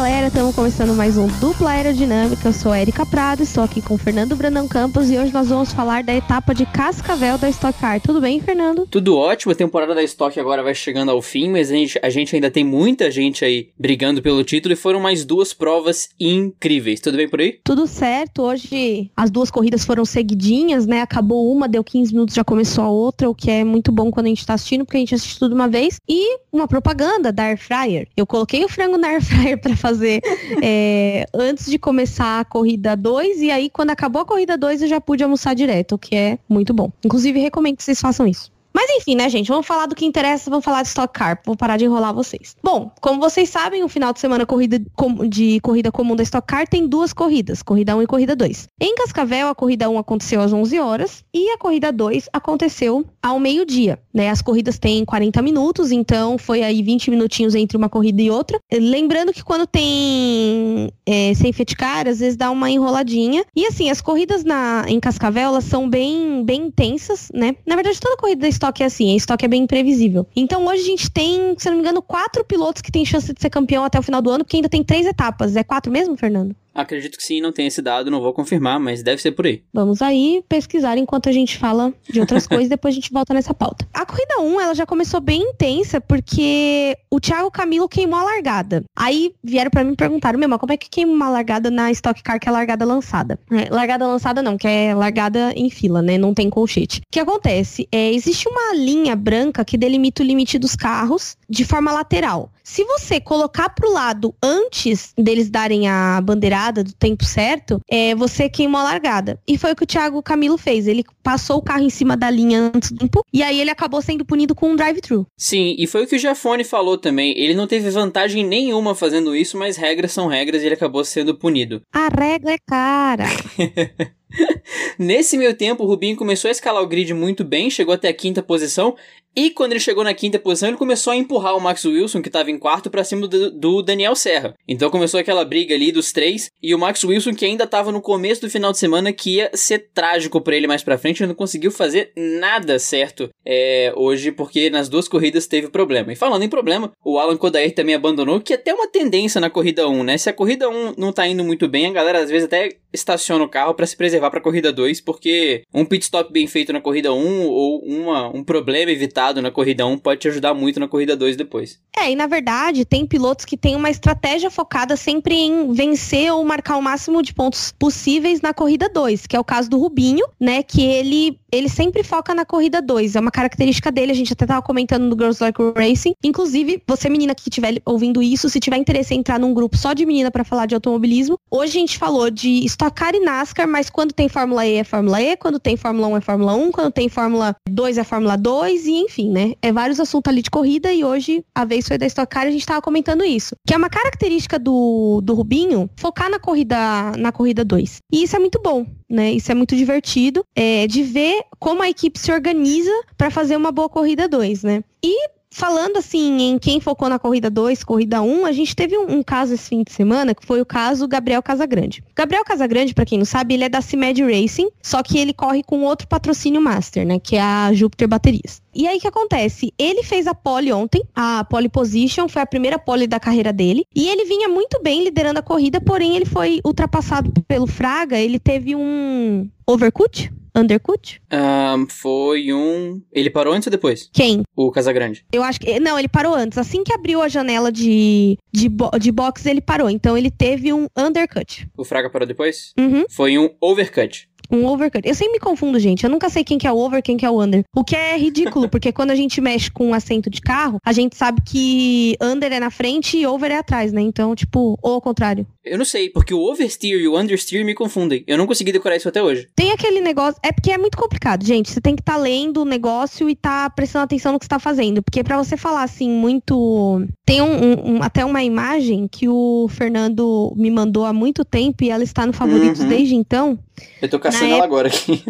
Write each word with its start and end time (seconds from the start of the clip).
galera, 0.00 0.19
estamos 0.30 0.54
começando 0.54 0.94
mais 0.94 1.18
um 1.18 1.26
Dupla 1.40 1.70
Aerodinâmica. 1.70 2.46
Eu 2.46 2.52
sou 2.52 2.70
a 2.70 2.80
Erika 2.80 3.04
Prado, 3.04 3.42
estou 3.42 3.64
aqui 3.64 3.82
com 3.82 3.94
o 3.94 3.98
Fernando 3.98 4.36
Brandão 4.36 4.68
Campos 4.68 5.10
e 5.10 5.18
hoje 5.18 5.32
nós 5.32 5.48
vamos 5.48 5.72
falar 5.72 6.04
da 6.04 6.14
etapa 6.14 6.54
de 6.54 6.64
Cascavel 6.66 7.36
da 7.36 7.48
Stock 7.48 7.76
Car. 7.80 8.00
Tudo 8.00 8.20
bem, 8.20 8.40
Fernando? 8.40 8.86
Tudo 8.86 9.16
ótimo, 9.16 9.50
a 9.50 9.56
temporada 9.56 9.92
da 9.92 10.04
Stock 10.04 10.38
agora 10.38 10.62
vai 10.62 10.72
chegando 10.72 11.10
ao 11.10 11.20
fim, 11.20 11.50
mas 11.50 11.68
a 11.68 11.74
gente, 11.74 11.98
a 12.00 12.08
gente 12.08 12.36
ainda 12.36 12.48
tem 12.48 12.62
muita 12.62 13.10
gente 13.10 13.44
aí 13.44 13.70
brigando 13.76 14.22
pelo 14.22 14.44
título 14.44 14.72
e 14.72 14.76
foram 14.76 15.00
mais 15.00 15.24
duas 15.24 15.52
provas 15.52 16.08
incríveis. 16.18 17.00
Tudo 17.00 17.16
bem 17.16 17.28
por 17.28 17.40
aí? 17.40 17.58
Tudo 17.64 17.88
certo, 17.88 18.42
hoje 18.42 19.10
as 19.16 19.32
duas 19.32 19.50
corridas 19.50 19.84
foram 19.84 20.04
seguidinhas, 20.04 20.86
né? 20.86 21.00
Acabou 21.00 21.50
uma, 21.50 21.66
deu 21.66 21.82
15 21.82 22.12
minutos, 22.12 22.36
já 22.36 22.44
começou 22.44 22.84
a 22.84 22.88
outra, 22.88 23.28
o 23.28 23.34
que 23.34 23.50
é 23.50 23.64
muito 23.64 23.90
bom 23.90 24.12
quando 24.12 24.26
a 24.26 24.28
gente 24.28 24.46
tá 24.46 24.54
assistindo, 24.54 24.84
porque 24.84 24.96
a 24.96 25.00
gente 25.00 25.14
assiste 25.14 25.40
tudo 25.40 25.56
uma 25.56 25.66
vez. 25.66 25.96
E 26.08 26.38
uma 26.52 26.68
propaganda 26.68 27.32
da 27.32 27.44
Air 27.44 27.58
Fryer. 27.58 28.06
Eu 28.16 28.26
coloquei 28.26 28.64
o 28.64 28.68
frango 28.68 28.96
na 28.96 29.08
Air 29.08 29.24
Fryer 29.24 29.58
pra 29.60 29.76
fazer 29.76 30.19
é, 30.62 31.26
antes 31.34 31.66
de 31.66 31.78
começar 31.78 32.40
a 32.40 32.44
corrida 32.44 32.96
2, 32.96 33.42
e 33.42 33.50
aí 33.50 33.70
quando 33.70 33.90
acabou 33.90 34.22
a 34.22 34.24
corrida 34.24 34.56
2 34.56 34.82
eu 34.82 34.88
já 34.88 35.00
pude 35.00 35.22
almoçar 35.22 35.54
direto, 35.54 35.94
o 35.94 35.98
que 35.98 36.14
é 36.14 36.38
muito 36.48 36.72
bom. 36.72 36.90
Inclusive, 37.04 37.40
recomendo 37.40 37.76
que 37.76 37.84
vocês 37.84 38.00
façam 38.00 38.26
isso. 38.26 38.50
Mas 38.72 38.90
enfim, 38.90 39.14
né, 39.14 39.28
gente? 39.28 39.48
Vamos 39.48 39.66
falar 39.66 39.86
do 39.86 39.94
que 39.94 40.04
interessa, 40.04 40.50
vamos 40.50 40.64
falar 40.64 40.82
de 40.82 40.88
Stock 40.88 41.12
Car. 41.12 41.40
Vou 41.44 41.56
parar 41.56 41.76
de 41.76 41.84
enrolar 41.84 42.14
vocês. 42.14 42.56
Bom, 42.62 42.90
como 43.00 43.20
vocês 43.20 43.48
sabem, 43.48 43.82
o 43.82 43.88
final 43.88 44.12
de 44.12 44.20
semana 44.20 44.46
corrida 44.46 44.80
de 45.28 45.60
corrida 45.60 45.90
comum 45.90 46.14
da 46.14 46.22
Stock 46.22 46.46
Car 46.46 46.68
tem 46.68 46.86
duas 46.86 47.12
corridas, 47.12 47.62
corrida 47.62 47.96
1 47.96 48.02
e 48.02 48.06
corrida 48.06 48.36
2. 48.36 48.68
Em 48.80 48.94
Cascavel, 48.94 49.48
a 49.48 49.54
corrida 49.54 49.88
1 49.88 49.98
aconteceu 49.98 50.40
às 50.40 50.52
11 50.52 50.78
horas 50.78 51.24
e 51.32 51.50
a 51.50 51.58
corrida 51.58 51.92
2 51.92 52.28
aconteceu 52.32 53.04
ao 53.22 53.38
meio-dia, 53.38 53.98
né? 54.14 54.30
As 54.30 54.40
corridas 54.40 54.78
têm 54.78 55.04
40 55.04 55.42
minutos, 55.42 55.92
então 55.92 56.38
foi 56.38 56.62
aí 56.62 56.82
20 56.82 57.10
minutinhos 57.10 57.54
entre 57.54 57.76
uma 57.76 57.88
corrida 57.88 58.22
e 58.22 58.30
outra. 58.30 58.58
Lembrando 58.72 59.32
que 59.32 59.44
quando 59.44 59.66
tem 59.66 60.90
é, 61.06 61.34
safety 61.34 61.76
car, 61.76 62.08
às 62.08 62.20
vezes 62.20 62.36
dá 62.36 62.50
uma 62.50 62.70
enroladinha. 62.70 63.44
E 63.54 63.66
assim, 63.66 63.90
as 63.90 64.00
corridas 64.00 64.44
na, 64.44 64.84
em 64.88 65.00
Cascavel, 65.00 65.48
elas 65.48 65.64
são 65.64 65.88
bem, 65.88 66.44
bem 66.44 66.66
intensas, 66.66 67.28
né? 67.34 67.56
Na 67.66 67.74
verdade, 67.74 68.00
toda 68.00 68.16
corrida 68.16 68.42
da 68.42 68.48
estoque 68.60 68.82
é 68.82 68.86
assim, 68.86 69.16
estoque 69.16 69.44
é 69.44 69.48
bem 69.48 69.62
imprevisível. 69.62 70.26
Então 70.36 70.66
hoje 70.66 70.82
a 70.82 70.86
gente 70.86 71.10
tem, 71.10 71.54
se 71.58 71.68
não 71.68 71.76
me 71.76 71.82
engano, 71.82 72.02
quatro 72.02 72.44
pilotos 72.44 72.82
que 72.82 72.92
têm 72.92 73.04
chance 73.06 73.32
de 73.32 73.40
ser 73.40 73.48
campeão 73.48 73.82
até 73.82 73.98
o 73.98 74.02
final 74.02 74.20
do 74.20 74.30
ano, 74.30 74.44
porque 74.44 74.56
ainda 74.56 74.68
tem 74.68 74.84
três 74.84 75.06
etapas. 75.06 75.56
É 75.56 75.64
quatro 75.64 75.90
mesmo, 75.90 76.16
Fernando? 76.16 76.54
Acredito 76.74 77.16
que 77.16 77.24
sim, 77.24 77.40
não 77.40 77.52
tem 77.52 77.66
esse 77.66 77.82
dado, 77.82 78.10
não 78.10 78.20
vou 78.20 78.32
confirmar, 78.32 78.78
mas 78.78 79.02
deve 79.02 79.20
ser 79.20 79.32
por 79.32 79.46
aí. 79.46 79.62
Vamos 79.72 80.00
aí 80.00 80.42
pesquisar 80.48 80.96
enquanto 80.96 81.28
a 81.28 81.32
gente 81.32 81.58
fala 81.58 81.92
de 82.08 82.20
outras 82.20 82.46
coisas, 82.48 82.68
depois 82.68 82.94
a 82.94 82.96
gente 82.96 83.12
volta 83.12 83.34
nessa 83.34 83.52
pauta. 83.52 83.86
A 83.92 84.06
corrida 84.06 84.40
1, 84.40 84.60
ela 84.60 84.74
já 84.74 84.86
começou 84.86 85.20
bem 85.20 85.42
intensa, 85.42 86.00
porque 86.00 86.96
o 87.10 87.20
Thiago 87.20 87.50
Camilo 87.50 87.88
queimou 87.88 88.18
a 88.18 88.24
largada. 88.24 88.84
Aí 88.96 89.34
vieram 89.42 89.70
para 89.70 89.84
mim 89.84 89.92
e 89.92 89.96
perguntaram, 89.96 90.38
meu, 90.38 90.48
mas 90.48 90.58
como 90.58 90.72
é 90.72 90.76
que 90.76 90.88
queima 90.88 91.12
uma 91.12 91.28
largada 91.28 91.70
na 91.70 91.90
Stock 91.90 92.22
Car 92.22 92.38
que 92.38 92.48
é 92.48 92.52
largada 92.52 92.84
lançada? 92.84 93.38
É, 93.50 93.68
largada 93.68 94.06
lançada 94.06 94.42
não, 94.42 94.56
que 94.56 94.66
é 94.66 94.94
largada 94.94 95.52
em 95.56 95.70
fila, 95.70 96.00
né? 96.00 96.16
Não 96.16 96.32
tem 96.32 96.48
colchete. 96.48 97.00
O 97.00 97.02
que 97.10 97.20
acontece? 97.20 97.88
É, 97.90 98.12
existe 98.12 98.48
uma 98.48 98.74
linha 98.74 99.16
branca 99.16 99.64
que 99.64 99.76
delimita 99.76 100.22
o 100.22 100.26
limite 100.26 100.58
dos 100.58 100.76
carros 100.76 101.36
de 101.48 101.64
forma 101.64 101.92
lateral. 101.92 102.50
Se 102.70 102.84
você 102.84 103.20
colocar 103.20 103.70
pro 103.70 103.92
lado 103.92 104.32
antes 104.40 105.12
deles 105.18 105.50
darem 105.50 105.88
a 105.88 106.20
bandeirada 106.20 106.84
do 106.84 106.92
tempo 106.92 107.24
certo, 107.24 107.80
é, 107.90 108.14
você 108.14 108.48
queimou 108.48 108.80
a 108.80 108.84
largada. 108.84 109.40
E 109.44 109.58
foi 109.58 109.72
o 109.72 109.76
que 109.76 109.82
o 109.82 109.86
Thiago 109.86 110.22
Camilo 110.22 110.56
fez. 110.56 110.86
Ele 110.86 111.04
passou 111.20 111.56
o 111.56 111.62
carro 111.62 111.82
em 111.82 111.90
cima 111.90 112.16
da 112.16 112.30
linha 112.30 112.70
antes 112.72 112.92
do 112.92 112.98
tempo 112.98 113.26
e 113.32 113.42
aí 113.42 113.60
ele 113.60 113.70
acabou 113.70 114.00
sendo 114.00 114.24
punido 114.24 114.54
com 114.54 114.70
um 114.70 114.76
drive-thru. 114.76 115.26
Sim, 115.36 115.74
e 115.80 115.86
foi 115.88 116.04
o 116.04 116.06
que 116.06 116.14
o 116.14 116.18
Jafone 116.18 116.62
falou 116.62 116.96
também. 116.96 117.36
Ele 117.36 117.54
não 117.54 117.66
teve 117.66 117.90
vantagem 117.90 118.46
nenhuma 118.46 118.94
fazendo 118.94 119.34
isso, 119.34 119.58
mas 119.58 119.76
regras 119.76 120.12
são 120.12 120.28
regras 120.28 120.62
e 120.62 120.66
ele 120.66 120.76
acabou 120.76 121.04
sendo 121.04 121.34
punido. 121.34 121.82
A 121.92 122.06
regra 122.06 122.52
é 122.52 122.58
cara. 122.64 123.24
Nesse 124.98 125.36
meio 125.36 125.54
tempo, 125.54 125.84
o 125.84 125.86
Rubinho 125.86 126.16
começou 126.16 126.48
a 126.48 126.52
escalar 126.52 126.82
o 126.82 126.86
grid 126.86 127.12
muito 127.14 127.44
bem, 127.44 127.70
chegou 127.70 127.94
até 127.94 128.08
a 128.08 128.14
quinta 128.14 128.42
posição 128.42 128.96
e 129.34 129.50
quando 129.50 129.72
ele 129.72 129.80
chegou 129.80 130.02
na 130.02 130.12
quinta 130.12 130.40
posição, 130.40 130.68
ele 130.68 130.76
começou 130.76 131.12
a 131.12 131.16
empurrar 131.16 131.56
o 131.56 131.60
Max 131.60 131.84
Wilson, 131.84 132.20
que 132.20 132.28
estava 132.28 132.50
em 132.50 132.58
quarto, 132.58 132.90
para 132.90 133.04
cima 133.04 133.28
do, 133.28 133.50
do, 133.50 133.80
Daniel 133.80 134.16
Serra. 134.16 134.54
Então 134.66 134.90
começou 134.90 135.20
aquela 135.20 135.44
briga 135.44 135.72
ali 135.72 135.92
dos 135.92 136.12
três. 136.12 136.50
E 136.60 136.74
o 136.74 136.78
Max 136.78 137.04
Wilson, 137.04 137.32
que 137.32 137.44
ainda 137.44 137.62
estava 137.62 137.92
no 137.92 138.00
começo 138.00 138.40
do 138.40 138.50
final 138.50 138.72
de 138.72 138.78
semana, 138.78 139.12
que 139.12 139.36
ia 139.36 139.50
ser 139.54 139.90
trágico 139.94 140.40
para 140.40 140.56
ele 140.56 140.66
mais 140.66 140.82
pra 140.82 140.98
frente, 140.98 141.24
não 141.24 141.34
conseguiu 141.34 141.70
fazer 141.70 142.12
nada 142.16 142.78
certo 142.80 143.30
é, 143.46 143.92
hoje, 143.96 144.32
porque 144.32 144.68
nas 144.68 144.88
duas 144.88 145.06
corridas 145.06 145.46
teve 145.46 145.68
problema. 145.68 146.12
E 146.12 146.16
falando 146.16 146.42
em 146.42 146.48
problema, 146.48 146.90
o 147.04 147.16
Alan 147.16 147.36
Kodair 147.36 147.72
também 147.72 147.94
abandonou, 147.94 148.40
que 148.40 148.52
é 148.52 148.56
até 148.56 148.74
uma 148.74 148.88
tendência 148.88 149.40
na 149.40 149.48
corrida 149.48 149.88
1, 149.88 150.02
né? 150.02 150.18
Se 150.18 150.28
a 150.28 150.32
corrida 150.32 150.68
1 150.68 150.94
não 150.98 151.12
tá 151.12 151.26
indo 151.28 151.44
muito 151.44 151.68
bem, 151.68 151.86
a 151.86 151.92
galera 151.92 152.18
às 152.18 152.30
vezes 152.30 152.46
até 152.46 152.70
estaciona 152.92 153.44
o 153.44 153.48
carro 153.48 153.74
para 153.74 153.86
se 153.86 153.96
preservar 153.96 154.19
para 154.28 154.40
a 154.40 154.42
corrida 154.42 154.72
2, 154.72 155.00
porque 155.00 155.62
um 155.72 155.84
pit 155.84 156.04
stop 156.04 156.32
bem 156.32 156.46
feito 156.46 156.72
na 156.72 156.80
corrida 156.80 157.12
1 157.12 157.46
ou 157.46 157.78
uma, 157.84 158.28
um 158.28 158.42
problema 158.42 158.90
evitado 158.90 159.40
na 159.40 159.50
corrida 159.50 159.86
1 159.86 159.98
pode 159.98 160.20
te 160.20 160.28
ajudar 160.28 160.52
muito 160.52 160.80
na 160.80 160.88
corrida 160.88 161.16
2 161.16 161.36
depois. 161.36 161.80
É, 161.96 162.10
e 162.10 162.16
na 162.16 162.26
verdade, 162.26 162.84
tem 162.84 163.06
pilotos 163.06 163.44
que 163.44 163.56
têm 163.56 163.76
uma 163.76 163.90
estratégia 163.90 164.50
focada 164.50 164.96
sempre 164.96 165.34
em 165.34 165.72
vencer 165.72 166.32
ou 166.32 166.44
marcar 166.44 166.76
o 166.76 166.82
máximo 166.82 167.22
de 167.22 167.32
pontos 167.32 167.72
possíveis 167.78 168.40
na 168.40 168.52
corrida 168.52 168.88
2, 168.88 169.26
que 169.26 169.36
é 169.36 169.40
o 169.40 169.44
caso 169.44 169.70
do 169.70 169.78
Rubinho, 169.78 170.26
né, 170.40 170.62
que 170.62 170.82
ele 170.82 171.38
ele 171.52 171.68
sempre 171.68 172.02
foca 172.02 172.34
na 172.34 172.44
corrida 172.44 172.80
2. 172.80 173.16
É 173.16 173.20
uma 173.20 173.30
característica 173.30 173.90
dele, 173.90 174.12
a 174.12 174.14
gente 174.14 174.32
até 174.32 174.46
tava 174.46 174.62
comentando 174.62 175.04
no 175.04 175.16
Girls 175.16 175.42
Like 175.42 175.60
Racing. 175.76 176.14
Inclusive, 176.22 176.82
você 176.86 177.08
menina 177.08 177.34
que 177.34 177.48
estiver 177.48 177.80
ouvindo 177.84 178.22
isso, 178.22 178.48
se 178.48 178.60
tiver 178.60 178.76
interesse 178.76 179.14
em 179.14 179.18
entrar 179.18 179.38
num 179.38 179.52
grupo 179.52 179.76
só 179.76 179.92
de 179.92 180.06
menina 180.06 180.30
para 180.30 180.44
falar 180.44 180.66
de 180.66 180.74
automobilismo, 180.74 181.38
hoje 181.50 181.78
a 181.78 181.80
gente 181.80 181.98
falou 181.98 182.30
de 182.30 182.64
Stock 182.66 182.94
Car 182.94 183.14
e 183.14 183.20
NASCAR, 183.20 183.66
mas 183.66 183.90
quando 183.90 184.09
tem 184.12 184.28
Fórmula 184.28 184.66
E 184.66 184.76
é 184.76 184.84
Fórmula 184.84 185.22
E, 185.22 185.36
quando 185.36 185.58
tem 185.58 185.76
Fórmula 185.76 186.08
1 186.08 186.16
é 186.16 186.20
Fórmula 186.20 186.54
1, 186.54 186.72
quando 186.72 186.92
tem 186.92 187.08
Fórmula 187.08 187.54
2 187.68 187.98
é 187.98 188.04
Fórmula 188.04 188.36
2 188.36 188.86
e 188.86 188.92
enfim, 188.92 189.30
né? 189.30 189.54
É 189.62 189.72
vários 189.72 190.00
assuntos 190.00 190.30
ali 190.30 190.42
de 190.42 190.50
corrida 190.50 190.92
e 190.92 191.04
hoje 191.04 191.44
a 191.54 191.64
vez 191.64 191.86
foi 191.86 191.98
da 191.98 192.06
Stock 192.06 192.30
Car 192.32 192.44
e 192.44 192.48
a 192.48 192.52
gente 192.52 192.66
tava 192.66 192.82
comentando 192.82 193.24
isso. 193.24 193.54
Que 193.66 193.74
é 193.74 193.76
uma 193.76 193.90
característica 193.90 194.58
do, 194.58 195.20
do 195.22 195.34
Rubinho 195.34 195.88
focar 195.96 196.30
na 196.30 196.38
corrida 196.38 196.76
na 197.18 197.32
corrida 197.32 197.64
2. 197.64 197.98
E 198.12 198.24
isso 198.24 198.36
é 198.36 198.38
muito 198.38 198.60
bom, 198.62 198.86
né? 199.08 199.32
Isso 199.32 199.50
é 199.50 199.54
muito 199.54 199.76
divertido 199.76 200.44
é, 200.54 200.86
de 200.86 201.02
ver 201.02 201.42
como 201.58 201.82
a 201.82 201.88
equipe 201.88 202.18
se 202.18 202.32
organiza 202.32 202.92
para 203.16 203.30
fazer 203.30 203.56
uma 203.56 203.72
boa 203.72 203.88
corrida 203.88 204.28
2, 204.28 204.62
né? 204.62 204.84
E 205.02 205.39
falando 205.50 205.96
assim 205.96 206.40
em 206.40 206.58
quem 206.58 206.80
focou 206.80 207.08
na 207.08 207.18
corrida 207.18 207.50
2, 207.50 207.82
corrida 207.84 208.22
1, 208.22 208.40
um, 208.40 208.46
a 208.46 208.52
gente 208.52 208.74
teve 208.74 208.96
um, 208.96 209.18
um, 209.18 209.22
caso 209.22 209.54
esse 209.54 209.68
fim 209.68 209.82
de 209.82 209.92
semana 209.92 210.34
que 210.34 210.46
foi 210.46 210.60
o 210.60 210.66
caso 210.66 211.08
Gabriel 211.08 211.42
Casagrande. 211.42 212.02
Gabriel 212.14 212.44
Casagrande, 212.44 212.94
para 212.94 213.04
quem 213.04 213.18
não 213.18 213.24
sabe, 213.24 213.54
ele 213.54 213.64
é 213.64 213.68
da 213.68 213.80
CIMED 213.80 214.22
Racing, 214.22 214.68
só 214.82 215.02
que 215.02 215.18
ele 215.18 215.32
corre 215.32 215.62
com 215.62 215.82
outro 215.82 216.06
patrocínio 216.06 216.60
master, 216.60 217.06
né, 217.06 217.18
que 217.18 217.36
é 217.36 217.42
a 217.42 217.72
Júpiter 217.72 218.08
Baterias. 218.08 218.62
E 218.72 218.86
aí 218.86 218.98
o 218.98 219.00
que 219.00 219.08
acontece? 219.08 219.72
Ele 219.76 220.04
fez 220.04 220.26
a 220.26 220.34
pole 220.34 220.72
ontem, 220.72 221.02
a 221.14 221.44
pole 221.44 221.68
position, 221.68 222.28
foi 222.28 222.42
a 222.42 222.46
primeira 222.46 222.78
pole 222.78 223.06
da 223.06 223.18
carreira 223.18 223.52
dele, 223.52 223.84
e 223.94 224.08
ele 224.08 224.24
vinha 224.24 224.48
muito 224.48 224.80
bem 224.82 225.02
liderando 225.02 225.40
a 225.40 225.42
corrida, 225.42 225.80
porém 225.80 226.16
ele 226.16 226.26
foi 226.26 226.60
ultrapassado 226.64 227.32
pelo 227.48 227.66
Fraga, 227.66 228.16
ele 228.16 228.38
teve 228.38 228.76
um 228.76 229.48
overcut, 229.66 230.32
Undercut? 230.54 231.20
Um, 231.32 231.86
foi 231.88 232.52
um. 232.52 233.02
Ele 233.12 233.30
parou 233.30 233.52
antes 233.52 233.66
ou 233.66 233.70
depois? 233.70 234.08
Quem? 234.12 234.42
O 234.54 234.70
Casagrande. 234.70 235.24
Eu 235.32 235.42
acho 235.42 235.60
que. 235.60 235.78
Não, 235.80 235.98
ele 235.98 236.08
parou 236.08 236.34
antes. 236.34 236.58
Assim 236.58 236.84
que 236.84 236.92
abriu 236.92 237.20
a 237.22 237.28
janela 237.28 237.70
de, 237.70 238.38
de, 238.52 238.68
bo... 238.68 238.90
de 238.98 239.12
box, 239.12 239.46
ele 239.46 239.60
parou. 239.60 239.90
Então 239.90 240.16
ele 240.16 240.30
teve 240.30 240.72
um 240.72 240.86
undercut. 240.96 241.68
O 241.76 241.84
Fraga 241.84 242.10
parou 242.10 242.26
depois? 242.26 242.72
Uhum. 242.78 243.04
Foi 243.10 243.38
um 243.38 243.50
overcut. 243.60 244.28
Um 244.50 244.66
overcut. 244.66 245.06
Eu 245.06 245.14
sempre 245.14 245.34
me 245.34 245.38
confundo, 245.40 245.78
gente. 245.78 246.04
Eu 246.04 246.10
nunca 246.10 246.28
sei 246.28 246.44
quem 246.44 246.58
que 246.58 246.66
é 246.66 246.72
o 246.72 246.76
over, 246.76 247.02
quem 247.02 247.16
que 247.16 247.24
é 247.24 247.30
o 247.30 247.40
under. 247.40 247.64
O 247.74 247.84
que 247.84 247.96
é 247.96 248.16
ridículo, 248.16 248.68
porque 248.70 248.92
quando 248.92 249.10
a 249.10 249.14
gente 249.14 249.40
mexe 249.40 249.70
com 249.70 249.88
um 249.88 249.94
assento 249.94 250.28
de 250.28 250.40
carro, 250.40 250.78
a 250.84 250.92
gente 250.92 251.16
sabe 251.16 251.40
que 251.44 252.16
under 252.20 252.52
é 252.52 252.60
na 252.60 252.70
frente 252.70 253.16
e 253.16 253.26
over 253.26 253.50
é 253.50 253.58
atrás, 253.58 253.92
né? 253.92 254.00
Então, 254.00 254.34
tipo, 254.34 254.78
ou 254.82 254.94
ao 254.94 255.00
contrário. 255.00 255.46
Eu 255.64 255.78
não 255.78 255.84
sei, 255.84 256.08
porque 256.08 256.32
o 256.32 256.40
oversteer 256.40 257.00
e 257.00 257.08
o 257.08 257.18
understeer 257.18 257.64
me 257.64 257.74
confundem. 257.74 258.24
Eu 258.26 258.38
não 258.38 258.46
consegui 258.46 258.72
decorar 258.72 258.96
isso 258.96 259.08
até 259.08 259.22
hoje. 259.22 259.48
Tem 259.54 259.72
aquele 259.72 260.00
negócio. 260.00 260.40
É 260.42 260.52
porque 260.52 260.70
é 260.70 260.78
muito 260.78 260.96
complicado, 260.96 261.44
gente. 261.44 261.70
Você 261.70 261.80
tem 261.80 261.94
que 261.94 262.02
estar 262.02 262.14
tá 262.14 262.18
lendo 262.18 262.62
o 262.62 262.64
negócio 262.64 263.28
e 263.28 263.36
tá 263.36 263.68
prestando 263.70 264.04
atenção 264.04 264.32
no 264.32 264.38
que 264.38 264.46
você 264.46 264.48
tá 264.48 264.58
fazendo. 264.58 265.02
Porque 265.02 265.22
para 265.22 265.36
você 265.36 265.56
falar 265.56 265.82
assim, 265.82 266.08
muito. 266.08 267.06
Tem 267.24 267.42
um, 267.42 267.96
um, 267.96 268.02
até 268.02 268.24
uma 268.24 268.42
imagem 268.42 269.06
que 269.06 269.28
o 269.28 269.68
Fernando 269.68 270.52
me 270.56 270.70
mandou 270.70 271.04
há 271.04 271.12
muito 271.12 271.44
tempo 271.44 271.84
e 271.84 271.90
ela 271.90 272.02
está 272.02 272.26
no 272.26 272.32
favoritos 272.32 272.80
uhum. 272.80 272.88
desde 272.88 273.14
então. 273.14 273.58
Eu 274.00 274.08
tô 274.08 274.18
caçando 274.18 274.52
ela 274.52 274.64
agora 274.64 274.88
aqui. 274.88 275.24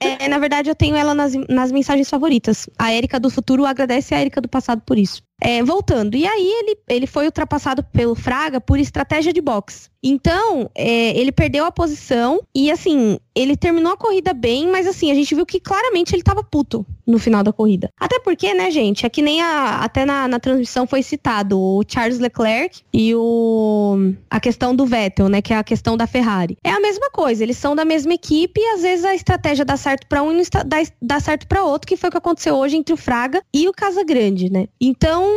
É, 0.00 0.28
na 0.28 0.38
verdade, 0.38 0.68
eu 0.68 0.74
tenho 0.74 0.96
ela 0.96 1.14
nas, 1.14 1.32
nas 1.48 1.72
mensagens 1.72 2.10
favoritas. 2.10 2.68
A 2.78 2.92
Érica 2.92 3.18
do 3.18 3.30
futuro 3.30 3.64
agradece 3.64 4.14
a 4.14 4.18
Érica 4.18 4.40
do 4.40 4.48
passado 4.48 4.82
por 4.84 4.98
isso. 4.98 5.22
É, 5.44 5.62
voltando. 5.62 6.16
E 6.16 6.26
aí 6.26 6.46
ele, 6.46 6.78
ele 6.88 7.06
foi 7.06 7.26
ultrapassado 7.26 7.84
pelo 7.84 8.14
Fraga 8.14 8.62
por 8.62 8.80
estratégia 8.80 9.30
de 9.30 9.42
boxe. 9.42 9.90
Então, 10.06 10.70
é, 10.74 11.18
ele 11.18 11.32
perdeu 11.32 11.64
a 11.64 11.72
posição 11.72 12.40
e, 12.54 12.70
assim, 12.70 13.18
ele 13.34 13.56
terminou 13.56 13.92
a 13.92 13.96
corrida 13.96 14.34
bem, 14.34 14.68
mas, 14.68 14.86
assim, 14.86 15.10
a 15.10 15.14
gente 15.14 15.34
viu 15.34 15.46
que 15.46 15.58
claramente 15.58 16.14
ele 16.14 16.22
tava 16.22 16.44
puto 16.44 16.84
no 17.06 17.18
final 17.18 17.42
da 17.42 17.54
corrida. 17.54 17.88
Até 17.98 18.20
porque, 18.20 18.52
né, 18.52 18.70
gente, 18.70 19.06
é 19.06 19.08
que 19.08 19.22
nem 19.22 19.40
a, 19.40 19.78
até 19.78 20.04
na, 20.04 20.28
na 20.28 20.38
transmissão 20.38 20.86
foi 20.86 21.02
citado 21.02 21.58
o 21.58 21.82
Charles 21.88 22.18
Leclerc 22.18 22.82
e 22.92 23.14
o, 23.14 24.12
a 24.28 24.38
questão 24.38 24.76
do 24.76 24.84
Vettel, 24.84 25.30
né, 25.30 25.40
que 25.40 25.54
é 25.54 25.56
a 25.56 25.64
questão 25.64 25.96
da 25.96 26.06
Ferrari. 26.06 26.58
É 26.62 26.70
a 26.70 26.80
mesma 26.80 27.10
coisa, 27.10 27.42
eles 27.42 27.56
são 27.56 27.74
da 27.74 27.84
mesma 27.84 28.12
equipe 28.12 28.60
e, 28.60 28.74
às 28.74 28.82
vezes, 28.82 29.06
a 29.06 29.14
estratégia 29.14 29.64
dá 29.64 29.78
certo 29.78 30.06
para 30.06 30.22
um 30.22 30.32
e 30.32 30.34
não 30.34 30.42
dá, 30.66 30.82
dá 31.00 31.18
certo 31.18 31.48
para 31.48 31.64
outro, 31.64 31.88
que 31.88 31.96
foi 31.96 32.08
o 32.08 32.12
que 32.12 32.18
aconteceu 32.18 32.54
hoje 32.56 32.76
entre 32.76 32.92
o 32.92 32.98
Fraga 32.98 33.42
e 33.54 33.66
o 33.68 33.72
Casagrande, 33.72 34.52
né? 34.52 34.66
Então, 34.78 35.33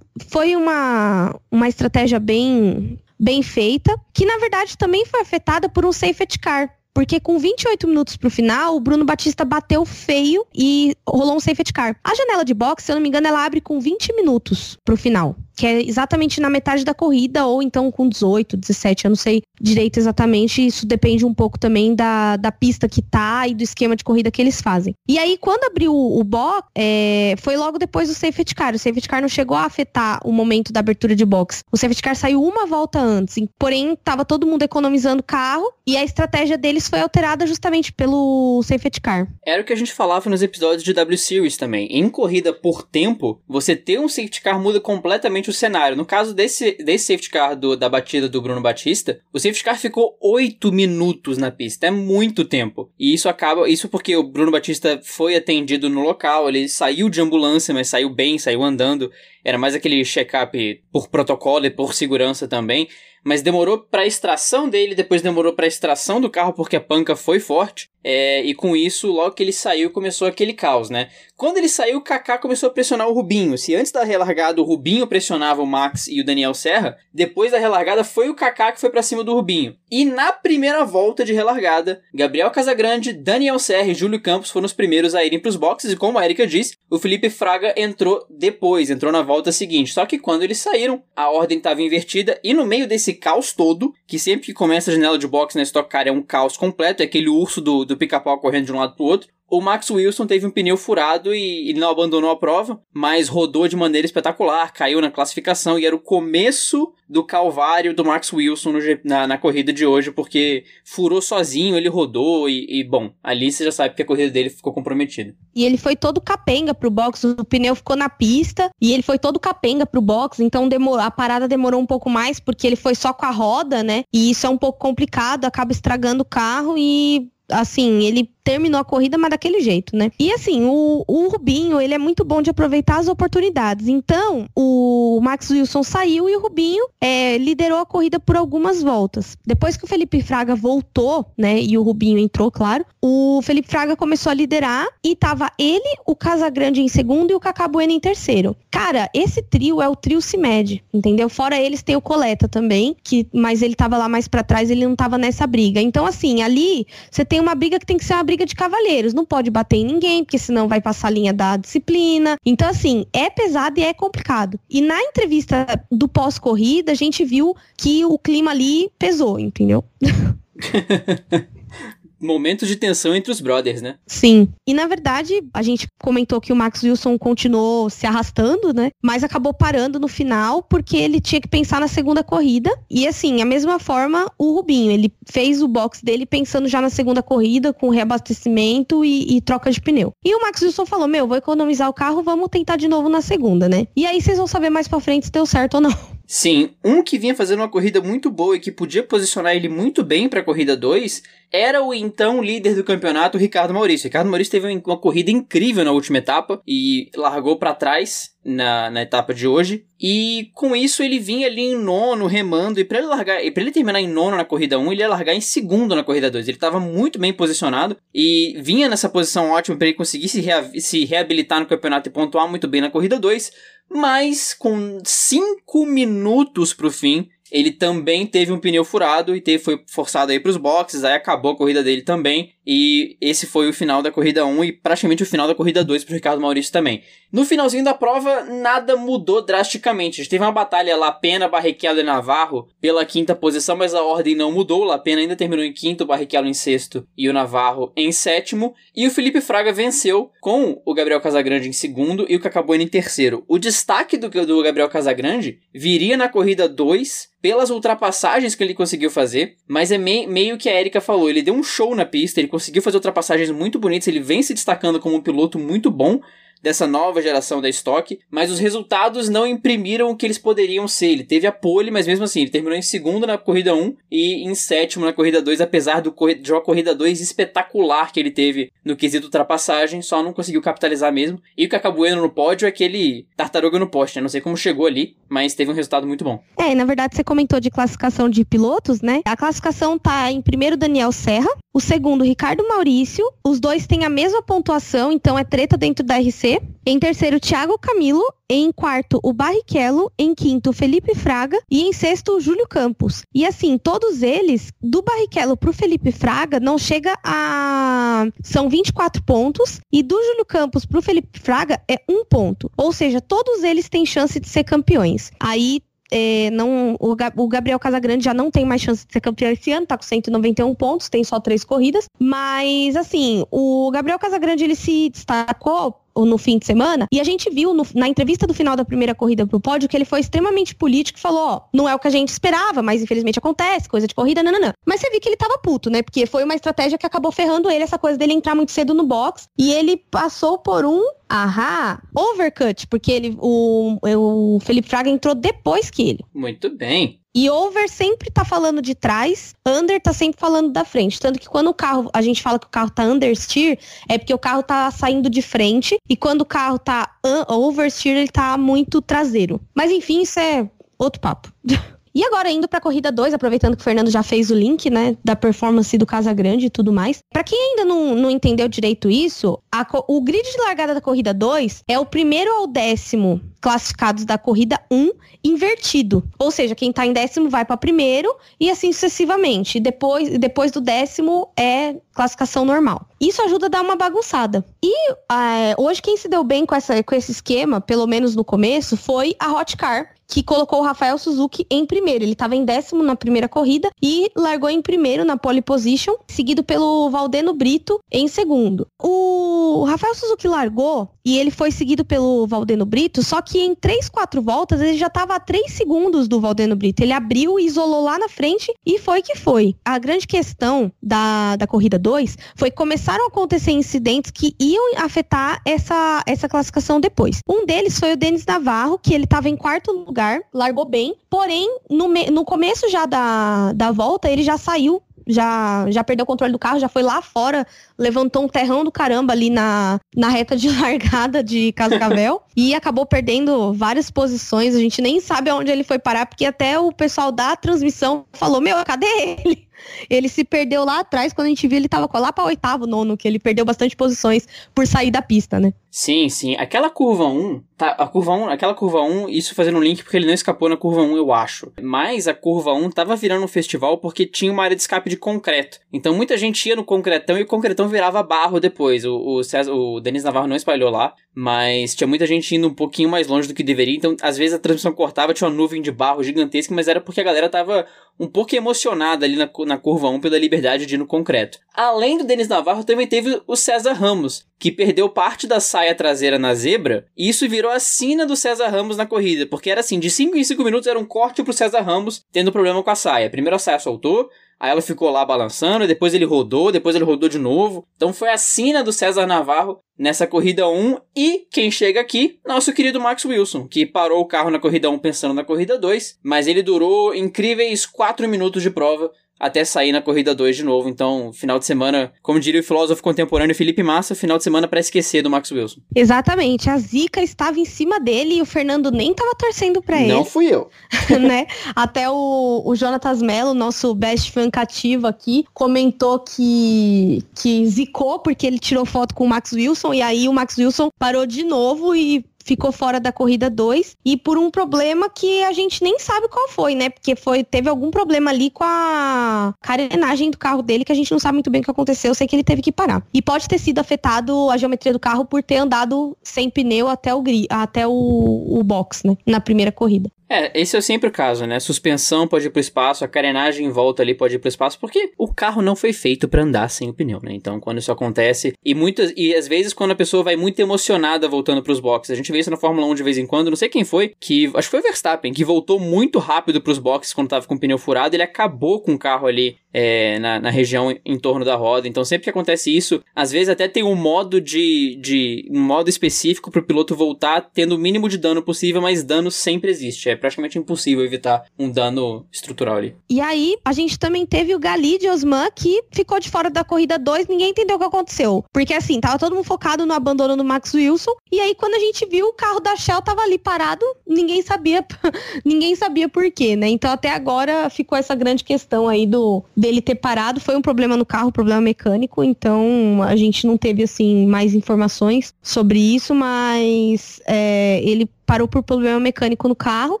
foi 0.28 0.56
uma, 0.56 1.38
uma 1.50 1.68
estratégia 1.68 2.18
bem 2.18 2.98
bem 3.18 3.40
feita, 3.40 3.96
que 4.12 4.26
na 4.26 4.36
verdade 4.38 4.76
também 4.76 5.06
foi 5.06 5.20
afetada 5.20 5.68
por 5.68 5.86
um 5.86 5.92
safety 5.92 6.40
car. 6.40 6.68
Porque 6.94 7.18
com 7.18 7.38
28 7.38 7.88
minutos 7.88 8.16
pro 8.16 8.28
final, 8.28 8.76
o 8.76 8.80
Bruno 8.80 9.04
Batista 9.04 9.44
bateu 9.44 9.84
feio 9.86 10.44
e 10.54 10.94
rolou 11.08 11.36
um 11.36 11.40
safety 11.40 11.72
car. 11.72 11.96
A 12.04 12.14
janela 12.14 12.44
de 12.44 12.52
boxe, 12.52 12.84
se 12.84 12.92
eu 12.92 12.96
não 12.96 13.02
me 13.02 13.08
engano, 13.08 13.26
ela 13.26 13.44
abre 13.44 13.60
com 13.62 13.80
20 13.80 14.14
minutos 14.14 14.76
pro 14.84 14.96
final 14.96 15.34
que 15.54 15.66
é 15.66 15.82
exatamente 15.82 16.40
na 16.40 16.50
metade 16.50 16.84
da 16.84 16.94
corrida, 16.94 17.46
ou 17.46 17.62
então 17.62 17.90
com 17.90 18.08
18, 18.08 18.56
17, 18.56 19.04
eu 19.04 19.08
não 19.10 19.16
sei 19.16 19.42
direito 19.60 19.98
exatamente, 19.98 20.66
isso 20.66 20.86
depende 20.86 21.24
um 21.24 21.32
pouco 21.34 21.58
também 21.58 21.94
da, 21.94 22.36
da 22.36 22.50
pista 22.50 22.88
que 22.88 23.00
tá 23.00 23.46
e 23.46 23.54
do 23.54 23.62
esquema 23.62 23.94
de 23.94 24.04
corrida 24.04 24.30
que 24.30 24.42
eles 24.42 24.60
fazem. 24.60 24.94
E 25.08 25.18
aí, 25.18 25.38
quando 25.38 25.64
abriu 25.64 25.94
o, 25.94 26.20
o 26.20 26.24
box, 26.24 26.68
é, 26.76 27.34
foi 27.38 27.56
logo 27.56 27.78
depois 27.78 28.08
do 28.08 28.14
safety 28.14 28.54
car. 28.54 28.74
O 28.74 28.78
safety 28.78 29.08
car 29.08 29.20
não 29.20 29.28
chegou 29.28 29.56
a 29.56 29.64
afetar 29.64 30.20
o 30.24 30.32
momento 30.32 30.72
da 30.72 30.80
abertura 30.80 31.14
de 31.14 31.24
box. 31.24 31.62
O 31.70 31.76
safety 31.76 32.02
car 32.02 32.16
saiu 32.16 32.42
uma 32.42 32.66
volta 32.66 32.98
antes, 32.98 33.36
porém, 33.58 33.96
tava 34.02 34.24
todo 34.24 34.46
mundo 34.46 34.62
economizando 34.62 35.22
carro 35.22 35.72
e 35.86 35.96
a 35.96 36.04
estratégia 36.04 36.58
deles 36.58 36.88
foi 36.88 37.00
alterada 37.00 37.46
justamente 37.46 37.92
pelo 37.92 38.62
safety 38.62 39.00
car. 39.00 39.28
Era 39.44 39.62
o 39.62 39.64
que 39.64 39.72
a 39.72 39.76
gente 39.76 39.92
falava 39.92 40.28
nos 40.28 40.42
episódios 40.42 40.82
de 40.82 40.92
W 40.92 41.18
Series 41.18 41.56
também. 41.56 41.86
Em 41.90 42.08
corrida 42.08 42.52
por 42.52 42.82
tempo, 42.82 43.40
você 43.46 43.76
ter 43.76 43.98
um 43.98 44.08
safety 44.08 44.42
car 44.42 44.60
muda 44.60 44.80
completamente 44.80 45.50
cenário. 45.52 45.96
No 45.96 46.04
caso 46.04 46.34
desse, 46.34 46.72
desse 46.72 47.06
safety 47.06 47.30
car 47.30 47.56
do, 47.56 47.76
da 47.76 47.88
batida 47.88 48.28
do 48.28 48.40
Bruno 48.40 48.60
Batista, 48.60 49.20
o 49.32 49.38
safety 49.38 49.64
car 49.64 49.78
ficou 49.78 50.16
8 50.20 50.72
minutos 50.72 51.38
na 51.38 51.50
pista. 51.50 51.86
É 51.86 51.90
muito 51.90 52.44
tempo. 52.44 52.90
E 52.98 53.14
isso 53.14 53.28
acaba. 53.28 53.68
Isso 53.68 53.88
porque 53.88 54.16
o 54.16 54.22
Bruno 54.22 54.50
Batista 54.50 55.00
foi 55.02 55.36
atendido 55.36 55.88
no 55.88 56.02
local, 56.02 56.48
ele 56.48 56.68
saiu 56.68 57.08
de 57.08 57.20
ambulância, 57.20 57.74
mas 57.74 57.88
saiu 57.88 58.10
bem, 58.10 58.38
saiu 58.38 58.62
andando. 58.62 59.10
Era 59.44 59.58
mais 59.58 59.74
aquele 59.74 60.04
check-up 60.04 60.82
por 60.92 61.08
protocolo 61.08 61.66
e 61.66 61.70
por 61.70 61.94
segurança 61.94 62.46
também 62.46 62.88
mas 63.24 63.42
demorou 63.42 63.78
para 63.78 64.06
extração 64.06 64.68
dele, 64.68 64.94
depois 64.94 65.22
demorou 65.22 65.52
para 65.52 65.66
extração 65.66 66.20
do 66.20 66.30
carro 66.30 66.52
porque 66.52 66.76
a 66.76 66.80
panca 66.80 67.14
foi 67.16 67.38
forte. 67.38 67.90
É, 68.04 68.42
e 68.42 68.54
com 68.54 68.76
isso, 68.76 69.12
logo 69.12 69.34
que 69.34 69.42
ele 69.42 69.52
saiu, 69.52 69.90
começou 69.90 70.26
aquele 70.26 70.52
caos, 70.52 70.90
né? 70.90 71.08
Quando 71.36 71.58
ele 71.58 71.68
saiu, 71.68 71.98
o 71.98 72.02
Kaká 72.02 72.36
começou 72.36 72.68
a 72.68 72.72
pressionar 72.72 73.08
o 73.08 73.12
Rubinho. 73.12 73.56
Se 73.56 73.74
antes 73.74 73.92
da 73.92 74.02
relargada 74.02 74.60
o 74.60 74.64
Rubinho 74.64 75.06
pressionava 75.06 75.62
o 75.62 75.66
Max 75.66 76.08
e 76.08 76.20
o 76.20 76.24
Daniel 76.24 76.54
Serra, 76.54 76.96
depois 77.14 77.52
da 77.52 77.58
relargada 77.58 78.02
foi 78.02 78.28
o 78.28 78.34
Kaká 78.34 78.72
que 78.72 78.80
foi 78.80 78.90
para 78.90 79.02
cima 79.02 79.22
do 79.22 79.34
Rubinho. 79.34 79.76
E 79.90 80.04
na 80.04 80.32
primeira 80.32 80.84
volta 80.84 81.24
de 81.24 81.32
relargada, 81.32 82.02
Gabriel 82.12 82.50
Casagrande, 82.50 83.12
Daniel 83.12 83.58
Serra 83.58 83.88
e 83.88 83.94
Júlio 83.94 84.20
Campos 84.20 84.50
foram 84.50 84.66
os 84.66 84.72
primeiros 84.72 85.14
a 85.14 85.24
irem 85.24 85.38
para 85.38 85.50
os 85.50 85.56
boxes 85.56 85.92
e 85.92 85.96
como 85.96 86.18
a 86.18 86.24
Erika 86.24 86.46
disse, 86.46 86.76
o 86.90 86.98
Felipe 86.98 87.30
Fraga 87.30 87.74
entrou 87.76 88.26
depois, 88.28 88.90
entrou 88.90 89.12
na 89.12 89.22
volta 89.22 89.52
seguinte. 89.52 89.92
Só 89.92 90.06
que 90.06 90.18
quando 90.18 90.42
eles 90.42 90.58
saíram, 90.58 91.02
a 91.14 91.30
ordem 91.30 91.58
estava 91.58 91.82
invertida 91.82 92.40
e 92.42 92.52
no 92.54 92.64
meio 92.64 92.88
desse 92.88 93.11
caos 93.14 93.52
todo, 93.52 93.94
que 94.06 94.18
sempre 94.18 94.46
que 94.46 94.52
começa 94.52 94.90
a 94.90 94.94
janela 94.94 95.18
de 95.18 95.26
boxe 95.26 95.56
na 95.56 95.62
Stock 95.62 95.88
Car 95.88 96.06
é 96.06 96.12
um 96.12 96.22
caos 96.22 96.56
completo, 96.56 97.02
é 97.02 97.06
aquele 97.06 97.28
urso 97.28 97.60
do, 97.60 97.84
do 97.84 97.96
pica-pau 97.96 98.38
correndo 98.38 98.66
de 98.66 98.72
um 98.72 98.78
lado 98.78 98.94
pro 98.94 99.04
outro, 99.04 99.28
o 99.52 99.60
Max 99.60 99.90
Wilson 99.90 100.26
teve 100.26 100.46
um 100.46 100.50
pneu 100.50 100.78
furado 100.78 101.34
e 101.34 101.68
ele 101.68 101.78
não 101.78 101.90
abandonou 101.90 102.30
a 102.30 102.36
prova, 102.36 102.80
mas 102.90 103.28
rodou 103.28 103.68
de 103.68 103.76
maneira 103.76 104.06
espetacular, 104.06 104.72
caiu 104.72 104.98
na 104.98 105.10
classificação 105.10 105.78
e 105.78 105.84
era 105.84 105.94
o 105.94 106.00
começo 106.00 106.90
do 107.06 107.22
calvário 107.22 107.94
do 107.94 108.02
Max 108.02 108.32
Wilson 108.32 108.72
no, 108.72 108.78
na, 109.04 109.26
na, 109.26 109.36
corrida 109.36 109.70
de 109.70 109.84
hoje, 109.84 110.10
porque 110.10 110.64
furou 110.82 111.20
sozinho, 111.20 111.76
ele 111.76 111.90
rodou 111.90 112.48
e, 112.48 112.64
e, 112.66 112.82
bom, 112.82 113.12
ali 113.22 113.52
você 113.52 113.64
já 113.64 113.70
sabe 113.70 113.94
que 113.94 114.00
a 114.00 114.06
corrida 114.06 114.30
dele 114.30 114.48
ficou 114.48 114.72
comprometida. 114.72 115.34
E 115.54 115.66
ele 115.66 115.76
foi 115.76 115.94
todo 115.94 116.18
capenga 116.18 116.72
pro 116.72 116.90
box, 116.90 117.22
o 117.24 117.44
pneu 117.44 117.74
ficou 117.74 117.94
na 117.94 118.08
pista 118.08 118.70
e 118.80 118.94
ele 118.94 119.02
foi 119.02 119.18
todo 119.18 119.38
capenga 119.38 119.84
pro 119.84 120.00
box, 120.00 120.40
então 120.40 120.66
demorou, 120.66 121.04
a 121.04 121.10
parada 121.10 121.46
demorou 121.46 121.78
um 121.78 121.86
pouco 121.86 122.08
mais 122.08 122.40
porque 122.40 122.66
ele 122.66 122.76
foi 122.76 122.94
só 122.94 123.12
com 123.12 123.26
a 123.26 123.30
roda, 123.30 123.82
né? 123.82 124.04
E 124.10 124.30
isso 124.30 124.46
é 124.46 124.48
um 124.48 124.56
pouco 124.56 124.78
complicado, 124.78 125.44
acaba 125.44 125.72
estragando 125.72 126.22
o 126.22 126.26
carro 126.26 126.76
e 126.78 127.30
assim, 127.52 128.04
ele 128.04 128.28
terminou 128.44 128.80
a 128.80 128.84
corrida, 128.84 129.16
mas 129.16 129.30
daquele 129.30 129.60
jeito, 129.60 129.96
né? 129.96 130.10
E 130.18 130.32
assim, 130.32 130.64
o, 130.64 131.04
o 131.06 131.28
Rubinho, 131.28 131.80
ele 131.80 131.94
é 131.94 131.98
muito 131.98 132.24
bom 132.24 132.42
de 132.42 132.50
aproveitar 132.50 132.98
as 132.98 133.08
oportunidades. 133.08 133.88
Então, 133.88 134.46
o 134.56 135.20
Max 135.22 135.50
Wilson 135.50 135.82
saiu 135.82 136.28
e 136.28 136.36
o 136.36 136.40
Rubinho 136.40 136.84
é, 137.00 137.38
liderou 137.38 137.78
a 137.78 137.86
corrida 137.86 138.18
por 138.18 138.36
algumas 138.36 138.82
voltas. 138.82 139.36
Depois 139.46 139.76
que 139.76 139.84
o 139.84 139.88
Felipe 139.88 140.20
Fraga 140.22 140.54
voltou, 140.54 141.26
né, 141.38 141.60
e 141.62 141.78
o 141.78 141.82
Rubinho 141.82 142.18
entrou, 142.18 142.50
claro, 142.50 142.84
o 143.00 143.40
Felipe 143.42 143.68
Fraga 143.68 143.96
começou 143.96 144.30
a 144.30 144.34
liderar 144.34 144.86
e 145.04 145.14
tava 145.14 145.50
ele, 145.58 145.96
o 146.06 146.16
Casagrande 146.16 146.80
em 146.80 146.88
segundo 146.88 147.30
e 147.30 147.34
o 147.34 147.40
Cacá 147.40 147.68
Bueno 147.68 147.92
em 147.92 148.00
terceiro. 148.00 148.56
Cara, 148.70 149.08
esse 149.14 149.42
trio 149.42 149.80
é 149.80 149.88
o 149.88 149.94
trio 149.94 150.20
Cimed, 150.20 150.82
entendeu? 150.92 151.28
Fora 151.28 151.60
eles 151.60 151.82
tem 151.82 151.94
o 151.96 152.00
Coleta 152.00 152.48
também, 152.48 152.96
que 153.02 153.26
mas 153.32 153.62
ele 153.62 153.74
tava 153.74 153.96
lá 153.96 154.08
mais 154.08 154.26
para 154.26 154.42
trás, 154.42 154.70
ele 154.70 154.86
não 154.86 154.96
tava 154.96 155.16
nessa 155.18 155.46
briga. 155.46 155.80
Então, 155.80 156.06
assim, 156.06 156.42
ali 156.42 156.86
você 157.10 157.24
tem 157.24 157.40
uma 157.42 157.54
briga 157.54 157.78
que 157.78 157.86
tem 157.86 157.98
que 157.98 158.04
ser 158.04 158.14
uma 158.14 158.22
briga 158.22 158.46
de 158.46 158.54
cavalheiros. 158.54 159.12
Não 159.12 159.24
pode 159.24 159.50
bater 159.50 159.76
em 159.76 159.84
ninguém, 159.84 160.24
porque 160.24 160.38
senão 160.38 160.68
vai 160.68 160.80
passar 160.80 161.08
a 161.08 161.10
linha 161.10 161.32
da 161.32 161.56
disciplina. 161.56 162.36
Então, 162.44 162.68
assim, 162.68 163.04
é 163.12 163.28
pesado 163.28 163.78
e 163.78 163.82
é 163.82 163.92
complicado. 163.92 164.58
E 164.70 164.80
na 164.80 165.00
entrevista 165.00 165.66
do 165.90 166.08
pós-corrida, 166.08 166.92
a 166.92 166.94
gente 166.94 167.24
viu 167.24 167.54
que 167.76 168.04
o 168.04 168.18
clima 168.18 168.50
ali 168.50 168.90
pesou, 168.98 169.38
entendeu? 169.38 169.84
momentos 172.22 172.68
de 172.68 172.76
tensão 172.76 173.14
entre 173.14 173.32
os 173.32 173.40
brothers, 173.40 173.82
né? 173.82 173.96
Sim. 174.06 174.48
E 174.66 174.72
na 174.72 174.86
verdade, 174.86 175.42
a 175.52 175.62
gente 175.62 175.86
comentou 176.00 176.40
que 176.40 176.52
o 176.52 176.56
Max 176.56 176.82
Wilson 176.82 177.18
continuou 177.18 177.90
se 177.90 178.06
arrastando, 178.06 178.72
né? 178.72 178.90
Mas 179.02 179.24
acabou 179.24 179.52
parando 179.52 179.98
no 179.98 180.08
final 180.08 180.62
porque 180.62 180.96
ele 180.96 181.20
tinha 181.20 181.40
que 181.40 181.48
pensar 181.48 181.80
na 181.80 181.88
segunda 181.88 182.22
corrida. 182.22 182.70
E 182.90 183.06
assim, 183.06 183.42
a 183.42 183.44
mesma 183.44 183.78
forma, 183.78 184.30
o 184.38 184.54
Rubinho, 184.54 184.92
ele 184.92 185.12
fez 185.28 185.62
o 185.62 185.68
box 185.68 186.02
dele 186.02 186.24
pensando 186.26 186.68
já 186.68 186.80
na 186.80 186.90
segunda 186.90 187.22
corrida, 187.22 187.72
com 187.72 187.88
reabastecimento 187.88 189.04
e, 189.04 189.36
e 189.36 189.40
troca 189.40 189.70
de 189.70 189.80
pneu. 189.80 190.12
E 190.24 190.34
o 190.34 190.40
Max 190.40 190.62
Wilson 190.62 190.86
falou: 190.86 191.08
Meu, 191.08 191.26
vou 191.26 191.36
economizar 191.36 191.88
o 191.88 191.94
carro, 191.94 192.22
vamos 192.22 192.48
tentar 192.50 192.76
de 192.76 192.88
novo 192.88 193.08
na 193.08 193.20
segunda, 193.20 193.68
né? 193.68 193.86
E 193.96 194.06
aí 194.06 194.20
vocês 194.20 194.38
vão 194.38 194.46
saber 194.46 194.70
mais 194.70 194.88
pra 194.88 195.00
frente 195.00 195.26
se 195.26 195.32
deu 195.32 195.46
certo 195.46 195.74
ou 195.74 195.80
não. 195.80 195.92
Sim, 196.34 196.70
um 196.82 197.02
que 197.02 197.18
vinha 197.18 197.34
fazendo 197.34 197.58
uma 197.58 197.68
corrida 197.68 198.00
muito 198.00 198.30
boa 198.30 198.56
e 198.56 198.58
que 198.58 198.72
podia 198.72 199.02
posicionar 199.02 199.54
ele 199.54 199.68
muito 199.68 200.02
bem 200.02 200.30
para 200.30 200.40
a 200.40 200.42
corrida 200.42 200.74
2 200.74 201.22
era 201.52 201.84
o 201.84 201.92
então 201.92 202.42
líder 202.42 202.74
do 202.74 202.82
campeonato, 202.82 203.36
Ricardo 203.36 203.74
Maurício. 203.74 204.06
Ricardo 204.06 204.30
Maurício 204.30 204.50
teve 204.50 204.82
uma 204.86 204.96
corrida 204.96 205.30
incrível 205.30 205.84
na 205.84 205.92
última 205.92 206.16
etapa 206.16 206.62
e 206.66 207.10
largou 207.14 207.58
para 207.58 207.74
trás 207.74 208.31
na, 208.44 208.90
na 208.90 209.02
etapa 209.02 209.32
de 209.32 209.46
hoje. 209.46 209.84
E 210.00 210.50
com 210.54 210.74
isso 210.74 211.02
ele 211.02 211.18
vinha 211.18 211.46
ali 211.46 211.62
em 211.62 211.76
nono, 211.76 212.26
remando. 212.26 212.80
E 212.80 212.84
para 212.84 212.98
ele 212.98 213.06
largar, 213.06 213.44
e 213.44 213.50
para 213.50 213.62
ele 213.62 213.70
terminar 213.70 214.00
em 214.00 214.08
nono 214.08 214.36
na 214.36 214.44
corrida 214.44 214.78
1, 214.78 214.92
ele 214.92 215.00
ia 215.02 215.08
largar 215.08 215.34
em 215.34 215.40
segundo 215.40 215.94
na 215.94 216.02
corrida 216.02 216.30
2. 216.30 216.48
Ele 216.48 216.56
estava 216.56 216.80
muito 216.80 217.18
bem 217.18 217.32
posicionado 217.32 217.96
e 218.14 218.56
vinha 218.60 218.88
nessa 218.88 219.08
posição 219.08 219.50
ótima 219.50 219.76
para 219.76 219.88
ele 219.88 219.96
conseguir 219.96 220.28
se, 220.28 220.40
rea 220.40 220.70
se 220.78 221.04
reabilitar 221.04 221.60
no 221.60 221.66
campeonato 221.66 222.08
e 222.08 222.12
pontuar 222.12 222.48
muito 222.48 222.66
bem 222.66 222.80
na 222.80 222.90
corrida 222.90 223.18
2. 223.18 223.52
Mas 223.88 224.54
com 224.54 224.98
5 225.04 225.86
minutos 225.86 226.72
para 226.72 226.86
o 226.86 226.90
fim, 226.90 227.28
ele 227.52 227.70
também 227.70 228.26
teve 228.26 228.50
um 228.50 228.58
pneu 228.58 228.82
furado 228.82 229.36
e 229.36 229.40
teve, 229.40 229.62
foi 229.62 229.84
forçado 229.86 230.32
aí 230.32 230.40
para 230.40 230.50
os 230.50 230.56
boxes, 230.56 231.04
aí 231.04 231.12
acabou 231.12 231.52
a 231.52 231.56
corrida 231.56 231.82
dele 231.82 232.00
também. 232.00 232.54
E 232.66 233.16
esse 233.20 233.46
foi 233.46 233.68
o 233.68 233.72
final 233.72 234.02
da 234.02 234.10
corrida 234.10 234.46
1 234.46 234.64
e 234.64 234.72
praticamente 234.72 235.22
o 235.22 235.26
final 235.26 235.46
da 235.46 235.54
corrida 235.54 235.84
2 235.84 236.04
para 236.04 236.14
Ricardo 236.14 236.40
Maurício 236.40 236.72
também. 236.72 237.02
No 237.32 237.44
finalzinho 237.44 237.82
da 237.82 237.94
prova, 237.94 238.44
nada 238.44 238.96
mudou 238.96 239.44
drasticamente. 239.44 240.20
A 240.20 240.24
gente 240.24 240.30
teve 240.30 240.44
uma 240.44 240.52
batalha 240.52 240.96
Lapena, 240.96 241.48
Barrichello 241.48 242.00
e 242.00 242.02
Navarro 242.02 242.68
pela 242.80 243.04
quinta 243.04 243.34
posição, 243.34 243.74
mas 243.74 243.94
a 243.94 244.02
ordem 244.02 244.34
não 244.34 244.52
mudou. 244.52 244.84
Lapena 244.84 245.20
ainda 245.20 245.34
terminou 245.34 245.64
em 245.64 245.72
quinto, 245.72 246.04
Barrichello 246.04 246.46
em 246.46 246.54
sexto 246.54 247.06
e 247.16 247.28
o 247.28 247.32
Navarro 247.32 247.92
em 247.96 248.12
sétimo. 248.12 248.74
E 248.94 249.06
o 249.06 249.10
Felipe 249.10 249.40
Fraga 249.40 249.72
venceu 249.72 250.30
com 250.40 250.80
o 250.84 250.94
Gabriel 250.94 251.20
Casagrande 251.20 251.68
em 251.68 251.72
segundo 251.72 252.26
e 252.28 252.36
o 252.36 252.40
Cacabueno 252.40 252.84
em 252.84 252.88
terceiro. 252.88 253.44
O 253.48 253.58
destaque 253.58 254.16
do, 254.16 254.28
do 254.28 254.62
Gabriel 254.62 254.88
Casagrande 254.88 255.58
viria 255.74 256.16
na 256.16 256.28
corrida 256.28 256.68
2 256.68 257.32
pelas 257.42 257.70
ultrapassagens 257.70 258.54
que 258.54 258.62
ele 258.62 258.72
conseguiu 258.72 259.10
fazer, 259.10 259.56
mas 259.66 259.90
é 259.90 259.98
mei 259.98 260.28
meio 260.28 260.56
que 260.56 260.68
a 260.68 260.80
Erika 260.80 261.00
falou, 261.00 261.28
ele 261.28 261.42
deu 261.42 261.52
um 261.52 261.62
show 261.62 261.92
na 261.94 262.04
pista, 262.04 262.38
ele 262.38 262.48
conseguiu 262.52 262.82
fazer 262.82 262.98
ultrapassagens 262.98 263.50
muito 263.50 263.78
bonitas, 263.78 264.06
ele 264.06 264.20
vem 264.20 264.42
se 264.42 264.52
destacando 264.52 265.00
como 265.00 265.16
um 265.16 265.22
piloto 265.22 265.58
muito 265.58 265.90
bom 265.90 266.20
dessa 266.62 266.86
nova 266.86 267.20
geração 267.20 267.60
da 267.60 267.68
estoque, 267.68 268.20
mas 268.30 268.50
os 268.50 268.58
resultados 268.58 269.28
não 269.28 269.46
imprimiram 269.46 270.10
o 270.10 270.16
que 270.16 270.24
eles 270.24 270.38
poderiam 270.38 270.86
ser. 270.86 271.06
Ele 271.06 271.24
teve 271.24 271.46
a 271.46 271.52
pole, 271.52 271.90
mas 271.90 272.06
mesmo 272.06 272.24
assim, 272.24 272.42
ele 272.42 272.50
terminou 272.50 272.78
em 272.78 272.82
segundo 272.82 273.26
na 273.26 273.36
corrida 273.36 273.74
1 273.74 273.96
e 274.10 274.44
em 274.44 274.54
sétimo 274.54 275.04
na 275.04 275.12
corrida 275.12 275.42
2, 275.42 275.60
apesar 275.60 276.00
do 276.00 276.14
de 276.40 276.52
uma 276.52 276.60
corrida 276.60 276.94
2 276.94 277.20
espetacular 277.20 278.12
que 278.12 278.20
ele 278.20 278.30
teve 278.30 278.70
no 278.84 278.96
quesito 278.96 279.26
ultrapassagem, 279.26 280.00
só 280.02 280.22
não 280.22 280.32
conseguiu 280.32 280.62
capitalizar 280.62 281.12
mesmo. 281.12 281.40
E 281.56 281.66
o 281.66 281.68
que 281.68 281.76
acabou 281.76 282.06
indo 282.06 282.22
no 282.22 282.30
pódio 282.30 282.66
é 282.66 282.68
aquele 282.68 283.26
tartaruga 283.36 283.78
no 283.78 283.88
poste, 283.88 284.16
né? 284.16 284.22
Não 284.22 284.28
sei 284.28 284.40
como 284.40 284.56
chegou 284.56 284.86
ali, 284.86 285.16
mas 285.28 285.54
teve 285.54 285.70
um 285.70 285.74
resultado 285.74 286.06
muito 286.06 286.24
bom. 286.24 286.42
É, 286.56 286.74
na 286.74 286.84
verdade 286.84 287.16
você 287.16 287.24
comentou 287.24 287.58
de 287.58 287.70
classificação 287.70 288.28
de 288.28 288.44
pilotos, 288.44 289.00
né? 289.00 289.20
A 289.24 289.36
classificação 289.36 289.98
tá 289.98 290.30
em 290.30 290.40
primeiro 290.40 290.76
Daniel 290.76 291.10
Serra, 291.10 291.48
o 291.74 291.80
segundo 291.80 292.22
Ricardo 292.22 292.66
Maurício, 292.68 293.24
os 293.42 293.58
dois 293.58 293.86
têm 293.86 294.04
a 294.04 294.10
mesma 294.10 294.42
pontuação, 294.42 295.10
então 295.10 295.38
é 295.38 295.44
treta 295.44 295.76
dentro 295.76 296.04
da 296.04 296.18
RC. 296.18 296.51
Em 296.84 296.98
terceiro, 296.98 297.38
Thiago 297.38 297.78
Camilo. 297.78 298.24
Em 298.48 298.72
quarto, 298.72 299.20
o 299.22 299.32
Barrichello. 299.32 300.10
Em 300.18 300.34
quinto, 300.34 300.72
Felipe 300.72 301.14
Fraga. 301.14 301.58
E 301.70 301.82
em 301.82 301.92
sexto, 301.92 302.36
o 302.36 302.40
Júlio 302.40 302.66
Campos. 302.66 303.22
E 303.34 303.46
assim, 303.46 303.78
todos 303.78 304.22
eles, 304.22 304.72
do 304.80 305.02
Barrichello 305.02 305.56
pro 305.56 305.72
Felipe 305.72 306.10
Fraga, 306.10 306.58
não 306.58 306.76
chega 306.76 307.16
a. 307.24 308.26
São 308.42 308.68
24 308.68 309.22
pontos. 309.22 309.80
E 309.92 310.02
do 310.02 310.20
Júlio 310.22 310.44
Campos 310.44 310.84
pro 310.84 311.02
Felipe 311.02 311.38
Fraga 311.38 311.80
é 311.88 312.02
um 312.08 312.24
ponto. 312.24 312.70
Ou 312.76 312.92
seja, 312.92 313.20
todos 313.20 313.62
eles 313.62 313.88
têm 313.88 314.04
chance 314.04 314.38
de 314.40 314.48
ser 314.48 314.64
campeões. 314.64 315.30
Aí 315.38 315.80
é, 316.14 316.50
não, 316.50 316.94
o, 317.00 317.16
o, 317.36 317.48
Gabriel 317.48 317.78
Casagrande 317.78 318.22
já 318.22 318.34
não 318.34 318.50
tem 318.50 318.66
mais 318.66 318.82
chance 318.82 319.06
de 319.06 319.12
ser 319.14 319.20
campeão 319.20 319.50
esse 319.50 319.72
ano, 319.72 319.86
tá 319.86 319.96
com 319.96 320.04
191 320.04 320.74
pontos, 320.74 321.08
tem 321.08 321.24
só 321.24 321.40
três 321.40 321.64
corridas. 321.64 322.06
Mas, 322.18 322.96
assim, 322.96 323.46
o 323.50 323.90
Gabriel 323.90 324.18
Casagrande 324.18 324.62
ele 324.62 324.76
se 324.76 325.08
destacou 325.08 326.01
no 326.16 326.38
fim 326.38 326.58
de 326.58 326.66
semana, 326.66 327.06
e 327.12 327.20
a 327.20 327.24
gente 327.24 327.50
viu 327.50 327.74
no, 327.74 327.86
na 327.94 328.08
entrevista 328.08 328.46
do 328.46 328.54
final 328.54 328.76
da 328.76 328.84
primeira 328.84 329.14
corrida 329.14 329.46
pro 329.46 329.60
pódio 329.60 329.88
que 329.88 329.96
ele 329.96 330.04
foi 330.04 330.20
extremamente 330.20 330.74
político 330.74 331.18
e 331.18 331.22
falou: 331.22 331.40
ó, 331.40 331.60
não 331.72 331.88
é 331.88 331.94
o 331.94 331.98
que 331.98 332.08
a 332.08 332.10
gente 332.10 332.28
esperava, 332.28 332.82
mas 332.82 333.02
infelizmente 333.02 333.38
acontece, 333.38 333.88
coisa 333.88 334.06
de 334.06 334.14
corrida, 334.14 334.42
nananã. 334.42 334.72
Mas 334.86 335.00
você 335.00 335.10
viu 335.10 335.20
que 335.20 335.28
ele 335.28 335.36
tava 335.36 335.58
puto, 335.58 335.90
né? 335.90 336.02
Porque 336.02 336.26
foi 336.26 336.44
uma 336.44 336.54
estratégia 336.54 336.98
que 336.98 337.06
acabou 337.06 337.32
ferrando 337.32 337.70
ele, 337.70 337.84
essa 337.84 337.98
coisa 337.98 338.18
dele 338.18 338.32
entrar 338.32 338.54
muito 338.54 338.72
cedo 338.72 338.94
no 338.94 339.04
box, 339.04 339.48
e 339.58 339.72
ele 339.72 339.96
passou 339.96 340.58
por 340.58 340.84
um 340.84 341.02
ahá, 341.28 342.02
overcut, 342.14 342.86
porque 342.88 343.10
ele, 343.10 343.36
o, 343.40 343.98
o 344.02 344.60
Felipe 344.60 344.88
Fraga 344.88 345.08
entrou 345.08 345.34
depois 345.34 345.90
que 345.90 346.10
ele. 346.10 346.24
Muito 346.34 346.68
bem. 346.76 347.21
E 347.34 347.48
over 347.48 347.88
sempre 347.88 348.30
tá 348.30 348.44
falando 348.44 348.82
de 348.82 348.94
trás, 348.94 349.54
under 349.66 350.00
tá 350.00 350.12
sempre 350.12 350.38
falando 350.38 350.70
da 350.70 350.84
frente. 350.84 351.18
Tanto 351.18 351.38
que 351.38 351.48
quando 351.48 351.68
o 351.68 351.74
carro, 351.74 352.10
a 352.12 352.20
gente 352.20 352.42
fala 352.42 352.58
que 352.58 352.66
o 352.66 352.70
carro 352.70 352.90
tá 352.90 353.04
understeer, 353.04 353.78
é 354.08 354.18
porque 354.18 354.34
o 354.34 354.38
carro 354.38 354.62
tá 354.62 354.90
saindo 354.90 355.30
de 355.30 355.40
frente. 355.40 355.96
E 356.08 356.16
quando 356.16 356.42
o 356.42 356.46
carro 356.46 356.78
tá 356.78 357.16
oversteer, 357.48 358.18
ele 358.18 358.28
tá 358.28 358.58
muito 358.58 359.00
traseiro. 359.00 359.60
Mas 359.74 359.90
enfim, 359.90 360.22
isso 360.22 360.38
é 360.38 360.68
outro 360.98 361.20
papo. 361.20 361.52
E 362.14 362.24
agora, 362.24 362.50
indo 362.50 362.68
para 362.68 362.78
a 362.78 362.82
corrida 362.82 363.10
2, 363.10 363.32
aproveitando 363.32 363.76
que 363.76 363.80
o 363.80 363.84
Fernando 363.84 364.10
já 364.10 364.22
fez 364.22 364.50
o 364.50 364.54
link, 364.54 364.90
né, 364.90 365.16
da 365.24 365.34
performance 365.34 365.96
do 365.96 366.06
Casa 366.06 366.32
Grande 366.32 366.66
e 366.66 366.70
tudo 366.70 366.92
mais. 366.92 367.22
Para 367.32 367.42
quem 367.42 367.58
ainda 367.70 367.84
não, 367.84 368.14
não 368.14 368.30
entendeu 368.30 368.68
direito 368.68 369.10
isso, 369.10 369.58
a, 369.70 369.86
o 370.06 370.20
grid 370.20 370.42
de 370.42 370.58
largada 370.58 370.94
da 370.94 371.00
corrida 371.00 371.32
2 371.32 371.84
é 371.88 371.98
o 371.98 372.04
primeiro 372.04 372.50
ao 372.50 372.66
décimo 372.66 373.40
classificados 373.62 374.24
da 374.24 374.36
corrida 374.36 374.80
1 374.90 374.96
um, 374.96 375.10
invertido. 375.42 376.22
Ou 376.38 376.50
seja, 376.50 376.74
quem 376.74 376.92
tá 376.92 377.06
em 377.06 377.12
décimo 377.12 377.48
vai 377.48 377.64
para 377.64 377.76
primeiro 377.76 378.34
e 378.58 378.68
assim 378.68 378.92
sucessivamente. 378.92 379.78
Depois, 379.78 380.36
depois 380.38 380.72
do 380.72 380.80
décimo 380.80 381.48
é 381.56 381.96
classificação 382.12 382.64
normal. 382.64 383.06
Isso 383.20 383.40
ajuda 383.40 383.66
a 383.66 383.68
dar 383.68 383.82
uma 383.82 383.94
bagunçada. 383.94 384.64
E 384.82 385.12
é, 385.12 385.74
hoje 385.78 386.02
quem 386.02 386.16
se 386.16 386.28
deu 386.28 386.42
bem 386.42 386.66
com, 386.66 386.74
essa, 386.74 387.02
com 387.04 387.14
esse 387.14 387.30
esquema, 387.30 387.80
pelo 387.80 388.06
menos 388.06 388.34
no 388.34 388.44
começo, 388.44 388.96
foi 388.96 389.36
a 389.38 389.52
Hot 389.52 389.76
Car, 389.76 390.10
que 390.32 390.42
colocou 390.42 390.80
o 390.80 390.82
Rafael 390.82 391.18
Suzuki 391.18 391.66
em 391.70 391.84
primeiro. 391.84 392.24
Ele 392.24 392.32
estava 392.32 392.56
em 392.56 392.64
décimo 392.64 393.02
na 393.02 393.14
primeira 393.14 393.46
corrida 393.46 393.90
e 394.02 394.30
largou 394.34 394.70
em 394.70 394.80
primeiro 394.80 395.26
na 395.26 395.36
pole 395.36 395.60
position, 395.60 396.14
seguido 396.26 396.64
pelo 396.64 397.10
Valdeno 397.10 397.52
Brito 397.52 398.00
em 398.10 398.26
segundo. 398.26 398.86
O 398.98 399.51
Rafael 399.82 400.14
Suzuki 400.14 400.46
largou 400.46 401.08
e 401.24 401.38
ele 401.38 401.50
foi 401.50 401.70
seguido 401.70 402.04
pelo 402.04 402.46
Valdeno 402.46 402.84
Brito, 402.84 403.22
só 403.22 403.40
que 403.40 403.58
em 403.58 403.74
3, 403.74 404.08
4 404.08 404.42
voltas 404.42 404.80
ele 404.80 404.98
já 404.98 405.06
estava 405.06 405.34
a 405.34 405.40
3 405.40 405.72
segundos 405.72 406.28
do 406.28 406.40
Valdeno 406.40 406.76
Brito. 406.76 407.02
Ele 407.02 407.12
abriu, 407.12 407.58
isolou 407.58 408.04
lá 408.04 408.18
na 408.18 408.28
frente 408.28 408.72
e 408.84 408.98
foi 408.98 409.22
que 409.22 409.36
foi. 409.36 409.74
A 409.84 409.98
grande 409.98 410.26
questão 410.26 410.92
da, 411.02 411.56
da 411.56 411.66
corrida 411.66 411.98
2 411.98 412.36
foi 412.56 412.70
que 412.70 412.76
começaram 412.76 413.24
a 413.24 413.28
acontecer 413.28 413.72
incidentes 413.72 414.30
que 414.30 414.54
iam 414.60 414.98
afetar 414.98 415.60
essa, 415.64 416.22
essa 416.26 416.48
classificação 416.48 417.00
depois. 417.00 417.40
Um 417.48 417.64
deles 417.64 417.98
foi 417.98 418.12
o 418.12 418.16
Denis 418.16 418.44
Navarro, 418.44 418.98
que 418.98 419.14
ele 419.14 419.24
estava 419.24 419.48
em 419.48 419.56
quarto 419.56 419.92
lugar 419.92 420.40
largou 420.52 420.84
bem, 420.84 421.14
porém, 421.30 421.78
no, 421.88 422.08
no 422.08 422.44
começo 422.44 422.88
já 422.90 423.06
da, 423.06 423.72
da 423.72 423.90
volta, 423.90 424.30
ele 424.30 424.42
já 424.42 424.58
saiu 424.58 425.02
já, 425.26 425.86
já 425.90 426.04
perdeu 426.04 426.24
o 426.24 426.26
controle 426.26 426.52
do 426.52 426.58
carro, 426.58 426.78
já 426.78 426.88
foi 426.88 427.02
lá 427.02 427.20
fora, 427.22 427.66
levantou 427.98 428.44
um 428.44 428.48
terrão 428.48 428.84
do 428.84 428.92
caramba 428.92 429.32
ali 429.32 429.50
na, 429.50 430.00
na 430.16 430.28
reta 430.28 430.56
de 430.56 430.68
largada 430.80 431.42
de 431.42 431.72
Cascavel 431.72 432.42
e 432.56 432.74
acabou 432.74 433.06
perdendo 433.06 433.72
várias 433.72 434.10
posições. 434.10 434.74
A 434.74 434.78
gente 434.78 435.00
nem 435.00 435.20
sabe 435.20 435.50
aonde 435.50 435.70
ele 435.70 435.84
foi 435.84 435.98
parar, 435.98 436.26
porque 436.26 436.44
até 436.44 436.78
o 436.78 436.92
pessoal 436.92 437.32
da 437.32 437.56
transmissão 437.56 438.24
falou: 438.32 438.60
Meu, 438.60 438.82
cadê 438.84 439.06
ele? 439.06 439.71
Ele 440.08 440.28
se 440.28 440.44
perdeu 440.44 440.84
lá 440.84 441.00
atrás, 441.00 441.32
quando 441.32 441.46
a 441.46 441.50
gente 441.50 441.66
viu, 441.66 441.78
ele 441.78 441.88
tava 441.88 442.08
lá 442.18 442.32
para 442.32 442.44
oitavo, 442.44 442.86
nono, 442.86 443.16
que 443.16 443.26
ele 443.26 443.38
perdeu 443.38 443.64
bastante 443.64 443.96
posições 443.96 444.46
por 444.74 444.86
sair 444.86 445.10
da 445.10 445.22
pista, 445.22 445.58
né? 445.58 445.72
Sim, 445.94 446.30
sim. 446.30 446.56
Aquela 446.56 446.88
curva 446.88 447.26
1, 447.26 447.62
tá, 447.76 447.90
a 447.90 448.06
curva 448.06 448.32
1, 448.32 448.48
aquela 448.48 448.72
curva 448.72 449.02
1, 449.02 449.28
isso 449.28 449.54
fazendo 449.54 449.76
um 449.76 449.82
link 449.82 450.02
porque 450.02 450.16
ele 450.16 450.24
não 450.24 450.32
escapou 450.32 450.66
na 450.66 450.76
curva 450.76 451.02
1, 451.02 451.18
eu 451.18 451.30
acho. 451.30 451.70
Mas 451.82 452.26
a 452.26 452.32
curva 452.32 452.72
1 452.72 452.90
tava 452.92 453.14
virando 453.14 453.44
um 453.44 453.48
festival 453.48 453.98
porque 453.98 454.24
tinha 454.24 454.50
uma 454.50 454.64
área 454.64 454.74
de 454.74 454.80
escape 454.80 455.10
de 455.10 455.18
concreto. 455.18 455.78
Então 455.92 456.14
muita 456.14 456.38
gente 456.38 456.66
ia 456.66 456.74
no 456.74 456.82
concretão 456.82 457.36
e 457.36 457.42
o 457.42 457.46
concretão 457.46 457.88
virava 457.88 458.22
barro 458.22 458.58
depois. 458.58 459.04
O, 459.04 459.18
o, 459.18 459.44
César, 459.44 459.70
o 459.70 460.00
Denis 460.00 460.24
Navarro 460.24 460.46
não 460.46 460.56
espalhou 460.56 460.88
lá, 460.88 461.12
mas 461.34 461.94
tinha 461.94 462.08
muita 462.08 462.26
gente 462.26 462.56
indo 462.56 462.68
um 462.68 462.74
pouquinho 462.74 463.10
mais 463.10 463.26
longe 463.26 463.46
do 463.46 463.52
que 463.52 463.62
deveria. 463.62 463.96
Então, 463.96 464.16
às 464.22 464.38
vezes 464.38 464.54
a 464.54 464.58
transmissão 464.58 464.92
cortava, 464.92 465.34
tinha 465.34 465.46
uma 465.46 465.54
nuvem 465.54 465.82
de 465.82 465.92
barro 465.92 466.22
gigantesca, 466.22 466.74
mas 466.74 466.88
era 466.88 467.02
porque 467.02 467.20
a 467.20 467.24
galera 467.24 467.50
tava 467.50 467.86
um 468.18 468.26
pouco 468.26 468.56
emocionada 468.56 469.26
ali 469.26 469.36
na, 469.36 469.50
na 469.72 469.78
curva 469.78 470.10
1 470.10 470.20
pela 470.20 470.38
liberdade 470.38 470.84
de 470.84 470.94
ir 470.94 470.98
no 470.98 471.06
concreto. 471.06 471.58
Além 471.74 472.18
do 472.18 472.24
Denis 472.24 472.48
Navarro, 472.48 472.84
também 472.84 473.06
teve 473.06 473.40
o 473.46 473.56
César 473.56 473.94
Ramos, 473.94 474.44
que 474.58 474.70
perdeu 474.70 475.08
parte 475.08 475.46
da 475.46 475.58
saia 475.58 475.94
traseira 475.94 476.38
na 476.38 476.54
zebra, 476.54 477.06
e 477.16 477.28
isso 477.28 477.48
virou 477.48 477.70
a 477.70 477.80
sina 477.80 478.26
do 478.26 478.36
César 478.36 478.68
Ramos 478.68 478.98
na 478.98 479.06
corrida, 479.06 479.46
porque 479.46 479.70
era 479.70 479.80
assim, 479.80 479.98
de 479.98 480.10
5 480.10 480.36
em 480.36 480.44
5 480.44 480.62
minutos 480.62 480.86
era 480.86 480.98
um 480.98 481.04
corte 481.06 481.42
pro 481.42 481.54
César 481.54 481.80
Ramos 481.80 482.22
tendo 482.30 482.52
problema 482.52 482.82
com 482.82 482.90
a 482.90 482.94
saia. 482.94 483.30
Primeiro 483.30 483.56
a 483.56 483.58
saia 483.58 483.78
soltou, 483.78 484.28
aí 484.60 484.70
ela 484.70 484.82
ficou 484.82 485.10
lá 485.10 485.24
balançando, 485.24 485.86
depois 485.86 486.12
ele 486.12 486.26
rodou, 486.26 486.70
depois 486.70 486.94
ele 486.94 487.04
rodou 487.04 487.28
de 487.28 487.38
novo. 487.38 487.86
Então 487.96 488.12
foi 488.12 488.28
a 488.28 488.36
sina 488.36 488.84
do 488.84 488.92
César 488.92 489.26
Navarro 489.26 489.80
nessa 489.98 490.26
corrida 490.26 490.68
1 490.68 490.98
e 491.16 491.46
quem 491.50 491.70
chega 491.70 492.00
aqui, 492.00 492.38
nosso 492.46 492.74
querido 492.74 493.00
Max 493.00 493.24
Wilson, 493.24 493.66
que 493.66 493.86
parou 493.86 494.20
o 494.20 494.26
carro 494.26 494.50
na 494.50 494.58
corrida 494.58 494.90
1 494.90 494.98
pensando 494.98 495.32
na 495.32 495.44
corrida 495.44 495.78
2, 495.78 496.18
mas 496.22 496.46
ele 496.46 496.62
durou 496.62 497.14
incríveis 497.14 497.86
4 497.86 498.28
minutos 498.28 498.62
de 498.62 498.70
prova 498.70 499.10
até 499.42 499.64
sair 499.64 499.90
na 499.90 500.00
corrida 500.00 500.32
2 500.36 500.56
de 500.56 500.62
novo. 500.62 500.88
Então, 500.88 501.32
final 501.32 501.58
de 501.58 501.66
semana, 501.66 502.12
como 502.22 502.38
diria 502.38 502.60
o 502.60 502.64
filósofo 502.64 503.02
contemporâneo 503.02 503.56
Felipe 503.56 503.82
Massa, 503.82 504.14
final 504.14 504.38
de 504.38 504.44
semana 504.44 504.68
para 504.68 504.78
esquecer 504.78 505.20
do 505.20 505.28
Max 505.28 505.50
Wilson. 505.50 505.80
Exatamente, 505.94 506.70
a 506.70 506.78
zica 506.78 507.20
estava 507.20 507.58
em 507.58 507.64
cima 507.64 507.98
dele 507.98 508.36
e 508.36 508.42
o 508.42 508.46
Fernando 508.46 508.92
nem 508.92 509.10
estava 509.10 509.34
torcendo 509.34 509.82
para 509.82 510.00
ele. 510.00 510.12
Não 510.12 510.24
fui 510.24 510.46
eu. 510.46 510.70
né? 511.20 511.46
Até 511.74 512.08
o, 512.08 512.62
o 512.64 512.76
Jonatas 512.76 513.20
Mello, 513.20 513.52
nosso 513.52 513.92
best 513.96 514.30
fan 514.30 514.48
cativo 514.48 515.08
aqui, 515.08 515.44
comentou 515.52 516.20
que, 516.20 517.24
que 517.34 517.66
zicou 517.66 518.20
porque 518.20 518.46
ele 518.46 518.60
tirou 518.60 518.86
foto 518.86 519.12
com 519.12 519.24
o 519.24 519.28
Max 519.28 519.52
Wilson 519.52 519.92
e 519.92 520.02
aí 520.02 520.28
o 520.28 520.32
Max 520.32 520.56
Wilson 520.56 520.88
parou 520.96 521.26
de 521.26 521.42
novo 521.42 521.96
e 521.96 522.24
ficou 522.44 522.72
fora 522.72 522.98
da 522.98 523.12
corrida 523.12 523.48
2 523.48 523.96
e 524.04 524.16
por 524.16 524.38
um 524.38 524.50
problema 524.50 525.08
que 525.08 525.42
a 525.44 525.52
gente 525.52 525.82
nem 525.82 525.98
sabe 525.98 526.28
qual 526.28 526.48
foi, 526.48 526.74
né? 526.74 526.90
Porque 526.90 527.16
foi 527.16 527.44
teve 527.44 527.68
algum 527.68 527.90
problema 527.90 528.30
ali 528.30 528.50
com 528.50 528.64
a 528.64 529.54
carenagem 529.60 530.30
do 530.30 530.38
carro 530.38 530.62
dele 530.62 530.84
que 530.84 530.92
a 530.92 530.94
gente 530.94 531.10
não 531.10 531.18
sabe 531.18 531.34
muito 531.34 531.50
bem 531.50 531.60
o 531.60 531.64
que 531.64 531.70
aconteceu, 531.70 532.10
eu 532.10 532.14
sei 532.14 532.26
que 532.26 532.36
ele 532.36 532.44
teve 532.44 532.62
que 532.62 532.72
parar. 532.72 533.04
E 533.12 533.22
pode 533.22 533.48
ter 533.48 533.58
sido 533.58 533.78
afetado 533.78 534.50
a 534.50 534.56
geometria 534.56 534.92
do 534.92 535.00
carro 535.00 535.24
por 535.24 535.42
ter 535.42 535.56
andado 535.56 536.16
sem 536.22 536.50
pneu 536.50 536.88
até 536.88 537.14
o 537.14 537.22
até 537.48 537.86
o, 537.86 538.58
o 538.58 538.62
box, 538.62 539.06
né, 539.06 539.16
na 539.26 539.40
primeira 539.40 539.72
corrida. 539.72 540.10
É, 540.32 540.50
esse 540.58 540.74
é 540.74 540.80
sempre 540.80 541.10
o 541.10 541.12
caso, 541.12 541.44
né? 541.46 541.60
suspensão 541.60 542.26
pode 542.26 542.46
ir 542.46 542.50
pro 542.50 542.58
espaço, 542.58 543.04
a 543.04 543.08
carenagem 543.08 543.66
em 543.66 543.70
volta 543.70 544.02
ali 544.02 544.14
pode 544.14 544.36
ir 544.36 544.38
pro 544.38 544.48
espaço, 544.48 544.78
porque 544.80 545.12
o 545.18 545.28
carro 545.28 545.60
não 545.60 545.76
foi 545.76 545.92
feito 545.92 546.26
para 546.26 546.42
andar 546.42 546.70
sem 546.70 546.88
o 546.88 546.94
pneu, 546.94 547.20
né? 547.22 547.34
Então, 547.34 547.60
quando 547.60 547.76
isso 547.76 547.92
acontece, 547.92 548.54
e 548.64 548.74
muitas 548.74 549.12
e 549.14 549.34
às 549.34 549.46
vezes 549.46 549.74
quando 549.74 549.90
a 549.90 549.94
pessoa 549.94 550.22
vai 550.22 550.34
muito 550.34 550.58
emocionada 550.58 551.28
voltando 551.28 551.62
pros 551.62 551.80
boxes, 551.80 552.12
a 552.12 552.14
gente 552.14 552.32
vê 552.32 552.38
isso 552.38 552.50
na 552.50 552.56
Fórmula 552.56 552.86
1 552.86 552.94
de 552.94 553.02
vez 553.02 553.18
em 553.18 553.26
quando, 553.26 553.50
não 553.50 553.56
sei 553.56 553.68
quem 553.68 553.84
foi, 553.84 554.14
que 554.18 554.46
acho 554.54 554.68
que 554.68 554.70
foi 554.70 554.80
o 554.80 554.82
Verstappen, 554.82 555.34
que 555.34 555.44
voltou 555.44 555.78
muito 555.78 556.18
rápido 556.18 556.62
pros 556.62 556.78
boxes 556.78 557.12
quando 557.12 557.28
tava 557.28 557.46
com 557.46 557.54
o 557.54 557.60
pneu 557.60 557.76
furado, 557.76 558.16
ele 558.16 558.22
acabou 558.22 558.80
com 558.80 558.94
o 558.94 558.98
carro 558.98 559.26
ali 559.26 559.58
é, 559.72 560.18
na, 560.18 560.38
na 560.38 560.50
região 560.50 560.94
em 561.04 561.18
torno 561.18 561.44
da 561.44 561.54
roda. 561.54 561.88
Então, 561.88 562.04
sempre 562.04 562.24
que 562.24 562.30
acontece 562.30 562.74
isso, 562.74 563.02
às 563.14 563.32
vezes 563.32 563.48
até 563.48 563.66
tem 563.66 563.82
um 563.82 563.94
modo 563.94 564.40
de. 564.40 564.96
de 565.00 565.48
um 565.50 565.60
modo 565.60 565.88
específico 565.88 566.50
pro 566.50 566.62
piloto 566.62 566.94
voltar 566.94 567.50
tendo 567.54 567.74
o 567.74 567.78
mínimo 567.78 568.08
de 568.08 568.18
dano 568.18 568.42
possível, 568.42 568.82
mas 568.82 569.02
dano 569.02 569.30
sempre 569.30 569.70
existe. 569.70 570.10
É 570.10 570.16
praticamente 570.22 570.56
impossível 570.56 571.04
evitar 571.04 571.44
um 571.58 571.68
dano 571.68 572.24
estrutural 572.32 572.76
ali. 572.76 572.94
E 573.10 573.20
aí, 573.20 573.56
a 573.64 573.72
gente 573.72 573.98
também 573.98 574.24
teve 574.24 574.54
o 574.54 574.58
Gali 574.58 574.98
de 574.98 575.08
Osman, 575.08 575.50
que 575.54 575.82
ficou 575.90 576.20
de 576.20 576.30
fora 576.30 576.48
da 576.48 576.62
corrida 576.62 576.96
2, 576.96 577.26
ninguém 577.26 577.50
entendeu 577.50 577.76
o 577.76 577.78
que 577.80 577.84
aconteceu. 577.84 578.44
Porque 578.52 578.72
assim, 578.72 579.00
tava 579.00 579.18
todo 579.18 579.34
mundo 579.34 579.44
focado 579.44 579.84
no 579.84 579.92
abandono 579.92 580.36
do 580.36 580.44
Max 580.44 580.72
Wilson. 580.72 581.10
E 581.30 581.40
aí, 581.40 581.54
quando 581.54 581.74
a 581.74 581.78
gente 581.80 582.06
viu, 582.06 582.28
o 582.28 582.32
carro 582.32 582.60
da 582.60 582.76
Shell 582.76 583.02
tava 583.02 583.22
ali 583.22 583.36
parado, 583.36 583.84
ninguém 584.06 584.40
sabia, 584.42 584.84
ninguém 585.44 585.74
sabia 585.74 586.08
por 586.08 586.30
quê, 586.30 586.54
né? 586.54 586.68
Então 586.68 586.90
até 586.90 587.10
agora 587.10 587.68
ficou 587.68 587.98
essa 587.98 588.14
grande 588.14 588.44
questão 588.44 588.88
aí 588.88 589.06
do 589.06 589.42
dele 589.56 589.82
ter 589.82 589.96
parado. 589.96 590.40
Foi 590.40 590.56
um 590.56 590.62
problema 590.62 590.96
no 590.96 591.04
carro, 591.04 591.32
problema 591.32 591.60
mecânico, 591.60 592.22
então 592.22 593.02
a 593.02 593.16
gente 593.16 593.46
não 593.46 593.56
teve 593.56 593.82
assim 593.82 594.26
mais 594.26 594.54
informações 594.54 595.34
sobre 595.42 595.78
isso, 595.78 596.14
mas 596.14 597.20
é, 597.26 597.80
ele 597.82 598.08
parou 598.26 598.48
por 598.48 598.62
problema 598.62 598.98
mecânico 598.98 599.48
no 599.48 599.54
carro 599.54 600.00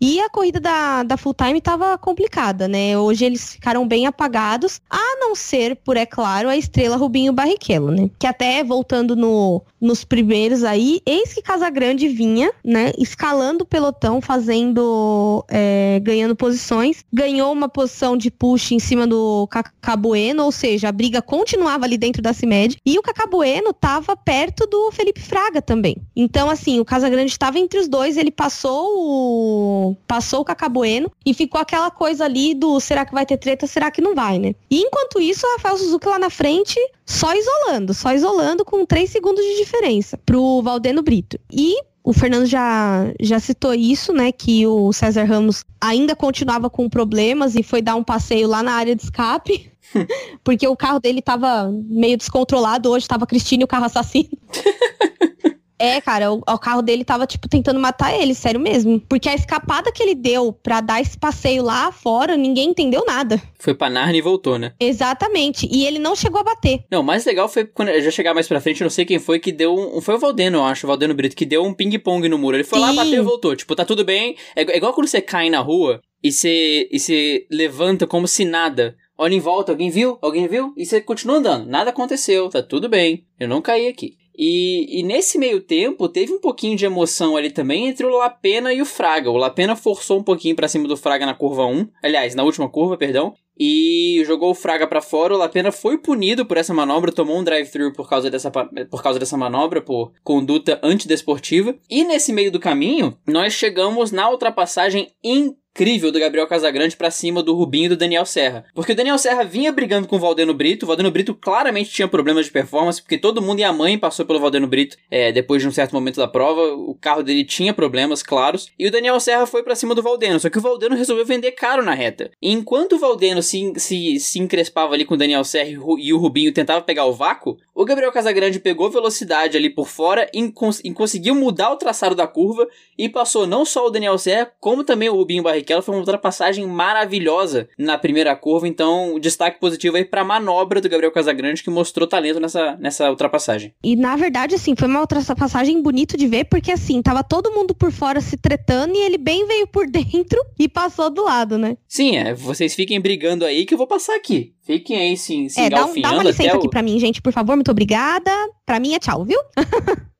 e 0.00 0.20
a 0.20 0.28
corrida 0.28 0.60
da, 0.60 1.02
da 1.02 1.16
full 1.16 1.34
time 1.34 1.58
estava 1.58 1.96
complicada, 1.98 2.68
né? 2.68 2.96
Hoje 2.96 3.24
eles 3.24 3.52
ficaram 3.52 3.86
bem 3.86 4.06
apagados, 4.06 4.80
a 4.90 5.16
não 5.18 5.34
ser, 5.34 5.76
por 5.76 5.96
é 5.96 6.06
claro, 6.06 6.48
a 6.48 6.56
estrela 6.56 6.96
Rubinho 6.96 7.32
Barrichello, 7.32 7.90
né? 7.90 8.10
Que 8.18 8.26
até 8.26 8.62
voltando 8.62 9.16
no, 9.16 9.62
nos 9.80 10.04
primeiros 10.04 10.64
aí, 10.64 11.00
eis 11.06 11.32
que 11.34 11.42
Casagrande 11.42 12.08
vinha, 12.08 12.52
né? 12.64 12.92
Escalando 12.98 13.64
o 13.64 13.66
pelotão, 13.66 14.20
fazendo, 14.20 15.44
é, 15.48 16.00
ganhando 16.02 16.36
posições, 16.36 17.04
ganhou 17.12 17.52
uma 17.52 17.68
posição 17.68 18.16
de 18.16 18.30
push 18.30 18.72
em 18.72 18.78
cima 18.78 19.06
do 19.06 19.46
Cacabueno, 19.48 20.44
ou 20.44 20.52
seja, 20.52 20.88
a 20.88 20.92
briga 20.92 21.20
continuava 21.22 21.84
ali 21.84 21.96
dentro 21.96 22.22
da 22.22 22.32
CIMED 22.32 22.76
e 22.84 22.98
o 22.98 23.02
Cacabueno 23.02 23.70
estava 23.70 24.16
perto 24.16 24.66
do 24.66 24.90
Felipe 24.92 25.20
Fraga 25.20 25.62
também. 25.62 25.96
Então, 26.14 26.50
assim, 26.50 26.80
o 26.80 26.84
Casagrande 26.84 27.30
estava 27.30 27.58
entre 27.58 27.78
os 27.78 27.88
dois 27.88 28.01
depois 28.02 28.16
ele 28.16 28.32
passou 28.32 28.88
o. 28.98 29.96
passou 30.08 30.40
o 30.40 30.44
Cacabueno 30.44 31.08
e 31.24 31.32
ficou 31.32 31.60
aquela 31.60 31.88
coisa 31.88 32.24
ali 32.24 32.52
do 32.52 32.80
será 32.80 33.06
que 33.06 33.14
vai 33.14 33.24
ter 33.24 33.36
treta, 33.36 33.64
será 33.64 33.92
que 33.92 34.00
não 34.00 34.12
vai, 34.12 34.40
né? 34.40 34.54
E 34.68 34.80
enquanto 34.80 35.20
isso, 35.20 35.46
o 35.46 35.52
Rafael 35.52 35.78
Suzuki 35.78 36.08
lá 36.08 36.18
na 36.18 36.28
frente, 36.28 36.80
só 37.06 37.32
isolando, 37.32 37.94
só 37.94 38.12
isolando 38.12 38.64
com 38.64 38.84
3 38.84 39.08
segundos 39.08 39.44
de 39.44 39.56
diferença 39.56 40.18
pro 40.26 40.60
Valdeno 40.62 41.00
Brito. 41.00 41.38
E 41.48 41.76
o 42.02 42.12
Fernando 42.12 42.46
já, 42.46 43.04
já 43.20 43.38
citou 43.38 43.72
isso, 43.72 44.12
né? 44.12 44.32
Que 44.32 44.66
o 44.66 44.92
César 44.92 45.22
Ramos 45.22 45.64
ainda 45.80 46.16
continuava 46.16 46.68
com 46.68 46.90
problemas 46.90 47.54
e 47.54 47.62
foi 47.62 47.80
dar 47.80 47.94
um 47.94 48.02
passeio 48.02 48.48
lá 48.48 48.64
na 48.64 48.72
área 48.72 48.96
de 48.96 49.02
escape. 49.04 49.70
porque 50.42 50.66
o 50.66 50.76
carro 50.76 50.98
dele 50.98 51.22
tava 51.22 51.70
meio 51.70 52.16
descontrolado. 52.16 52.90
Hoje 52.90 53.06
tava 53.06 53.28
Cristina 53.28 53.62
e 53.62 53.64
o 53.64 53.68
carro 53.68 53.84
assassino. 53.84 54.30
É, 55.82 56.00
cara, 56.00 56.32
o, 56.32 56.36
o, 56.36 56.58
carro 56.60 56.80
dele 56.80 57.04
tava, 57.04 57.26
tipo, 57.26 57.48
tentando 57.48 57.80
matar 57.80 58.14
ele, 58.14 58.36
sério 58.36 58.60
mesmo. 58.60 59.00
Porque 59.00 59.28
a 59.28 59.34
escapada 59.34 59.90
que 59.90 60.00
ele 60.00 60.14
deu 60.14 60.52
pra 60.52 60.80
dar 60.80 61.00
esse 61.00 61.18
passeio 61.18 61.64
lá 61.64 61.90
fora, 61.90 62.36
ninguém 62.36 62.68
entendeu 62.68 63.04
nada. 63.04 63.42
Foi 63.58 63.74
pra 63.74 63.90
Narnia 63.90 64.20
e 64.20 64.22
voltou, 64.22 64.60
né? 64.60 64.74
Exatamente. 64.78 65.68
E 65.68 65.84
ele 65.84 65.98
não 65.98 66.14
chegou 66.14 66.40
a 66.40 66.44
bater. 66.44 66.84
Não, 66.88 67.00
o 67.00 67.04
mais 67.04 67.24
legal 67.24 67.48
foi 67.48 67.64
quando 67.64 67.88
já 68.00 68.12
chegar 68.12 68.32
mais 68.32 68.46
pra 68.46 68.60
frente, 68.60 68.80
eu 68.80 68.84
não 68.84 68.90
sei 68.90 69.04
quem 69.04 69.18
foi 69.18 69.40
que 69.40 69.50
deu 69.50 69.74
um. 69.74 70.00
Foi 70.00 70.14
o 70.14 70.20
Valdeno, 70.20 70.58
eu 70.58 70.64
acho, 70.64 70.86
o 70.86 70.88
Valdeno 70.88 71.14
Brito, 71.14 71.34
que 71.34 71.44
deu 71.44 71.64
um 71.64 71.74
ping-pong 71.74 72.28
no 72.28 72.38
muro. 72.38 72.56
Ele 72.56 72.62
foi 72.62 72.78
Sim. 72.78 72.84
lá, 72.84 72.92
bateu 72.92 73.20
e 73.20 73.24
voltou. 73.24 73.56
Tipo, 73.56 73.74
tá 73.74 73.84
tudo 73.84 74.04
bem. 74.04 74.36
É, 74.54 74.62
é 74.62 74.76
igual 74.76 74.92
quando 74.92 75.08
você 75.08 75.20
cai 75.20 75.50
na 75.50 75.58
rua 75.58 76.00
e 76.22 76.30
você, 76.30 76.88
e 76.92 77.00
você 77.00 77.44
levanta 77.50 78.06
como 78.06 78.28
se 78.28 78.44
nada 78.44 78.96
olha 79.18 79.34
em 79.34 79.40
volta, 79.40 79.72
alguém 79.72 79.90
viu? 79.90 80.18
Alguém 80.22 80.46
viu? 80.46 80.72
E 80.76 80.86
você 80.86 81.00
continua 81.00 81.36
andando. 81.36 81.66
Nada 81.66 81.90
aconteceu, 81.90 82.48
tá 82.48 82.62
tudo 82.62 82.88
bem. 82.88 83.24
Eu 83.38 83.48
não 83.48 83.60
caí 83.60 83.88
aqui. 83.88 84.16
E, 84.36 85.00
e, 85.00 85.02
nesse 85.02 85.38
meio 85.38 85.60
tempo, 85.60 86.08
teve 86.08 86.32
um 86.32 86.40
pouquinho 86.40 86.76
de 86.76 86.86
emoção 86.86 87.36
ali 87.36 87.50
também 87.50 87.88
entre 87.88 88.06
o 88.06 88.16
Lapena 88.16 88.72
e 88.72 88.80
o 88.80 88.86
Fraga. 88.86 89.30
O 89.30 89.36
Lapena 89.36 89.76
forçou 89.76 90.18
um 90.18 90.22
pouquinho 90.22 90.56
para 90.56 90.68
cima 90.68 90.88
do 90.88 90.96
Fraga 90.96 91.26
na 91.26 91.34
curva 91.34 91.66
1, 91.66 91.88
aliás, 92.02 92.34
na 92.34 92.42
última 92.42 92.68
curva, 92.68 92.96
perdão, 92.96 93.34
e 93.58 94.22
jogou 94.24 94.50
o 94.50 94.54
Fraga 94.54 94.86
para 94.86 95.00
fora. 95.00 95.34
O 95.34 95.38
Lapena 95.38 95.70
foi 95.70 95.98
punido 95.98 96.46
por 96.46 96.56
essa 96.56 96.72
manobra, 96.72 97.12
tomou 97.12 97.38
um 97.38 97.44
drive-thru 97.44 97.92
por 97.92 98.08
causa 98.08 98.30
dessa 98.30 98.50
por 98.50 99.02
causa 99.02 99.18
dessa 99.18 99.36
manobra, 99.36 99.80
por 99.80 100.12
conduta 100.24 100.80
antidesportiva. 100.82 101.74
E 101.88 102.04
nesse 102.04 102.32
meio 102.32 102.50
do 102.50 102.58
caminho, 102.58 103.16
nós 103.26 103.52
chegamos 103.52 104.10
na 104.10 104.30
ultrapassagem 104.30 105.12
em 105.22 105.54
incrível 105.74 106.12
do 106.12 106.20
Gabriel 106.20 106.46
Casagrande 106.46 106.96
para 106.96 107.10
cima 107.10 107.42
do 107.42 107.54
Rubinho 107.54 107.86
e 107.86 107.88
do 107.88 107.96
Daniel 107.96 108.26
Serra. 108.26 108.64
Porque 108.74 108.92
o 108.92 108.94
Daniel 108.94 109.16
Serra 109.16 109.42
vinha 109.42 109.72
brigando 109.72 110.06
com 110.06 110.16
o 110.16 110.18
Valdeno 110.18 110.52
Brito, 110.52 110.84
o 110.84 110.86
Valdeno 110.86 111.10
Brito 111.10 111.34
claramente 111.34 111.90
tinha 111.90 112.06
problemas 112.06 112.44
de 112.44 112.52
performance, 112.52 113.00
porque 113.00 113.16
todo 113.16 113.40
mundo 113.40 113.60
e 113.60 113.64
a 113.64 113.72
mãe 113.72 113.98
passou 113.98 114.26
pelo 114.26 114.38
Valdeno 114.38 114.66
Brito 114.66 114.98
é, 115.10 115.32
depois 115.32 115.62
de 115.62 115.68
um 115.68 115.72
certo 115.72 115.92
momento 115.92 116.16
da 116.16 116.28
prova, 116.28 116.74
o 116.74 116.94
carro 116.94 117.22
dele 117.22 117.42
tinha 117.42 117.72
problemas 117.72 118.22
claros, 118.22 118.70
e 118.78 118.86
o 118.86 118.90
Daniel 118.90 119.18
Serra 119.18 119.46
foi 119.46 119.62
para 119.62 119.74
cima 119.74 119.94
do 119.94 120.02
Valdeno, 120.02 120.38
só 120.38 120.50
que 120.50 120.58
o 120.58 120.60
Valdeno 120.60 120.94
resolveu 120.94 121.24
vender 121.24 121.52
caro 121.52 121.82
na 121.82 121.94
reta. 121.94 122.30
E 122.40 122.52
enquanto 122.52 122.96
o 122.96 122.98
Valdeno 122.98 123.42
se, 123.42 123.72
se, 123.76 124.20
se 124.20 124.38
encrespava 124.38 124.92
ali 124.92 125.06
com 125.06 125.14
o 125.14 125.18
Daniel 125.18 125.44
Serra 125.44 125.70
e 125.98 126.12
o 126.12 126.18
Rubinho 126.18 126.52
tentava 126.52 126.82
pegar 126.82 127.06
o 127.06 127.14
vácuo, 127.14 127.56
o 127.74 127.84
Gabriel 127.86 128.12
Casagrande 128.12 128.60
pegou 128.60 128.90
velocidade 128.90 129.56
ali 129.56 129.70
por 129.70 129.88
fora 129.88 130.28
e, 130.34 130.50
cons 130.50 130.80
e 130.84 130.92
conseguiu 130.92 131.34
mudar 131.34 131.70
o 131.70 131.76
traçado 131.76 132.14
da 132.14 132.26
curva 132.26 132.68
e 132.98 133.08
passou 133.08 133.46
não 133.46 133.64
só 133.64 133.86
o 133.86 133.90
Daniel 133.90 134.18
Serra, 134.18 134.52
como 134.60 134.84
também 134.84 135.08
o 135.08 135.14
Rubinho 135.14 135.42
Barrichello 135.42 135.61
Barrichello 135.62 135.82
foi 135.82 135.94
uma 135.94 136.00
ultrapassagem 136.00 136.66
maravilhosa 136.66 137.68
na 137.78 137.96
primeira 137.96 138.34
curva, 138.34 138.66
então 138.66 139.18
destaque 139.18 139.60
positivo 139.60 139.96
aí 139.96 140.04
pra 140.04 140.24
manobra 140.24 140.80
do 140.80 140.88
Gabriel 140.88 141.12
Casagrande 141.12 141.62
que 141.62 141.70
mostrou 141.70 142.06
talento 142.06 142.40
nessa, 142.40 142.76
nessa 142.76 143.08
ultrapassagem. 143.10 143.72
E 143.82 143.96
na 143.96 144.16
verdade, 144.16 144.54
assim, 144.54 144.74
foi 144.76 144.88
uma 144.88 145.00
ultrapassagem 145.00 145.80
bonito 145.80 146.16
de 146.16 146.26
ver, 146.26 146.44
porque 146.44 146.72
assim, 146.72 147.00
tava 147.00 147.22
todo 147.22 147.52
mundo 147.52 147.74
por 147.74 147.92
fora 147.92 148.20
se 148.20 148.36
tretando 148.36 148.94
e 148.94 148.98
ele 148.98 149.18
bem 149.18 149.46
veio 149.46 149.66
por 149.66 149.86
dentro 149.90 150.42
e 150.58 150.68
passou 150.68 151.08
do 151.08 151.24
lado, 151.24 151.56
né? 151.56 151.76
Sim, 151.88 152.16
é, 152.16 152.34
vocês 152.34 152.74
fiquem 152.74 153.00
brigando 153.00 153.44
aí 153.44 153.64
que 153.64 153.74
eu 153.74 153.78
vou 153.78 153.86
passar 153.86 154.16
aqui. 154.16 154.54
Fiquem 154.64 154.96
aí 154.96 155.16
sim, 155.16 155.48
se 155.48 155.60
é, 155.60 155.68
dá, 155.68 155.86
um, 155.86 156.00
dá 156.00 156.12
uma 156.12 156.22
licença 156.22 156.56
aqui 156.56 156.66
o... 156.66 156.70
pra 156.70 156.82
mim, 156.82 156.98
gente, 156.98 157.20
por 157.20 157.32
favor, 157.32 157.56
muito 157.56 157.70
obrigada. 157.70 158.30
Pra 158.64 158.78
mim 158.78 158.94
é 158.94 158.98
tchau, 158.98 159.24
viu? 159.24 159.38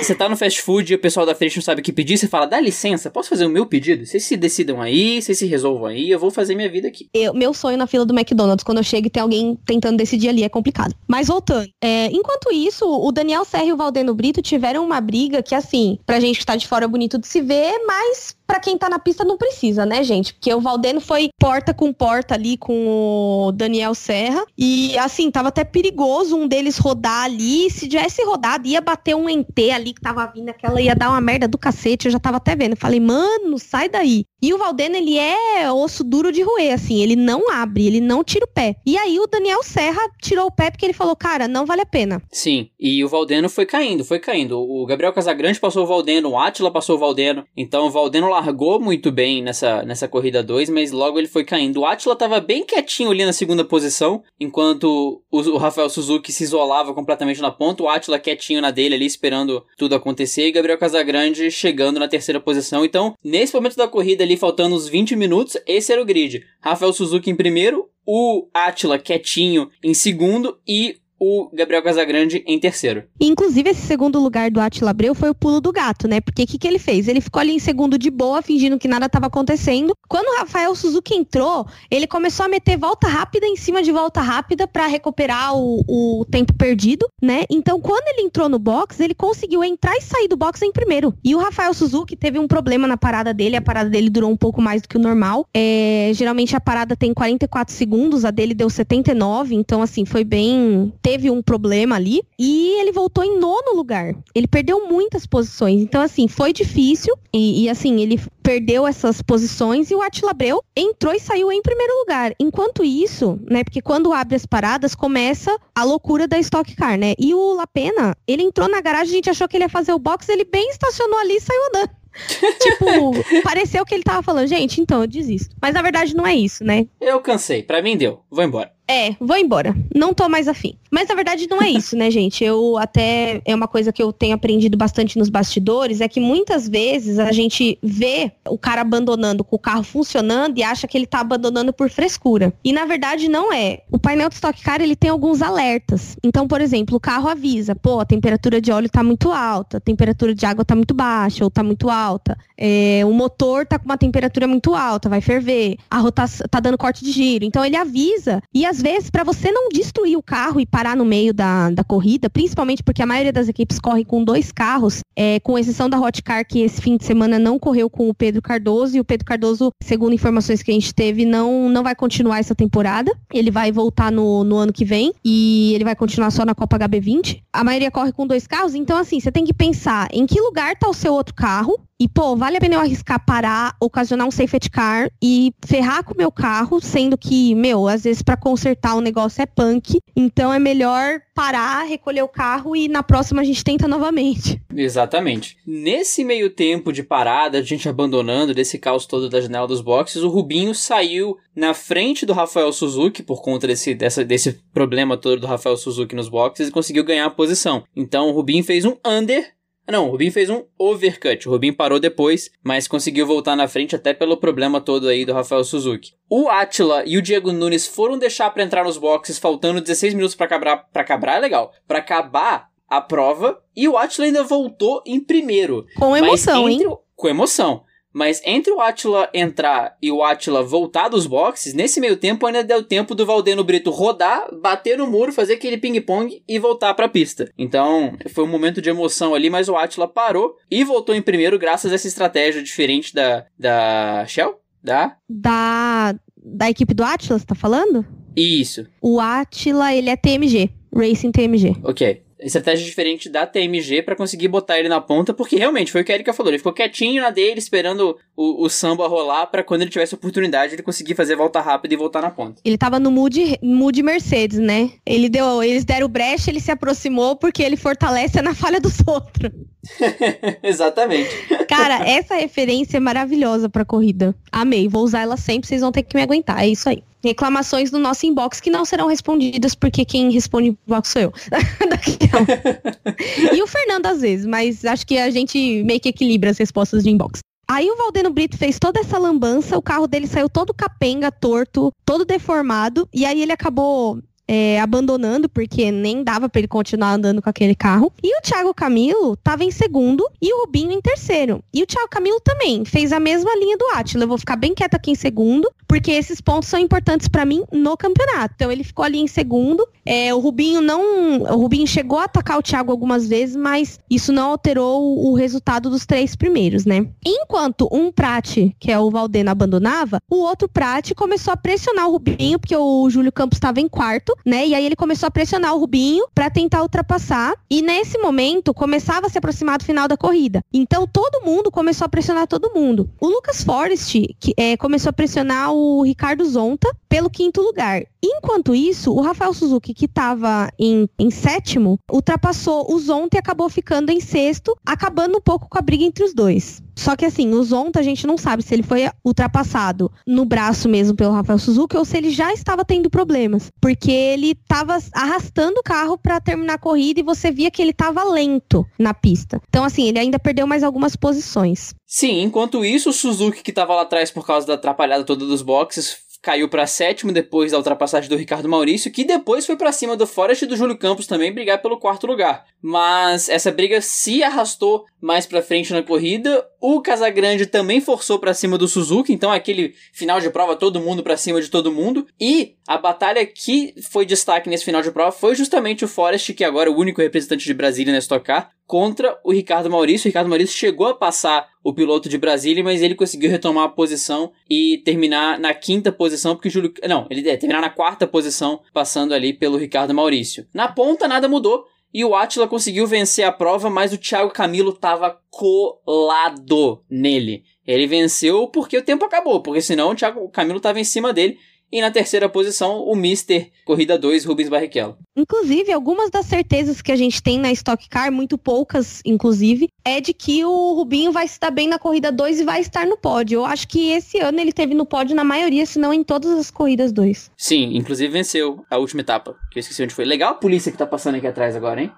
Você 0.00 0.14
tá 0.14 0.28
no 0.28 0.36
fast 0.36 0.62
food 0.62 0.92
e 0.92 0.96
o 0.96 0.98
pessoal 0.98 1.26
da 1.26 1.34
frente 1.34 1.56
não 1.56 1.62
sabe 1.62 1.80
o 1.80 1.84
que 1.84 1.92
pedir, 1.92 2.16
você 2.16 2.28
fala, 2.28 2.46
dá 2.46 2.60
licença, 2.60 3.10
posso 3.10 3.28
fazer 3.28 3.46
o 3.46 3.50
meu 3.50 3.66
pedido? 3.66 4.06
Vocês 4.06 4.22
se 4.22 4.36
decidam 4.36 4.80
aí, 4.80 5.20
vocês 5.20 5.38
se 5.38 5.46
resolvam 5.46 5.86
aí, 5.86 6.10
eu 6.10 6.18
vou 6.18 6.30
fazer 6.30 6.54
minha 6.54 6.70
vida 6.70 6.86
aqui. 6.88 7.08
Eu, 7.12 7.34
meu 7.34 7.52
sonho 7.52 7.76
na 7.76 7.86
fila 7.86 8.04
do 8.04 8.14
McDonald's, 8.14 8.62
quando 8.62 8.78
eu 8.78 8.84
chego 8.84 9.08
e 9.08 9.10
tem 9.10 9.22
alguém 9.22 9.58
tentando 9.66 9.96
decidir 9.96 10.28
ali, 10.28 10.44
é 10.44 10.48
complicado. 10.48 10.94
Mas 11.08 11.26
voltando, 11.26 11.68
é, 11.82 12.06
enquanto 12.06 12.52
isso, 12.52 12.86
o 12.86 13.10
Daniel 13.10 13.44
Serra 13.44 13.64
e 13.64 13.72
o 13.72 13.76
Valdeno 13.76 14.14
Brito 14.14 14.40
tiveram 14.40 14.84
uma 14.84 15.00
briga 15.00 15.42
que, 15.42 15.54
assim, 15.54 15.98
pra 16.06 16.20
gente 16.20 16.38
que 16.38 16.46
tá 16.46 16.54
de 16.54 16.68
fora 16.68 16.84
é 16.84 16.88
bonito 16.88 17.18
de 17.18 17.26
se 17.26 17.40
ver, 17.40 17.84
mas 17.86 18.36
para 18.46 18.60
quem 18.60 18.78
tá 18.78 18.88
na 18.88 18.98
pista 18.98 19.24
não 19.24 19.36
precisa, 19.36 19.84
né, 19.84 20.04
gente? 20.04 20.32
Porque 20.34 20.54
o 20.54 20.60
Valdeno 20.60 21.00
foi 21.00 21.28
porta 21.38 21.74
com 21.74 21.92
porta 21.92 22.34
ali 22.34 22.56
com 22.56 23.48
o 23.48 23.52
Daniel 23.52 23.94
Serra. 23.94 24.44
E 24.56 24.96
assim, 24.98 25.30
tava 25.30 25.48
até 25.48 25.64
perigoso 25.64 26.36
um 26.36 26.46
deles 26.46 26.78
rodar 26.78 27.24
ali. 27.24 27.68
Se 27.70 27.88
tivesse 27.88 28.24
rodado, 28.24 28.68
ia 28.68 28.80
bater 28.80 29.16
um 29.16 29.28
Ali 29.72 29.92
que 29.92 30.00
tava 30.00 30.26
vindo, 30.26 30.48
aquela 30.48 30.80
ia 30.80 30.94
dar 30.94 31.10
uma 31.10 31.20
merda 31.20 31.48
do 31.48 31.58
cacete. 31.58 32.06
Eu 32.06 32.12
já 32.12 32.18
tava 32.18 32.36
até 32.36 32.54
vendo. 32.54 32.76
falei, 32.76 33.00
mano, 33.00 33.58
sai 33.58 33.88
daí. 33.88 34.24
E 34.42 34.52
o 34.52 34.58
Valdeno, 34.58 34.96
ele 34.96 35.16
é 35.16 35.72
osso 35.72 36.04
duro 36.04 36.30
de 36.30 36.42
roer, 36.42 36.74
assim, 36.74 37.02
ele 37.02 37.16
não 37.16 37.50
abre, 37.50 37.86
ele 37.86 38.00
não 38.00 38.22
tira 38.22 38.44
o 38.44 38.48
pé. 38.48 38.76
E 38.84 38.96
aí 38.98 39.18
o 39.18 39.26
Daniel 39.26 39.62
Serra 39.62 40.00
tirou 40.20 40.46
o 40.46 40.50
pé 40.50 40.70
porque 40.70 40.84
ele 40.84 40.92
falou, 40.92 41.16
cara, 41.16 41.48
não 41.48 41.64
vale 41.64 41.80
a 41.80 41.86
pena. 41.86 42.22
Sim, 42.30 42.68
e 42.78 43.02
o 43.02 43.08
Valdeno 43.08 43.48
foi 43.48 43.64
caindo, 43.64 44.04
foi 44.04 44.18
caindo. 44.18 44.58
O 44.58 44.84
Gabriel 44.84 45.12
Casagrande 45.12 45.58
passou 45.58 45.84
o 45.84 45.86
Valdeno, 45.86 46.30
o 46.30 46.38
Atila 46.38 46.70
passou 46.70 46.96
o 46.96 46.98
Valdeno. 46.98 47.44
Então 47.56 47.86
o 47.86 47.90
Valdeno 47.90 48.28
largou 48.28 48.78
muito 48.78 49.10
bem 49.10 49.42
nessa, 49.42 49.82
nessa 49.82 50.06
corrida 50.06 50.42
2, 50.42 50.68
mas 50.68 50.92
logo 50.92 51.18
ele 51.18 51.28
foi 51.28 51.44
caindo. 51.44 51.80
O 51.80 51.86
Atila 51.86 52.14
tava 52.14 52.38
bem 52.38 52.64
quietinho 52.64 53.10
ali 53.10 53.24
na 53.24 53.32
segunda 53.32 53.64
posição, 53.64 54.22
enquanto 54.38 55.22
o, 55.30 55.38
o 55.38 55.56
Rafael 55.56 55.88
Suzuki 55.88 56.30
se 56.30 56.44
isolava 56.44 56.92
completamente 56.92 57.40
na 57.40 57.50
ponta. 57.50 57.82
O 57.82 57.88
Atila 57.88 58.18
quietinho 58.18 58.60
na 58.60 58.70
dele 58.70 58.94
ali, 58.96 59.06
esperando 59.06 59.45
tudo 59.76 59.94
acontecer. 59.94 60.46
E 60.46 60.52
Gabriel 60.52 60.78
Casagrande 60.78 61.50
chegando 61.50 62.00
na 62.00 62.08
terceira 62.08 62.40
posição. 62.40 62.84
Então, 62.84 63.14
nesse 63.22 63.54
momento 63.54 63.76
da 63.76 63.88
corrida 63.88 64.24
ali, 64.24 64.36
faltando 64.36 64.74
uns 64.74 64.88
20 64.88 65.16
minutos, 65.16 65.56
esse 65.66 65.92
era 65.92 66.02
o 66.02 66.04
grid. 66.04 66.44
Rafael 66.60 66.92
Suzuki 66.92 67.30
em 67.30 67.36
primeiro, 67.36 67.88
o 68.06 68.48
Atila 68.54 68.98
quietinho 68.98 69.70
em 69.82 69.92
segundo 69.92 70.58
e 70.66 70.96
o 71.18 71.48
Gabriel 71.52 71.82
Casagrande 71.82 72.42
em 72.46 72.58
terceiro. 72.58 73.04
Inclusive, 73.20 73.70
esse 73.70 73.82
segundo 73.82 74.20
lugar 74.20 74.50
do 74.50 74.60
Atila 74.60 74.90
Abreu 74.90 75.14
foi 75.14 75.30
o 75.30 75.34
pulo 75.34 75.60
do 75.60 75.72
gato, 75.72 76.06
né? 76.06 76.20
Porque 76.20 76.42
o 76.42 76.46
que, 76.46 76.58
que 76.58 76.66
ele 76.66 76.78
fez? 76.78 77.08
Ele 77.08 77.20
ficou 77.20 77.40
ali 77.40 77.52
em 77.52 77.58
segundo 77.58 77.98
de 77.98 78.10
boa, 78.10 78.42
fingindo 78.42 78.78
que 78.78 78.88
nada 78.88 79.06
estava 79.06 79.26
acontecendo. 79.26 79.94
Quando 80.08 80.28
o 80.28 80.38
Rafael 80.38 80.74
Suzuki 80.74 81.14
entrou, 81.14 81.66
ele 81.90 82.06
começou 82.06 82.46
a 82.46 82.48
meter 82.48 82.76
volta 82.76 83.08
rápida 83.08 83.46
em 83.46 83.56
cima 83.56 83.82
de 83.82 83.90
volta 83.90 84.20
rápida 84.20 84.66
para 84.66 84.86
recuperar 84.86 85.56
o, 85.56 85.82
o 85.88 86.24
tempo 86.30 86.52
perdido, 86.54 87.06
né? 87.22 87.44
Então, 87.50 87.80
quando 87.80 88.06
ele 88.08 88.26
entrou 88.26 88.48
no 88.48 88.58
box, 88.58 89.00
ele 89.00 89.14
conseguiu 89.14 89.64
entrar 89.64 89.96
e 89.96 90.02
sair 90.02 90.28
do 90.28 90.36
box 90.36 90.62
em 90.62 90.72
primeiro. 90.72 91.14
E 91.24 91.34
o 91.34 91.38
Rafael 91.38 91.72
Suzuki 91.72 92.16
teve 92.16 92.38
um 92.38 92.46
problema 92.46 92.86
na 92.86 92.96
parada 92.96 93.32
dele, 93.32 93.56
a 93.56 93.62
parada 93.62 93.88
dele 93.88 94.10
durou 94.10 94.30
um 94.30 94.36
pouco 94.36 94.60
mais 94.60 94.82
do 94.82 94.88
que 94.88 94.96
o 94.96 95.00
normal. 95.00 95.46
É, 95.54 96.10
geralmente 96.14 96.54
a 96.54 96.60
parada 96.60 96.94
tem 96.94 97.14
44 97.14 97.74
segundos, 97.74 98.24
a 98.24 98.30
dele 98.30 98.54
deu 98.54 98.68
79, 98.68 99.54
então 99.54 99.82
assim, 99.82 100.04
foi 100.04 100.24
bem 100.24 100.92
teve 101.06 101.30
um 101.30 101.40
problema 101.40 101.94
ali 101.94 102.20
e 102.36 102.80
ele 102.80 102.90
voltou 102.90 103.22
em 103.22 103.38
nono 103.38 103.76
lugar. 103.76 104.12
Ele 104.34 104.48
perdeu 104.48 104.88
muitas 104.88 105.24
posições. 105.24 105.80
Então, 105.80 106.02
assim, 106.02 106.26
foi 106.26 106.52
difícil 106.52 107.16
e, 107.32 107.62
e 107.62 107.68
assim, 107.68 108.00
ele 108.00 108.20
perdeu 108.42 108.84
essas 108.84 109.22
posições 109.22 109.88
e 109.92 109.94
o 109.94 110.02
Attila 110.02 110.32
Abreu 110.32 110.60
entrou 110.76 111.14
e 111.14 111.20
saiu 111.20 111.52
em 111.52 111.62
primeiro 111.62 111.96
lugar. 112.00 112.34
Enquanto 112.40 112.82
isso, 112.82 113.38
né, 113.48 113.62
porque 113.62 113.80
quando 113.80 114.12
abre 114.12 114.34
as 114.34 114.44
paradas, 114.44 114.96
começa 114.96 115.56
a 115.72 115.84
loucura 115.84 116.26
da 116.26 116.40
Stock 116.40 116.74
Car, 116.74 116.98
né? 116.98 117.14
E 117.20 117.32
o 117.32 117.54
Lapena, 117.54 118.16
ele 118.26 118.42
entrou 118.42 118.68
na 118.68 118.80
garagem, 118.80 119.12
a 119.12 119.14
gente 119.14 119.30
achou 119.30 119.46
que 119.46 119.56
ele 119.56 119.64
ia 119.64 119.68
fazer 119.68 119.92
o 119.92 120.00
box, 120.00 120.28
ele 120.28 120.44
bem 120.44 120.68
estacionou 120.70 121.20
ali 121.20 121.36
e 121.36 121.40
saiu 121.40 121.68
andando. 121.68 121.90
tipo, 122.60 123.42
pareceu 123.44 123.84
que 123.84 123.94
ele 123.94 124.02
tava 124.02 124.24
falando, 124.24 124.48
gente, 124.48 124.80
então 124.80 125.02
eu 125.02 125.06
desisto. 125.06 125.54
Mas 125.62 125.72
na 125.72 125.82
verdade 125.82 126.16
não 126.16 126.26
é 126.26 126.34
isso, 126.34 126.64
né? 126.64 126.88
Eu 127.00 127.20
cansei, 127.20 127.62
pra 127.62 127.80
mim 127.80 127.96
deu, 127.96 128.24
vou 128.28 128.42
embora. 128.42 128.74
É, 128.88 129.16
vou 129.20 129.36
embora. 129.36 129.74
Não 129.94 130.14
tô 130.14 130.28
mais 130.28 130.46
afim. 130.46 130.76
Mas 130.90 131.08
na 131.08 131.14
verdade 131.14 131.48
não 131.50 131.60
é 131.60 131.68
isso, 131.68 131.96
né, 131.96 132.10
gente? 132.12 132.44
Eu 132.44 132.76
até. 132.78 133.40
É 133.44 133.54
uma 133.54 133.68
coisa 133.68 133.92
que 133.92 134.02
eu 134.02 134.12
tenho 134.12 134.34
aprendido 134.34 134.76
bastante 134.76 135.18
nos 135.18 135.28
bastidores: 135.28 136.00
é 136.00 136.08
que 136.08 136.20
muitas 136.20 136.68
vezes 136.68 137.18
a 137.18 137.32
gente 137.32 137.78
vê 137.82 138.32
o 138.48 138.56
cara 138.56 138.80
abandonando 138.82 139.42
com 139.42 139.56
o 139.56 139.58
carro 139.58 139.82
funcionando 139.82 140.58
e 140.58 140.62
acha 140.62 140.86
que 140.86 140.96
ele 140.96 141.06
tá 141.06 141.20
abandonando 141.20 141.72
por 141.72 141.90
frescura. 141.90 142.52
E 142.64 142.72
na 142.72 142.84
verdade 142.84 143.28
não 143.28 143.52
é. 143.52 143.80
O 143.90 143.98
painel 143.98 144.28
de 144.28 144.36
Stock 144.36 144.62
Car 144.62 144.80
ele 144.80 144.96
tem 144.96 145.10
alguns 145.10 145.42
alertas. 145.42 146.16
Então, 146.22 146.46
por 146.46 146.60
exemplo, 146.60 146.96
o 146.96 147.00
carro 147.00 147.28
avisa: 147.28 147.74
pô, 147.74 148.00
a 148.00 148.04
temperatura 148.04 148.60
de 148.60 148.70
óleo 148.70 148.88
tá 148.88 149.02
muito 149.02 149.32
alta, 149.32 149.78
a 149.78 149.80
temperatura 149.80 150.34
de 150.34 150.46
água 150.46 150.64
tá 150.64 150.74
muito 150.74 150.94
baixa 150.94 151.44
ou 151.44 151.50
tá 151.50 151.62
muito 151.62 151.90
alta. 151.90 152.38
É, 152.56 153.02
o 153.04 153.12
motor 153.12 153.66
tá 153.66 153.78
com 153.78 153.84
uma 153.84 153.98
temperatura 153.98 154.46
muito 154.46 154.74
alta, 154.74 155.08
vai 155.08 155.20
ferver. 155.20 155.76
A 155.90 155.98
rotação 155.98 156.46
tá 156.48 156.60
dando 156.60 156.78
corte 156.78 157.04
de 157.04 157.10
giro. 157.12 157.44
Então 157.44 157.64
ele 157.64 157.76
avisa. 157.76 158.42
E 158.54 158.64
às 158.64 158.75
vezes, 158.80 159.10
para 159.10 159.24
você 159.24 159.50
não 159.50 159.68
destruir 159.68 160.16
o 160.16 160.22
carro 160.22 160.60
e 160.60 160.66
parar 160.66 160.96
no 160.96 161.04
meio 161.04 161.32
da, 161.32 161.70
da 161.70 161.84
corrida, 161.84 162.30
principalmente 162.30 162.82
porque 162.82 163.02
a 163.02 163.06
maioria 163.06 163.32
das 163.32 163.48
equipes 163.48 163.78
corre 163.78 164.04
com 164.04 164.24
dois 164.24 164.52
carros, 164.52 165.00
é, 165.14 165.40
com 165.40 165.58
exceção 165.58 165.88
da 165.88 166.00
Hot 166.00 166.22
Car, 166.22 166.46
que 166.46 166.60
esse 166.60 166.80
fim 166.80 166.96
de 166.96 167.04
semana 167.04 167.38
não 167.38 167.58
correu 167.58 167.88
com 167.88 168.08
o 168.08 168.14
Pedro 168.14 168.42
Cardoso, 168.42 168.96
e 168.96 169.00
o 169.00 169.04
Pedro 169.04 169.26
Cardoso, 169.26 169.70
segundo 169.82 170.14
informações 170.14 170.62
que 170.62 170.70
a 170.70 170.74
gente 170.74 170.94
teve, 170.94 171.24
não, 171.24 171.68
não 171.68 171.82
vai 171.82 171.94
continuar 171.94 172.38
essa 172.38 172.54
temporada. 172.54 173.12
Ele 173.32 173.50
vai 173.50 173.72
voltar 173.72 174.10
no, 174.12 174.44
no 174.44 174.56
ano 174.56 174.72
que 174.72 174.84
vem 174.84 175.12
e 175.24 175.72
ele 175.74 175.84
vai 175.84 175.96
continuar 175.96 176.30
só 176.30 176.44
na 176.44 176.54
Copa 176.54 176.78
HB20. 176.78 177.42
A 177.52 177.64
maioria 177.64 177.90
corre 177.90 178.12
com 178.12 178.26
dois 178.26 178.46
carros, 178.46 178.74
então 178.74 178.96
assim, 178.96 179.20
você 179.20 179.32
tem 179.32 179.44
que 179.44 179.54
pensar 179.54 180.08
em 180.12 180.26
que 180.26 180.40
lugar 180.40 180.76
tá 180.76 180.88
o 180.88 180.94
seu 180.94 181.12
outro 181.12 181.34
carro, 181.34 181.78
e, 181.98 182.06
pô, 182.08 182.36
vale 182.36 182.58
a 182.58 182.60
pena 182.60 182.74
eu 182.74 182.80
arriscar 182.80 183.24
parar, 183.24 183.74
ocasionar 183.80 184.26
um 184.26 184.30
safety 184.30 184.68
car 184.68 185.10
e 185.22 185.52
ferrar 185.64 186.04
com 186.04 186.12
o 186.12 186.16
meu 186.16 186.30
carro, 186.30 186.78
sendo 186.80 187.16
que, 187.16 187.54
meu, 187.54 187.88
às 187.88 188.04
vezes 188.04 188.22
para 188.22 188.36
consertar 188.36 188.94
o 188.94 189.00
negócio 189.00 189.40
é 189.42 189.46
punk. 189.46 189.98
Então 190.14 190.52
é 190.52 190.58
melhor 190.58 191.20
parar, 191.34 191.84
recolher 191.84 192.22
o 192.22 192.28
carro 192.28 192.76
e 192.76 192.88
na 192.88 193.02
próxima 193.02 193.40
a 193.40 193.44
gente 193.44 193.64
tenta 193.64 193.88
novamente. 193.88 194.60
Exatamente. 194.74 195.56
Nesse 195.66 196.22
meio 196.22 196.50
tempo 196.50 196.92
de 196.92 197.02
parada, 197.02 197.58
a 197.58 197.62
gente 197.62 197.88
abandonando 197.88 198.54
desse 198.54 198.78
caos 198.78 199.06
todo 199.06 199.28
da 199.28 199.40
janela 199.40 199.66
dos 199.66 199.80
boxes, 199.80 200.22
o 200.22 200.28
Rubinho 200.28 200.74
saiu 200.74 201.38
na 201.54 201.72
frente 201.72 202.26
do 202.26 202.34
Rafael 202.34 202.70
Suzuki 202.72 203.22
por 203.22 203.40
conta 203.42 203.66
desse, 203.66 203.94
dessa, 203.94 204.22
desse 204.22 204.60
problema 204.72 205.16
todo 205.16 205.40
do 205.40 205.46
Rafael 205.46 205.76
Suzuki 205.76 206.14
nos 206.14 206.28
boxes 206.28 206.68
e 206.68 206.72
conseguiu 206.72 207.04
ganhar 207.04 207.24
a 207.24 207.30
posição. 207.30 207.84
Então 207.96 208.28
o 208.28 208.32
Rubinho 208.32 208.62
fez 208.62 208.84
um 208.84 208.96
under 209.04 209.55
não, 209.92 210.08
o 210.08 210.10
Rubinho 210.10 210.32
fez 210.32 210.50
um 210.50 210.64
overcut. 210.78 211.48
O 211.48 211.52
Rubinho 211.52 211.74
parou 211.74 212.00
depois, 212.00 212.50
mas 212.62 212.88
conseguiu 212.88 213.26
voltar 213.26 213.54
na 213.54 213.68
frente 213.68 213.94
até 213.94 214.12
pelo 214.12 214.36
problema 214.36 214.80
todo 214.80 215.08
aí 215.08 215.24
do 215.24 215.32
Rafael 215.32 215.62
Suzuki. 215.62 216.14
O 216.28 216.48
Atila 216.48 217.04
e 217.06 217.16
o 217.16 217.22
Diego 217.22 217.52
Nunes 217.52 217.86
foram 217.86 218.18
deixar 218.18 218.50
para 218.50 218.64
entrar 218.64 218.84
nos 218.84 218.98
boxes 218.98 219.38
faltando 219.38 219.80
16 219.80 220.14
minutos 220.14 220.34
para 220.34 220.46
acabar, 220.46 220.76
para 220.92 221.02
acabar 221.02 221.36
é 221.36 221.40
legal. 221.40 221.72
Para 221.86 221.98
acabar 222.00 222.68
a 222.88 223.00
prova 223.00 223.60
e 223.76 223.88
o 223.88 223.96
Atila 223.96 224.26
ainda 224.26 224.42
voltou 224.42 225.02
em 225.06 225.20
primeiro. 225.20 225.86
Com 225.96 226.16
emoção, 226.16 226.68
hein? 226.68 226.80
Com 227.14 227.28
emoção. 227.28 227.82
Mas 228.16 228.40
entre 228.46 228.72
o 228.72 228.80
Atila 228.80 229.28
entrar 229.34 229.94
e 230.00 230.10
o 230.10 230.24
Atila 230.24 230.62
voltar 230.62 231.10
dos 231.10 231.26
boxes, 231.26 231.74
nesse 231.74 232.00
meio 232.00 232.16
tempo 232.16 232.46
ainda 232.46 232.64
deu 232.64 232.82
tempo 232.82 233.14
do 233.14 233.26
Valdeno 233.26 233.62
Brito 233.62 233.90
rodar, 233.90 234.48
bater 234.58 234.96
no 234.96 235.06
muro, 235.06 235.34
fazer 235.34 235.52
aquele 235.52 235.76
ping-pong 235.76 236.42
e 236.48 236.58
voltar 236.58 236.94
para 236.94 237.04
a 237.04 237.10
pista. 237.10 237.52
Então, 237.58 238.16
foi 238.30 238.44
um 238.44 238.48
momento 238.48 238.80
de 238.80 238.88
emoção 238.88 239.34
ali, 239.34 239.50
mas 239.50 239.68
o 239.68 239.76
Atila 239.76 240.08
parou 240.08 240.56
e 240.70 240.82
voltou 240.82 241.14
em 241.14 241.20
primeiro 241.20 241.58
graças 241.58 241.92
a 241.92 241.94
essa 241.94 242.08
estratégia 242.08 242.62
diferente 242.62 243.12
da, 243.12 243.44
da 243.58 244.24
Shell? 244.26 244.62
Da? 244.82 245.18
Da, 245.28 246.14
da 246.42 246.70
equipe 246.70 246.94
do 246.94 247.04
Atila, 247.04 247.38
você 247.38 247.44
tá 247.44 247.54
falando? 247.54 248.02
Isso. 248.34 248.86
O 248.98 249.20
Atila, 249.20 249.92
ele 249.92 250.08
é 250.08 250.16
TMG. 250.16 250.70
Racing 250.90 251.32
TMG. 251.32 251.76
Ok 251.84 252.24
estratégia 252.40 252.84
diferente 252.84 253.28
da 253.28 253.46
TMG 253.46 254.02
para 254.02 254.14
conseguir 254.14 254.48
botar 254.48 254.78
ele 254.78 254.88
na 254.88 255.00
ponta, 255.00 255.32
porque 255.32 255.56
realmente 255.56 255.90
foi 255.90 256.02
o 256.02 256.04
que 256.04 256.12
a 256.12 256.14
Erika 256.14 256.32
falou, 256.32 256.50
ele 256.50 256.58
ficou 256.58 256.72
quietinho 256.72 257.22
na 257.22 257.30
dele, 257.30 257.58
esperando 257.58 258.16
o, 258.36 258.64
o 258.64 258.68
samba 258.68 259.08
rolar 259.08 259.46
para 259.46 259.62
quando 259.62 259.82
ele 259.82 259.90
tivesse 259.90 260.14
oportunidade 260.14 260.74
ele 260.74 260.82
conseguir 260.82 261.14
fazer 261.14 261.36
volta 261.36 261.60
rápida 261.60 261.94
e 261.94 261.96
voltar 261.96 262.20
na 262.20 262.30
ponta. 262.30 262.60
Ele 262.64 262.76
tava 262.76 263.00
no 263.00 263.10
mood, 263.10 263.58
mood 263.62 264.02
Mercedes, 264.02 264.58
né? 264.58 264.90
Ele 265.04 265.28
deu, 265.28 265.62
eles 265.62 265.84
deram 265.84 266.08
brecha, 266.08 266.50
ele 266.50 266.60
se 266.60 266.70
aproximou 266.70 267.36
porque 267.36 267.62
ele 267.62 267.76
fortalece 267.76 268.40
na 268.42 268.54
falha 268.54 268.80
dos 268.80 268.98
outros. 269.06 269.50
Exatamente. 270.62 271.30
Cara, 271.68 272.06
essa 272.06 272.34
referência 272.34 272.96
é 272.98 273.00
maravilhosa 273.00 273.68
pra 273.68 273.84
corrida. 273.84 274.34
Amei, 274.52 274.88
vou 274.88 275.02
usar 275.02 275.22
ela 275.22 275.36
sempre, 275.36 275.68
vocês 275.68 275.80
vão 275.80 275.92
ter 275.92 276.02
que 276.02 276.16
me 276.16 276.22
aguentar, 276.22 276.62
é 276.62 276.68
isso 276.68 276.88
aí 276.88 277.02
reclamações 277.26 277.90
no 277.90 277.98
nosso 277.98 278.26
inbox 278.26 278.60
que 278.60 278.70
não 278.70 278.84
serão 278.84 279.08
respondidas, 279.08 279.74
porque 279.74 280.04
quem 280.04 280.30
responde 280.30 280.76
inbox 280.86 281.10
sou 281.10 281.22
eu. 281.22 281.32
e 283.54 283.62
o 283.62 283.66
Fernando 283.66 284.06
às 284.06 284.20
vezes, 284.20 284.46
mas 284.46 284.84
acho 284.84 285.06
que 285.06 285.18
a 285.18 285.30
gente 285.30 285.82
meio 285.84 286.00
que 286.00 286.08
equilibra 286.08 286.50
as 286.50 286.58
respostas 286.58 287.02
de 287.02 287.10
inbox. 287.10 287.40
Aí 287.68 287.90
o 287.90 287.96
Valdeno 287.96 288.30
Brito 288.30 288.56
fez 288.56 288.78
toda 288.78 289.00
essa 289.00 289.18
lambança, 289.18 289.76
o 289.76 289.82
carro 289.82 290.06
dele 290.06 290.28
saiu 290.28 290.48
todo 290.48 290.72
capenga, 290.72 291.32
torto, 291.32 291.90
todo 292.04 292.24
deformado, 292.24 293.08
e 293.12 293.26
aí 293.26 293.42
ele 293.42 293.50
acabou 293.50 294.20
é, 294.48 294.80
abandonando, 294.80 295.48
porque 295.48 295.90
nem 295.90 296.22
dava 296.22 296.48
para 296.48 296.60
ele 296.60 296.68
continuar 296.68 297.12
andando 297.12 297.42
com 297.42 297.50
aquele 297.50 297.74
carro. 297.74 298.12
E 298.22 298.38
o 298.38 298.42
Thiago 298.42 298.72
Camilo 298.72 299.34
estava 299.34 299.64
em 299.64 299.70
segundo 299.70 300.28
e 300.40 300.52
o 300.52 300.60
Rubinho 300.60 300.92
em 300.92 301.00
terceiro. 301.00 301.62
E 301.72 301.82
o 301.82 301.86
Thiago 301.86 302.08
Camilo 302.08 302.40
também 302.40 302.84
fez 302.84 303.12
a 303.12 303.20
mesma 303.20 303.54
linha 303.56 303.76
do 303.76 303.86
Atila. 303.94 304.24
Eu 304.24 304.28
vou 304.28 304.38
ficar 304.38 304.56
bem 304.56 304.74
quieta 304.74 304.96
aqui 304.96 305.10
em 305.10 305.14
segundo, 305.14 305.70
porque 305.88 306.10
esses 306.10 306.40
pontos 306.40 306.68
são 306.68 306.78
importantes 306.78 307.28
para 307.28 307.44
mim 307.44 307.64
no 307.72 307.96
campeonato. 307.96 308.54
Então 308.56 308.70
ele 308.70 308.84
ficou 308.84 309.04
ali 309.04 309.18
em 309.18 309.26
segundo. 309.26 309.86
É, 310.04 310.32
o 310.32 310.38
Rubinho 310.38 310.80
não. 310.80 311.42
O 311.42 311.56
Rubinho 311.56 311.86
chegou 311.86 312.18
a 312.18 312.24
atacar 312.24 312.58
o 312.58 312.62
Thiago 312.62 312.92
algumas 312.92 313.26
vezes, 313.26 313.56
mas 313.56 313.98
isso 314.08 314.32
não 314.32 314.50
alterou 314.50 315.26
o 315.26 315.34
resultado 315.34 315.90
dos 315.90 316.06
três 316.06 316.36
primeiros, 316.36 316.84
né? 316.84 317.06
Enquanto 317.24 317.88
um 317.90 318.12
Prate, 318.12 318.74
que 318.78 318.92
é 318.92 318.98
o 318.98 319.10
Valdeno, 319.10 319.50
abandonava, 319.50 320.18
o 320.30 320.36
outro 320.36 320.68
Prate 320.68 321.14
começou 321.14 321.52
a 321.52 321.56
pressionar 321.56 322.08
o 322.08 322.12
Rubinho, 322.12 322.58
porque 322.58 322.76
o 322.76 323.08
Júlio 323.10 323.32
Campos 323.32 323.56
estava 323.56 323.80
em 323.80 323.88
quarto 323.88 324.35
né? 324.44 324.66
E 324.66 324.74
aí 324.74 324.84
ele 324.84 324.96
começou 324.96 325.26
a 325.26 325.30
pressionar 325.30 325.74
o 325.74 325.78
Rubinho 325.78 326.26
para 326.34 326.50
tentar 326.50 326.82
ultrapassar. 326.82 327.54
E 327.70 327.82
nesse 327.82 328.18
momento 328.18 328.74
começava 328.74 329.26
a 329.26 329.30
se 329.30 329.38
aproximar 329.38 329.78
do 329.78 329.84
final 329.84 330.08
da 330.08 330.16
corrida. 330.16 330.62
Então 330.72 331.06
todo 331.06 331.44
mundo 331.44 331.70
começou 331.70 332.04
a 332.04 332.08
pressionar 332.08 332.46
todo 332.46 332.72
mundo. 332.74 333.08
O 333.20 333.28
Lucas 333.28 333.62
Forrest 333.62 334.12
que, 334.38 334.54
é, 334.56 334.76
começou 334.76 335.10
a 335.10 335.12
pressionar 335.12 335.72
o 335.72 336.02
Ricardo 336.02 336.44
Zonta 336.44 336.94
pelo 337.08 337.30
quinto 337.30 337.60
lugar. 337.60 338.02
Enquanto 338.22 338.74
isso, 338.74 339.12
o 339.12 339.20
Rafael 339.20 339.54
Suzuki, 339.54 339.94
que 339.94 340.06
estava 340.06 340.68
em, 340.78 341.08
em 341.18 341.30
sétimo, 341.30 341.98
ultrapassou 342.10 342.92
o 342.92 342.98
Zonta 342.98 343.36
e 343.36 343.38
acabou 343.38 343.68
ficando 343.68 344.10
em 344.10 344.20
sexto, 344.20 344.76
acabando 344.84 345.38
um 345.38 345.40
pouco 345.40 345.68
com 345.68 345.78
a 345.78 345.82
briga 345.82 346.04
entre 346.04 346.24
os 346.24 346.34
dois. 346.34 346.82
Só 346.96 347.14
que 347.14 347.26
assim, 347.26 347.52
o 347.52 347.62
Zonta 347.62 348.00
a 348.00 348.02
gente 348.02 348.26
não 348.26 348.38
sabe 348.38 348.62
se 348.62 348.74
ele 348.74 348.82
foi 348.82 349.08
ultrapassado 349.22 350.10
no 350.26 350.44
braço 350.44 350.88
mesmo 350.88 351.14
pelo 351.14 351.32
Rafael 351.32 351.58
Suzuki 351.58 351.96
ou 351.96 352.04
se 352.04 352.16
ele 352.16 352.30
já 352.30 352.52
estava 352.52 352.84
tendo 352.84 353.10
problemas. 353.10 353.70
Porque 353.80 354.10
ele 354.26 354.50
estava 354.52 354.98
arrastando 355.12 355.80
o 355.80 355.82
carro 355.82 356.18
para 356.18 356.40
terminar 356.40 356.74
a 356.74 356.78
corrida 356.78 357.20
e 357.20 357.22
você 357.22 357.50
via 357.50 357.70
que 357.70 357.80
ele 357.80 357.90
estava 357.90 358.24
lento 358.24 358.86
na 358.98 359.14
pista. 359.14 359.60
Então, 359.68 359.84
assim, 359.84 360.08
ele 360.08 360.18
ainda 360.18 360.38
perdeu 360.38 360.66
mais 360.66 360.82
algumas 360.82 361.16
posições. 361.16 361.94
Sim, 362.06 362.42
enquanto 362.42 362.84
isso, 362.84 363.10
o 363.10 363.12
Suzuki, 363.12 363.62
que 363.62 363.70
estava 363.70 363.94
lá 363.94 364.02
atrás 364.02 364.30
por 364.30 364.46
causa 364.46 364.66
da 364.66 364.74
atrapalhada 364.74 365.24
toda 365.24 365.46
dos 365.46 365.62
boxes, 365.62 366.18
caiu 366.46 366.68
para 366.68 366.86
sétimo 366.86 367.32
depois 367.32 367.72
da 367.72 367.78
ultrapassagem 367.78 368.30
do 368.30 368.36
Ricardo 368.36 368.68
Maurício, 368.68 369.10
que 369.10 369.24
depois 369.24 369.66
foi 369.66 369.74
para 369.74 369.90
cima 369.90 370.16
do 370.16 370.28
Forest 370.28 370.64
e 370.64 370.68
do 370.68 370.76
Júlio 370.76 370.96
Campos 370.96 371.26
também 371.26 371.52
brigar 371.52 371.82
pelo 371.82 371.98
quarto 371.98 372.24
lugar. 372.24 372.64
Mas 372.80 373.48
essa 373.48 373.72
briga 373.72 374.00
se 374.00 374.44
arrastou 374.44 375.06
mais 375.20 375.44
para 375.44 375.60
frente 375.60 375.92
na 375.92 376.04
corrida. 376.04 376.64
O 376.80 377.00
Casagrande 377.00 377.66
também 377.66 378.00
forçou 378.00 378.38
para 378.38 378.54
cima 378.54 378.78
do 378.78 378.86
Suzuki, 378.86 379.32
então 379.32 379.50
aquele 379.50 379.92
final 380.12 380.38
de 380.40 380.48
prova 380.48 380.76
todo 380.76 381.00
mundo 381.00 381.20
para 381.20 381.36
cima 381.36 381.60
de 381.60 381.68
todo 381.68 381.90
mundo. 381.90 382.28
E 382.40 382.76
a 382.86 382.96
batalha 382.96 383.44
que 383.44 383.92
foi 384.08 384.24
destaque 384.24 384.70
nesse 384.70 384.84
final 384.84 385.02
de 385.02 385.10
prova 385.10 385.32
foi 385.32 385.56
justamente 385.56 386.04
o 386.04 386.08
Forest, 386.08 386.54
que 386.54 386.62
agora 386.62 386.88
é 386.88 386.92
o 386.92 386.96
único 386.96 387.20
representante 387.20 387.64
de 387.64 387.74
Brasília 387.74 388.12
na 388.12 388.20
Stock 388.20 388.44
Car, 388.44 388.70
contra 388.86 389.36
o 389.42 389.52
Ricardo 389.52 389.90
Maurício. 389.90 390.28
O 390.28 390.30
Ricardo 390.30 390.48
Maurício 390.48 390.76
chegou 390.76 391.08
a 391.08 391.14
passar 391.14 391.68
o 391.86 391.94
piloto 391.94 392.28
de 392.28 392.36
Brasília, 392.36 392.82
mas 392.82 393.00
ele 393.00 393.14
conseguiu 393.14 393.48
retomar 393.48 393.84
a 393.84 393.88
posição 393.88 394.50
e 394.68 395.00
terminar 395.04 395.56
na 395.60 395.72
quinta 395.72 396.10
posição, 396.10 396.56
porque 396.56 396.68
Júlio. 396.68 396.92
Não, 397.08 397.28
ele 397.30 397.48
é, 397.48 397.56
terminar 397.56 397.80
na 397.80 397.88
quarta 397.88 398.26
posição, 398.26 398.80
passando 398.92 399.32
ali 399.32 399.52
pelo 399.52 399.76
Ricardo 399.76 400.12
Maurício. 400.12 400.66
Na 400.74 400.88
ponta, 400.88 401.28
nada 401.28 401.48
mudou. 401.48 401.86
E 402.12 402.24
o 402.24 402.34
Atila 402.34 402.66
conseguiu 402.66 403.06
vencer 403.06 403.44
a 403.44 403.52
prova, 403.52 403.88
mas 403.88 404.12
o 404.12 404.18
Thiago 404.18 404.50
Camilo 404.50 404.90
estava 404.90 405.38
colado 405.48 407.04
nele. 407.08 407.62
Ele 407.86 408.08
venceu 408.08 408.66
porque 408.66 408.98
o 408.98 409.02
tempo 409.02 409.24
acabou, 409.24 409.62
porque 409.62 409.80
senão 409.80 410.10
o 410.10 410.14
Thiago 410.16 410.48
Camilo 410.48 410.78
estava 410.78 410.98
em 410.98 411.04
cima 411.04 411.32
dele 411.32 411.56
e 411.90 412.00
na 412.00 412.10
terceira 412.10 412.48
posição, 412.48 413.00
o 413.00 413.14
Mister 413.14 413.70
Corrida 413.84 414.18
2, 414.18 414.44
Rubens 414.44 414.68
Barrichello. 414.68 415.16
Inclusive, 415.36 415.92
algumas 415.92 416.30
das 416.30 416.46
certezas 416.46 417.00
que 417.00 417.12
a 417.12 417.16
gente 417.16 417.42
tem 417.42 417.58
na 417.58 417.70
Stock 417.70 418.08
Car, 418.08 418.32
muito 418.32 418.58
poucas, 418.58 419.22
inclusive, 419.24 419.88
é 420.04 420.20
de 420.20 420.34
que 420.34 420.64
o 420.64 420.94
Rubinho 420.94 421.30
vai 421.30 421.46
se 421.46 421.60
dar 421.60 421.70
bem 421.70 421.88
na 421.88 421.98
corrida 421.98 422.32
2 422.32 422.60
e 422.60 422.64
vai 422.64 422.80
estar 422.80 423.06
no 423.06 423.16
pódio. 423.16 423.60
Eu 423.60 423.64
acho 423.64 423.86
que 423.86 424.10
esse 424.10 424.38
ano 424.40 424.60
ele 424.60 424.72
teve 424.72 424.94
no 424.94 425.06
pódio 425.06 425.36
na 425.36 425.44
maioria, 425.44 425.86
se 425.86 425.98
não 425.98 426.12
em 426.12 426.24
todas 426.24 426.50
as 426.52 426.70
corridas 426.70 427.12
2. 427.12 427.52
Sim, 427.56 427.96
inclusive 427.96 428.32
venceu 428.32 428.84
a 428.90 428.98
última 428.98 429.20
etapa, 429.20 429.56
que 429.70 429.78
eu 429.78 429.80
esqueci 429.80 430.02
onde 430.02 430.14
foi. 430.14 430.24
Legal 430.24 430.52
a 430.52 430.54
polícia 430.54 430.90
que 430.90 430.98
tá 430.98 431.06
passando 431.06 431.36
aqui 431.36 431.46
atrás 431.46 431.76
agora, 431.76 432.02
hein? 432.02 432.12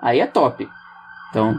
Aí 0.00 0.18
é 0.18 0.26
top. 0.26 0.68
Então. 1.30 1.56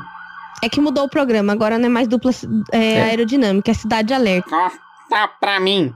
É 0.62 0.68
que 0.68 0.82
mudou 0.82 1.06
o 1.06 1.10
programa, 1.10 1.54
agora 1.54 1.78
não 1.78 1.86
é 1.86 1.90
mais 1.90 2.08
dupla 2.08 2.32
é, 2.72 2.94
é. 2.94 3.04
aerodinâmica, 3.04 3.72
é 3.72 3.74
cidade 3.74 4.14
alerta. 4.14 4.54
Ah, 4.54 4.72
tá 5.10 5.28
pra 5.28 5.60
mim. 5.60 5.94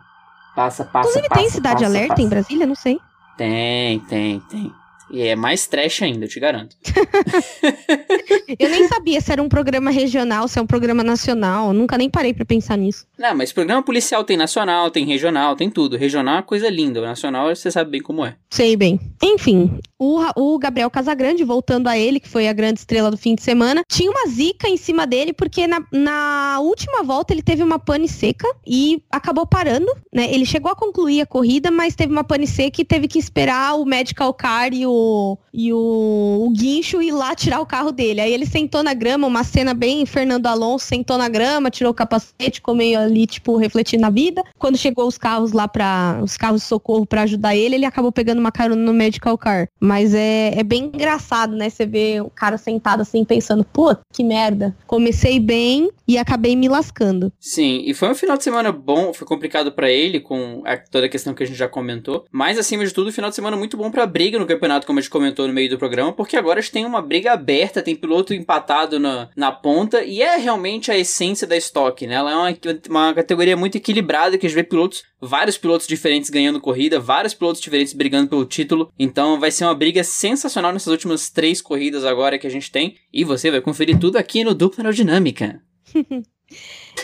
Passa, 0.58 0.84
passa, 0.84 1.08
Inclusive 1.10 1.30
passa, 1.30 1.42
tem 1.42 1.50
Cidade 1.52 1.76
passa, 1.76 1.86
Alerta 1.86 2.08
passa. 2.16 2.22
em 2.24 2.28
Brasília? 2.30 2.66
Não 2.66 2.74
sei. 2.74 3.00
Tem, 3.38 4.00
tem, 4.00 4.40
tem. 4.40 4.74
E 5.10 5.22
é 5.22 5.36
mais 5.36 5.68
trash 5.68 6.02
ainda, 6.02 6.26
eu 6.26 6.30
te 6.30 6.40
garanto. 6.40 6.76
eu 8.60 8.70
nem 8.70 8.88
sabia 8.88 9.22
se 9.22 9.32
era 9.32 9.42
um 9.42 9.48
programa 9.48 9.90
regional, 9.90 10.48
se 10.48 10.60
é 10.60 10.62
um 10.62 10.68
programa 10.68 11.04
nacional. 11.04 11.72
nunca 11.74 11.98
nem 11.98 12.10
parei 12.10 12.34
para 12.34 12.46
pensar 12.46 12.78
nisso. 12.78 13.06
Não, 13.18 13.36
mas 13.36 13.54
programa 13.54 13.82
policial 13.82 14.24
tem 14.24 14.36
nacional, 14.36 14.92
tem 14.92 15.06
regional, 15.06 15.56
tem 15.56 15.70
tudo. 15.70 15.98
Regional 15.98 16.36
é 16.36 16.38
uma 16.38 16.44
coisa 16.44 16.70
linda. 16.70 17.02
O 17.02 17.06
nacional 17.06 17.56
você 17.56 17.72
sabe 17.72 17.92
bem 17.92 18.02
como 18.02 18.26
é. 18.26 18.36
Sei 18.50 18.76
bem. 18.76 19.00
Enfim, 19.24 19.80
o, 19.98 20.20
o 20.36 20.60
Gabriel 20.60 20.90
Casagrande, 20.90 21.44
voltando 21.44 21.88
a 21.88 21.98
ele, 21.98 22.20
que 22.20 22.28
foi 22.28 22.48
a 22.48 22.54
grande 22.54 22.80
estrela 22.80 23.10
do 23.10 23.18
fim 23.18 23.34
de 23.34 23.44
semana, 23.44 23.84
tinha 23.90 24.12
uma 24.12 24.28
zica 24.28 24.68
em 24.68 24.78
cima 24.78 25.08
dele, 25.08 25.34
porque 25.34 25.68
na, 25.68 25.84
na 25.92 26.60
última 26.60 27.04
volta 27.04 27.34
ele 27.34 27.42
teve 27.42 27.64
uma 27.64 27.80
pane 27.80 28.08
seca 28.08 28.48
e 28.66 29.02
acabou 29.10 29.48
parando, 29.48 29.92
né? 30.14 30.32
Ele 30.34 30.46
chegou 30.46 30.72
a 30.72 30.76
concluir 30.76 31.22
a 31.22 31.26
corrida, 31.26 31.72
mas 31.72 31.96
teve 31.96 32.12
uma 32.12 32.24
pane 32.24 32.46
seca 32.46 32.82
e 32.82 32.86
teve 32.86 33.08
que 33.08 33.18
esperar 33.18 33.76
o 33.76 33.86
medical 33.86 34.34
car 34.34 34.74
e 34.74 34.86
o 34.86 34.97
e 35.54 35.74
o, 35.74 36.46
o 36.46 36.50
guincho 36.52 37.02
ir 37.02 37.12
lá 37.12 37.36
tirar 37.36 37.60
o 37.60 37.66
carro 37.66 37.92
dele. 37.92 38.22
Aí 38.22 38.34
ele 38.34 38.46
sentou 38.46 38.84
na 38.84 38.94
grama, 38.94 39.28
uma 39.28 39.44
cena 39.44 39.74
bem 39.74 40.06
Fernando 40.06 40.48
Alonso, 40.48 40.86
sentou 40.86 41.18
na 41.18 41.28
grama, 41.28 41.70
tirou 41.70 41.92
o 41.92 41.96
capacete, 41.96 42.56
ficou 42.60 42.76
meio 42.76 43.00
ali, 43.00 43.26
tipo, 43.26 43.58
refletindo 43.58 44.02
na 44.02 44.10
vida. 44.10 44.44
Quando 44.58 44.78
chegou 44.78 45.08
os 45.08 45.18
carros 45.18 45.52
lá 45.52 45.68
para 45.68 46.20
os 46.24 46.38
carros 46.38 46.62
de 46.62 46.68
socorro 46.68 47.06
para 47.06 47.24
ajudar 47.24 47.56
ele, 47.56 47.76
ele 47.76 47.86
acabou 47.86 48.12
pegando 48.12 48.40
uma 48.40 48.52
carona 48.52 48.82
no 48.82 48.94
medical 48.94 49.38
car. 49.38 49.68
Mas 49.80 50.14
é, 50.14 50.54
é 50.58 50.64
bem 50.64 50.86
engraçado, 50.94 51.56
né? 51.56 51.70
Você 51.70 51.86
vê 51.86 52.22
o 52.22 52.30
cara 52.30 52.58
sentado 52.58 53.02
assim, 53.02 53.24
pensando, 53.24 53.64
pô, 53.64 53.96
que 54.12 54.24
merda. 54.24 54.76
Comecei 54.86 55.40
bem 55.40 55.90
e 56.08 56.18
acabei 56.18 56.56
me 56.56 56.70
lascando. 56.70 57.32
Sim, 57.40 57.84
e 57.86 57.94
foi 57.94 58.10
um 58.10 58.16
final 58.16 58.38
de 58.38 58.44
semana 58.44 58.72
bom, 58.72 59.14
foi 59.14 59.28
complicado 59.28 59.72
para 59.72 59.90
ele, 59.90 60.20
com 60.20 60.64
a, 60.66 60.78
toda 60.78 61.06
a 61.06 61.10
questão 61.10 61.34
que 61.34 61.44
a 61.44 61.46
gente 61.46 61.58
já 61.58 61.68
comentou. 61.68 62.26
Mas, 62.32 62.58
acima 62.58 62.86
de 62.86 62.94
tudo, 62.94 63.12
final 63.12 63.30
de 63.30 63.36
semana 63.36 63.58
muito 63.58 63.76
bom 63.76 63.92
pra 63.92 64.06
briga 64.06 64.40
no 64.40 64.48
campeonato, 64.48 64.87
como 64.88 65.00
a 65.00 65.02
gente 65.02 65.12
comentou 65.12 65.48
no 65.48 65.54
meio 65.54 65.70
do 65.70 65.78
programa, 65.78 66.14
porque 66.14 66.38
agora 66.38 66.60
a 66.60 66.62
gente 66.62 66.72
tem 66.72 66.86
uma 66.86 67.02
briga 67.02 67.34
aberta, 67.34 67.84
tem 67.84 67.96
piloto 67.96 68.34
empatado 68.34 69.00
na, 69.00 69.30
na 69.36 69.52
ponta, 69.52 70.04
e 70.04 70.22
é 70.22 70.38
realmente 70.38 70.90
a 70.90 70.98
essência 70.98 71.46
da 71.46 71.56
estoque, 71.56 72.08
né? 72.08 72.16
Ela 72.16 72.32
é 72.32 72.36
uma, 72.36 72.58
uma 72.90 73.14
categoria 73.14 73.58
muito 73.58 73.78
equilibrada, 73.78 74.38
que 74.38 74.48
a 74.48 74.50
gente 74.50 74.56
vê 74.56 74.64
pilotos, 74.64 75.04
vários 75.22 75.58
pilotos 75.58 75.86
diferentes 75.86 76.30
ganhando 76.30 76.62
corrida, 76.62 77.00
vários 77.00 77.34
pilotos 77.34 77.62
diferentes 77.62 77.94
brigando 77.94 78.30
pelo 78.30 78.46
título. 78.46 78.92
Então 78.98 79.40
vai 79.40 79.52
ser 79.52 79.66
uma 79.66 79.76
briga 79.76 80.04
sensacional 80.04 80.72
nessas 80.72 80.92
últimas 80.92 81.30
três 81.30 81.62
corridas 81.62 82.06
agora 82.06 82.40
que 82.40 82.48
a 82.48 82.52
gente 82.52 82.72
tem. 82.72 82.96
E 83.12 83.24
você 83.24 83.52
vai 83.52 83.62
conferir 83.62 84.00
tudo 84.00 84.18
aqui 84.18 84.44
no 84.44 84.56
Dupla 84.56 84.84
Aerodinâmica. 84.84 85.62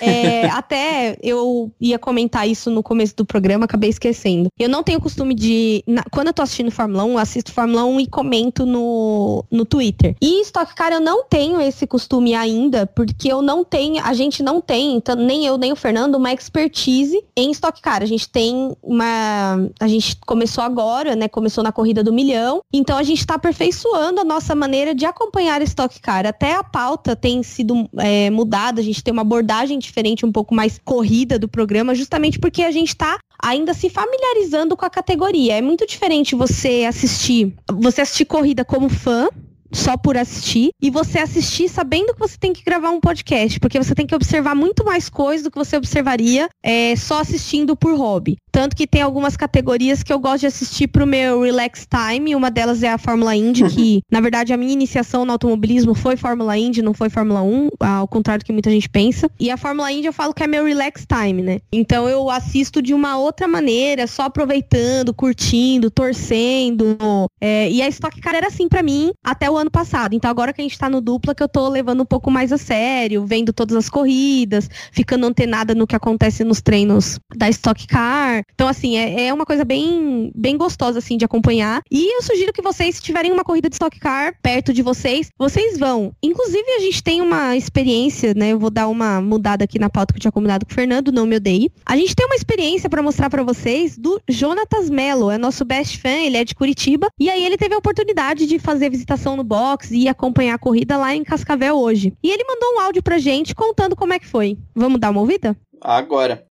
É, 0.01 0.47
até 0.49 1.17
eu 1.21 1.71
ia 1.79 1.99
comentar 1.99 2.47
isso 2.47 2.69
no 2.69 2.83
começo 2.83 3.15
do 3.15 3.25
programa, 3.25 3.65
acabei 3.65 3.89
esquecendo. 3.89 4.49
Eu 4.57 4.69
não 4.69 4.83
tenho 4.83 5.01
costume 5.01 5.33
de. 5.33 5.83
Na, 5.87 6.03
quando 6.11 6.27
eu 6.27 6.33
tô 6.33 6.41
assistindo 6.41 6.71
Fórmula 6.71 7.03
1, 7.03 7.11
eu 7.11 7.17
assisto 7.17 7.51
Fórmula 7.51 7.85
1 7.85 7.99
e 8.01 8.07
comento 8.07 8.65
no, 8.65 9.43
no 9.51 9.65
Twitter. 9.65 10.15
E 10.21 10.41
Stock 10.41 10.73
Car 10.75 10.91
eu 10.91 11.01
não 11.01 11.23
tenho 11.23 11.61
esse 11.61 11.85
costume 11.85 12.33
ainda, 12.33 12.85
porque 12.87 13.31
eu 13.31 13.41
não 13.41 13.63
tenho. 13.63 14.03
A 14.03 14.13
gente 14.13 14.41
não 14.41 14.61
tem, 14.61 14.95
então, 14.95 15.15
nem 15.15 15.45
eu 15.45 15.57
nem 15.57 15.71
o 15.71 15.75
Fernando, 15.75 16.15
uma 16.15 16.33
expertise 16.33 17.23
em 17.35 17.51
Stock 17.51 17.81
Car. 17.81 18.01
A 18.01 18.05
gente 18.05 18.29
tem 18.29 18.75
uma. 18.81 19.69
A 19.79 19.87
gente 19.87 20.17
começou 20.25 20.63
agora, 20.63 21.15
né? 21.15 21.27
Começou 21.27 21.63
na 21.63 21.71
corrida 21.71 22.03
do 22.03 22.13
milhão. 22.13 22.61
Então 22.71 22.97
a 22.97 23.03
gente 23.03 23.25
tá 23.25 23.35
aperfeiçoando 23.35 24.21
a 24.21 24.23
nossa 24.23 24.55
maneira 24.55 24.93
de 24.95 25.05
acompanhar 25.05 25.61
Stock 25.61 25.99
Car. 26.01 26.25
Até 26.25 26.55
a 26.55 26.63
pauta 26.63 27.15
tem 27.15 27.43
sido 27.43 27.89
é, 27.97 28.29
mudada, 28.29 28.81
a 28.81 28.83
gente 28.83 29.03
tem 29.03 29.11
uma 29.11 29.21
abordagem 29.21 29.79
diferente, 29.83 30.25
um 30.25 30.31
pouco 30.31 30.53
mais 30.55 30.79
corrida 30.83 31.37
do 31.37 31.47
programa, 31.47 31.95
justamente 31.95 32.39
porque 32.39 32.63
a 32.63 32.71
gente 32.71 32.89
está 32.89 33.17
ainda 33.41 33.73
se 33.73 33.89
familiarizando 33.89 34.75
com 34.75 34.85
a 34.85 34.89
categoria. 34.89 35.57
É 35.57 35.61
muito 35.61 35.85
diferente 35.85 36.35
você 36.35 36.85
assistir, 36.87 37.53
você 37.71 38.01
assistir 38.01 38.25
corrida 38.25 38.63
como 38.63 38.89
fã, 38.89 39.29
só 39.73 39.97
por 39.97 40.15
assistir 40.15 40.69
e 40.81 40.89
você 40.89 41.19
assistir 41.19 41.67
sabendo 41.67 42.13
que 42.13 42.19
você 42.19 42.37
tem 42.37 42.53
que 42.53 42.63
gravar 42.63 42.91
um 42.91 42.99
podcast, 42.99 43.59
porque 43.59 43.81
você 43.81 43.95
tem 43.95 44.05
que 44.05 44.15
observar 44.15 44.55
muito 44.55 44.85
mais 44.85 45.09
coisas 45.09 45.43
do 45.43 45.51
que 45.51 45.57
você 45.57 45.75
observaria 45.75 46.47
é, 46.61 46.95
só 46.95 47.19
assistindo 47.19 47.75
por 47.75 47.97
hobby. 47.97 48.37
Tanto 48.53 48.75
que 48.75 48.85
tem 48.85 49.01
algumas 49.01 49.35
categorias 49.35 50.03
que 50.03 50.13
eu 50.13 50.19
gosto 50.19 50.41
de 50.41 50.45
assistir 50.47 50.87
pro 50.87 51.07
meu 51.07 51.41
relax 51.41 51.87
time. 51.89 52.35
Uma 52.35 52.51
delas 52.51 52.83
é 52.83 52.89
a 52.89 52.99
Fórmula 52.99 53.35
Indy, 53.35 53.63
que, 53.73 54.03
na 54.11 54.21
verdade, 54.21 54.53
a 54.53 54.57
minha 54.57 54.71
iniciação 54.71 55.25
no 55.25 55.31
automobilismo 55.31 55.95
foi 55.95 56.15
Fórmula 56.15 56.55
Indy, 56.55 56.83
não 56.83 56.93
foi 56.93 57.09
Fórmula 57.09 57.41
1, 57.41 57.69
ao 57.79 58.07
contrário 58.07 58.43
do 58.43 58.45
que 58.45 58.53
muita 58.53 58.69
gente 58.69 58.87
pensa. 58.87 59.27
E 59.39 59.49
a 59.49 59.57
Fórmula 59.57 59.91
Indy 59.91 60.05
eu 60.05 60.13
falo 60.13 60.35
que 60.35 60.43
é 60.43 60.47
meu 60.47 60.65
relax 60.65 61.03
time, 61.03 61.41
né? 61.41 61.61
Então 61.71 62.07
eu 62.07 62.29
assisto 62.29 62.79
de 62.79 62.93
uma 62.93 63.17
outra 63.17 63.47
maneira, 63.47 64.05
só 64.05 64.23
aproveitando, 64.23 65.15
curtindo, 65.15 65.89
torcendo. 65.89 66.95
É, 67.41 67.71
e 67.71 67.81
a 67.81 67.87
Stock 67.87 68.21
Car 68.21 68.35
era 68.35 68.47
assim 68.47 68.69
para 68.69 68.83
mim 68.83 69.11
até 69.25 69.49
o 69.49 69.57
ano 69.57 69.71
passado. 69.71 70.13
Então 70.13 70.29
agora 70.29 70.53
que 70.53 70.61
a 70.61 70.63
gente 70.63 70.77
tá 70.77 70.87
no 70.87 71.01
dupla, 71.01 71.33
que 71.33 71.41
eu 71.41 71.49
tô 71.49 71.67
levando 71.69 72.01
um 72.01 72.05
pouco 72.05 72.29
mais 72.29 72.51
a 72.51 72.57
sério, 72.59 73.25
vendo 73.25 73.51
todas 73.51 73.75
as 73.75 73.89
corridas, 73.89 74.69
ficando 74.91 75.25
antenada 75.25 75.73
no 75.73 75.87
que 75.87 75.95
acontece 75.95 76.43
nos 76.43 76.61
treinos 76.61 77.19
da 77.35 77.49
Stock 77.49 77.87
Car. 77.87 78.42
Então, 78.53 78.67
assim, 78.67 78.97
é, 78.97 79.27
é 79.27 79.33
uma 79.33 79.45
coisa 79.45 79.63
bem, 79.65 80.31
bem 80.35 80.57
gostosa, 80.57 80.99
assim, 80.99 81.17
de 81.17 81.25
acompanhar. 81.25 81.81
E 81.91 82.15
eu 82.15 82.21
sugiro 82.21 82.53
que 82.53 82.61
vocês, 82.61 82.95
se 82.95 83.01
tiverem 83.01 83.31
uma 83.31 83.43
corrida 83.43 83.69
de 83.69 83.75
Stock 83.75 83.99
Car 83.99 84.35
perto 84.41 84.73
de 84.73 84.81
vocês, 84.81 85.29
vocês 85.37 85.77
vão. 85.77 86.13
Inclusive, 86.21 86.63
a 86.77 86.79
gente 86.79 87.03
tem 87.03 87.21
uma 87.21 87.55
experiência, 87.55 88.33
né? 88.33 88.49
Eu 88.49 88.59
vou 88.59 88.69
dar 88.69 88.87
uma 88.87 89.21
mudada 89.21 89.63
aqui 89.63 89.79
na 89.79 89.89
pauta 89.89 90.13
que 90.13 90.17
eu 90.17 90.21
tinha 90.21 90.31
combinado 90.31 90.65
com 90.65 90.71
o 90.71 90.75
Fernando, 90.75 91.11
não 91.11 91.25
me 91.25 91.35
odeie. 91.35 91.71
A 91.85 91.95
gente 91.95 92.15
tem 92.15 92.25
uma 92.25 92.35
experiência 92.35 92.89
para 92.89 93.01
mostrar 93.01 93.29
para 93.29 93.43
vocês 93.43 93.97
do 93.97 94.21
Jonatas 94.27 94.89
Mello, 94.89 95.31
é 95.31 95.37
nosso 95.37 95.65
best 95.65 95.99
fan, 95.99 96.23
ele 96.25 96.37
é 96.37 96.43
de 96.43 96.55
Curitiba. 96.55 97.07
E 97.19 97.29
aí 97.29 97.45
ele 97.45 97.57
teve 97.57 97.75
a 97.75 97.77
oportunidade 97.77 98.45
de 98.45 98.59
fazer 98.59 98.89
visitação 98.89 99.35
no 99.35 99.43
box 99.43 99.91
e 99.91 100.07
acompanhar 100.07 100.55
a 100.55 100.59
corrida 100.59 100.97
lá 100.97 101.15
em 101.15 101.23
Cascavel 101.23 101.77
hoje. 101.77 102.13
E 102.23 102.29
ele 102.29 102.43
mandou 102.43 102.75
um 102.75 102.79
áudio 102.79 103.03
pra 103.03 103.17
gente 103.17 103.55
contando 103.55 103.95
como 103.95 104.13
é 104.13 104.19
que 104.19 104.27
foi. 104.27 104.57
Vamos 104.75 104.99
dar 104.99 105.11
uma 105.11 105.21
ouvida? 105.21 105.55
Agora. 105.81 106.45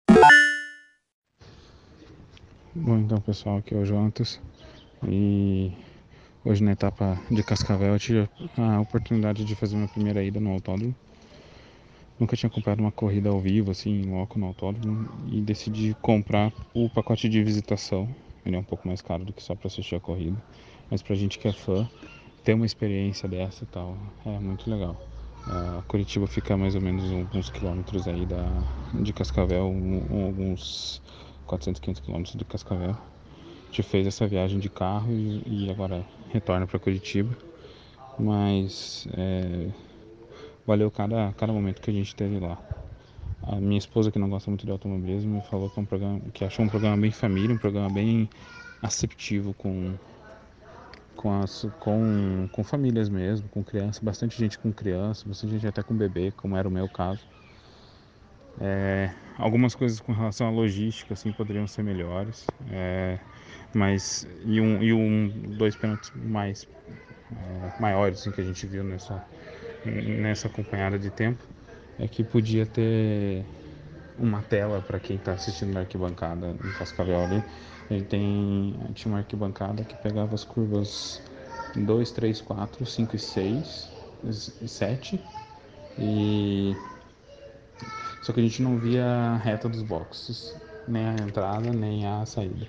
Bom, 2.76 3.00
então 3.00 3.20
pessoal, 3.20 3.58
aqui 3.58 3.74
é 3.74 3.78
o 3.78 3.84
Jonatas 3.86 4.40
e 5.08 5.72
hoje 6.46 6.64
na 6.64 6.72
etapa 6.72 7.20
de 7.30 7.44
Cascavel 7.44 7.94
eu 7.94 8.00
tive 8.00 8.30
a 8.58 8.80
oportunidade 8.80 9.44
de 9.44 9.56
fazer 9.56 9.76
minha 9.76 9.88
primeira 9.88 10.24
ida 10.24 10.40
no 10.40 10.52
autódromo. 10.52 10.96
Nunca 12.20 12.36
tinha 12.36 12.50
comprado 12.50 12.80
uma 12.82 12.92
corrida 12.92 13.30
ao 13.30 13.40
vivo, 13.40 13.72
assim, 13.72 14.02
em 14.02 14.12
loco 14.12 14.38
no 14.38 14.46
autódromo 14.46 15.08
e 15.32 15.42
decidi 15.42 15.96
comprar 16.02 16.54
o 16.74 16.90
pacote 16.90 17.28
de 17.28 17.42
visitação. 17.44 18.08
Ele 18.46 18.56
é 18.56 18.60
um 18.60 18.64
pouco 18.64 18.88
mais 18.88 19.02
caro 19.02 19.26
do 19.26 19.34
que 19.34 19.42
só 19.42 19.56
para 19.56 19.68
assistir 19.68 19.96
a 19.96 20.00
corrida, 20.00 20.38
mas 20.92 21.02
pra 21.02 21.16
gente 21.16 21.40
que 21.40 21.48
é 21.48 21.54
fã, 21.54 21.90
ter 22.44 22.54
uma 22.54 22.66
experiência 22.66 23.28
dessa 23.28 23.64
e 23.64 23.68
tal 23.68 23.98
é 24.26 24.38
muito 24.40 24.70
legal. 24.70 24.96
A 25.48 25.82
Curitiba 25.88 26.28
fica 26.28 26.56
mais 26.56 26.76
ou 26.76 26.82
menos 26.82 27.12
alguns 27.12 27.50
quilômetros 27.50 28.08
aí 28.08 28.26
da, 28.26 28.64
de 28.94 29.12
Cascavel, 29.14 29.66
um, 29.68 30.26
alguns 30.26 31.02
400, 31.50 31.82
500 31.82 32.02
quilômetros 32.02 32.36
de 32.36 32.46
Cascavel. 32.46 32.92
A 32.92 33.66
gente 33.66 33.84
fez 33.84 34.06
essa 34.06 34.28
viagem 34.28 34.60
de 34.60 34.70
carro 34.70 35.12
e, 35.12 35.66
e 35.66 35.72
agora 35.72 36.06
retorna 36.30 36.68
para 36.68 36.80
Curitiba. 36.80 37.36
Mas 38.18 39.08
é, 39.14 39.70
valeu 40.66 40.92
cada, 40.92 41.34
cada 41.34 41.52
momento 41.52 41.82
que 41.82 41.90
a 41.90 41.94
gente 41.94 42.16
teve 42.16 42.40
lá. 42.40 42.58
A 43.42 43.56
minha 43.56 43.80
esposa, 43.80 44.12
que 44.12 44.20
não 44.20 44.30
gosta 44.30 44.52
muito 44.52 44.66
de 44.66 44.72
automobilismo, 44.72 45.42
falou 45.50 45.70
que, 45.70 45.80
é 45.80 45.82
um 45.82 45.86
programa, 45.86 46.20
que 46.34 46.46
achou 46.46 46.64
um 46.64 46.70
programa 46.70 46.98
bem 46.98 47.12
família, 47.12 47.56
um 47.56 47.58
programa 47.58 47.90
bem 47.90 48.30
aceptivo 48.82 49.54
com, 49.54 49.96
com, 51.16 51.42
as, 51.42 51.66
com, 51.80 52.48
com 52.52 52.64
famílias 52.64 53.10
mesmo, 53.10 53.48
com 53.50 53.64
crianças, 53.64 54.04
bastante 54.04 54.38
gente 54.38 54.60
com 54.60 54.72
criança, 54.72 55.28
bastante 55.28 55.54
gente 55.54 55.68
até 55.68 55.82
com 55.82 55.96
bebê, 55.96 56.32
como 56.32 56.56
era 56.56 56.68
o 56.68 56.72
meu 56.72 56.88
caso. 56.88 57.26
É, 58.62 59.10
algumas 59.38 59.74
coisas 59.74 60.00
com 60.02 60.12
relação 60.12 60.48
à 60.48 60.50
logística 60.50 61.14
assim 61.14 61.32
poderiam 61.32 61.66
ser 61.68 61.84
melhores, 61.84 62.46
é, 62.70 63.18
mas 63.74 64.28
e 64.46 64.60
um, 64.60 64.84
e 64.84 64.92
um 64.94 65.30
dois 65.56 65.76
pênaltis 65.76 66.12
mais 66.16 66.68
é, 67.32 67.72
maiores 67.80 68.20
assim, 68.20 68.32
que 68.32 68.42
a 68.42 68.44
gente 68.44 68.66
viu 68.68 68.84
nessa 68.84 69.24
nessa 69.86 70.48
acompanhada 70.48 71.00
de 71.00 71.10
tempo 71.10 71.44
é 71.98 72.08
que 72.08 72.24
podia 72.24 72.66
ter 72.66 73.46
uma 74.18 74.42
tela 74.44 74.82
para 74.82 75.00
quem 75.00 75.16
está 75.16 75.34
assistindo 75.34 75.74
na 75.74 75.82
arquibancada 75.82 76.56
em 76.64 76.72
Cascavel 76.72 77.24
ali 77.24 77.44
ele 77.90 78.04
tem, 78.04 78.76
tinha 78.94 79.12
uma 79.12 79.20
arquibancada 79.20 79.84
que 79.84 79.96
pegava 79.96 80.36
as 80.36 80.44
curvas 80.44 81.22
2, 81.76 82.12
3, 82.12 82.42
4, 82.42 82.86
5 82.86 83.16
e 83.16 83.20
6 83.20 83.90
e 84.62 84.68
7. 84.68 85.20
E 85.98 86.76
só 88.22 88.34
que 88.34 88.40
a 88.40 88.44
gente 88.44 88.62
não 88.62 88.78
via 88.78 89.06
a 89.06 89.38
reta 89.38 89.70
dos 89.70 89.82
boxes, 89.84 90.56
nem 90.88 91.06
a 91.06 91.16
entrada, 91.22 91.72
nem 91.74 92.06
a 92.06 92.26
saída. 92.26 92.68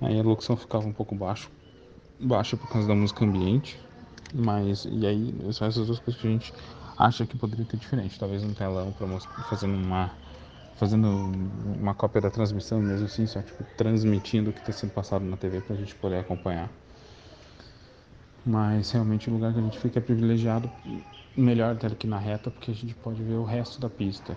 Aí 0.00 0.18
a 0.18 0.22
locução 0.22 0.56
ficava 0.56 0.86
um 0.86 0.92
pouco 0.92 1.14
baixo, 1.14 1.50
baixa 2.18 2.56
por 2.56 2.68
causa 2.68 2.88
da 2.88 2.94
música 2.94 3.24
ambiente, 3.24 3.78
mas 4.34 4.86
e 4.90 5.06
aí 5.06 5.34
são 5.52 5.66
essas 5.66 5.86
duas 5.86 5.98
coisas 5.98 6.20
que 6.20 6.26
a 6.26 6.30
gente 6.30 6.52
acha 6.98 7.26
que 7.26 7.36
poderia 7.36 7.64
ter 7.64 7.76
diferente, 7.76 8.18
talvez 8.18 8.44
um 8.44 8.52
telão 8.54 8.92
para 8.92 9.06
fazendo 9.44 9.74
uma 9.74 10.10
fazendo 10.76 11.08
uma 11.08 11.94
cópia 11.94 12.20
da 12.22 12.30
transmissão 12.30 12.80
mesmo 12.80 13.06
assim, 13.06 13.26
só 13.26 13.42
tipo 13.42 13.64
transmitindo 13.76 14.50
o 14.50 14.52
que 14.52 14.60
está 14.60 14.72
sendo 14.72 14.92
passado 14.92 15.24
na 15.24 15.36
TV 15.36 15.60
para 15.60 15.74
a 15.74 15.78
gente 15.78 15.94
poder 15.94 16.18
acompanhar. 16.18 16.70
Mas 18.44 18.90
realmente 18.90 19.28
o 19.28 19.32
lugar 19.32 19.52
que 19.52 19.58
a 19.58 19.62
gente 19.62 19.78
fica 19.78 19.98
é 19.98 20.02
privilegiado, 20.02 20.70
melhor 21.36 21.74
até 21.74 21.88
que 21.90 22.06
na 22.06 22.18
reta, 22.18 22.50
porque 22.50 22.70
a 22.70 22.74
gente 22.74 22.94
pode 22.94 23.22
ver 23.22 23.34
o 23.34 23.44
resto 23.44 23.80
da 23.80 23.88
pista. 23.88 24.36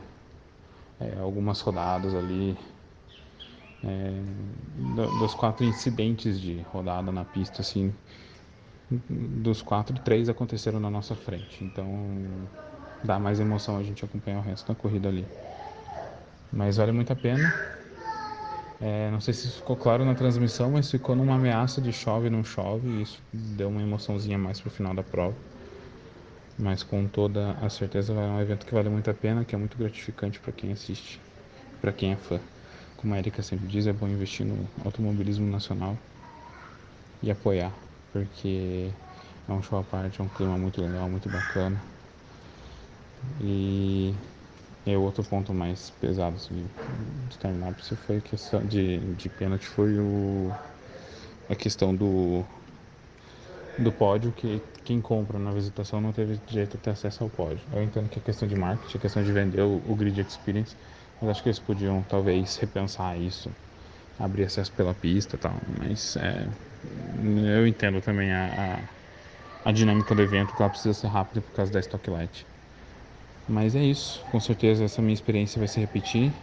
É, 0.99 1.17
algumas 1.19 1.59
rodadas 1.61 2.15
ali, 2.15 2.57
é, 3.81 4.21
dos 5.11 5.33
quatro 5.33 5.65
incidentes 5.65 6.39
de 6.39 6.61
rodada 6.63 7.11
na 7.11 7.25
pista, 7.25 7.61
assim, 7.61 7.93
dos 8.89 9.61
quatro, 9.61 9.99
três 9.99 10.29
aconteceram 10.29 10.79
na 10.79 10.89
nossa 10.89 11.15
frente. 11.15 11.63
Então 11.63 12.49
dá 13.03 13.19
mais 13.19 13.39
emoção 13.39 13.77
a 13.77 13.83
gente 13.83 14.05
acompanhar 14.05 14.39
o 14.39 14.41
resto 14.41 14.67
da 14.67 14.75
corrida 14.75 15.09
ali. 15.09 15.31
Mas 16.51 16.77
vale 16.77 16.91
muito 16.93 17.11
a 17.11 17.15
pena. 17.17 17.53
É, 18.79 19.09
não 19.11 19.19
sei 19.21 19.33
se 19.33 19.49
ficou 19.49 19.77
claro 19.77 20.03
na 20.05 20.13
transmissão, 20.15 20.71
mas 20.71 20.91
ficou 20.91 21.15
numa 21.15 21.35
ameaça 21.35 21.81
de 21.81 21.91
chove 21.93 22.29
não 22.29 22.43
chove. 22.43 22.89
E 22.89 23.01
isso 23.01 23.23
deu 23.31 23.69
uma 23.69 23.81
emoçãozinha 23.81 24.37
mais 24.37 24.59
pro 24.61 24.69
final 24.69 24.93
da 24.93 25.03
prova. 25.03 25.41
Mas 26.57 26.83
com 26.83 27.07
toda 27.07 27.53
a 27.53 27.69
certeza 27.69 28.13
é 28.13 28.15
um 28.17 28.39
evento 28.41 28.65
que 28.65 28.73
vale 28.73 28.89
muito 28.89 29.09
a 29.09 29.13
pena, 29.13 29.45
que 29.45 29.55
é 29.55 29.57
muito 29.57 29.77
gratificante 29.77 30.39
para 30.39 30.51
quem 30.53 30.71
assiste, 30.71 31.19
para 31.81 31.91
quem 31.93 32.11
é 32.13 32.15
fã. 32.15 32.39
Como 32.97 33.13
a 33.13 33.17
Erika 33.17 33.41
sempre 33.43 33.67
diz, 33.67 33.87
é 33.87 33.93
bom 33.93 34.07
investir 34.07 34.45
no 34.45 34.67
automobilismo 34.85 35.49
nacional 35.49 35.97
e 37.21 37.31
apoiar, 37.31 37.73
porque 38.11 38.89
é 39.47 39.51
um 39.51 39.61
show 39.61 39.79
à 39.79 39.83
parte, 39.83 40.21
é 40.21 40.23
um 40.23 40.29
clima 40.29 40.57
muito 40.57 40.81
legal, 40.81 41.09
muito 41.09 41.29
bacana. 41.29 41.77
E 43.41 44.13
o 44.85 45.01
outro 45.01 45.23
ponto 45.23 45.53
mais 45.53 45.89
pesado 45.91 46.35
assim, 46.35 46.67
de 47.29 47.37
terminar 47.37 47.73
foi 48.05 48.17
a 48.17 48.21
questão 48.21 48.65
de, 48.65 48.99
de 49.15 49.29
pênalti 49.29 49.65
foi 49.65 49.97
o, 49.99 50.51
a 51.49 51.55
questão 51.55 51.95
do, 51.95 52.43
do 53.77 53.91
pódio 53.91 54.31
que 54.33 54.61
quem 54.83 55.01
compra 55.01 55.39
na 55.39 55.51
visitação 55.51 56.01
não 56.01 56.11
teve 56.13 56.37
direito 56.37 56.77
a 56.77 56.79
ter 56.79 56.91
acesso 56.91 57.23
ao 57.23 57.29
pódio. 57.29 57.67
Eu 57.71 57.83
entendo 57.83 58.09
que 58.09 58.19
é 58.19 58.21
questão 58.21 58.47
de 58.47 58.55
marketing, 58.55 58.97
é 58.97 59.01
questão 59.01 59.23
de 59.23 59.31
vender 59.31 59.61
o, 59.61 59.77
o 59.85 59.95
grid 59.95 60.19
experience, 60.21 60.75
mas 61.19 61.29
acho 61.31 61.43
que 61.43 61.49
eles 61.49 61.59
podiam 61.59 62.03
talvez 62.03 62.57
repensar 62.57 63.17
isso, 63.19 63.55
abrir 64.17 64.45
acesso 64.45 64.73
pela 64.73 64.93
pista 64.93 65.35
e 65.35 65.39
tal. 65.39 65.61
Mas 65.79 66.15
é, 66.17 66.47
eu 67.57 67.67
entendo 67.67 68.01
também 68.01 68.31
a, 68.31 68.83
a, 69.63 69.69
a 69.69 69.71
dinâmica 69.71 70.15
do 70.15 70.21
evento, 70.21 70.55
que 70.55 70.61
ela 70.61 70.69
precisa 70.69 70.93
ser 70.93 71.07
rápida 71.07 71.41
por 71.41 71.51
causa 71.53 71.71
da 71.71 71.79
Stock 71.79 72.09
Light. 72.09 72.47
Mas 73.47 73.75
é 73.75 73.83
isso, 73.83 74.25
com 74.27 74.39
certeza 74.39 74.83
essa 74.85 75.01
minha 75.01 75.13
experiência 75.13 75.59
vai 75.59 75.67
se 75.67 75.79
repetir. 75.79 76.33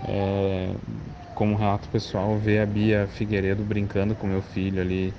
É, 0.00 0.74
como 1.34 1.56
relato 1.56 1.88
pessoal, 1.88 2.38
ver 2.38 2.60
a 2.60 2.66
Bia 2.66 3.06
Figueiredo 3.08 3.64
brincando 3.64 4.14
com 4.16 4.26
meu 4.26 4.42
filho 4.42 4.80
ali, 4.80 5.14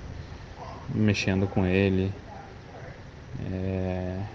mexendo 0.87 1.47
com 1.47 1.65
ele. 1.65 2.19
É, 3.39 4.27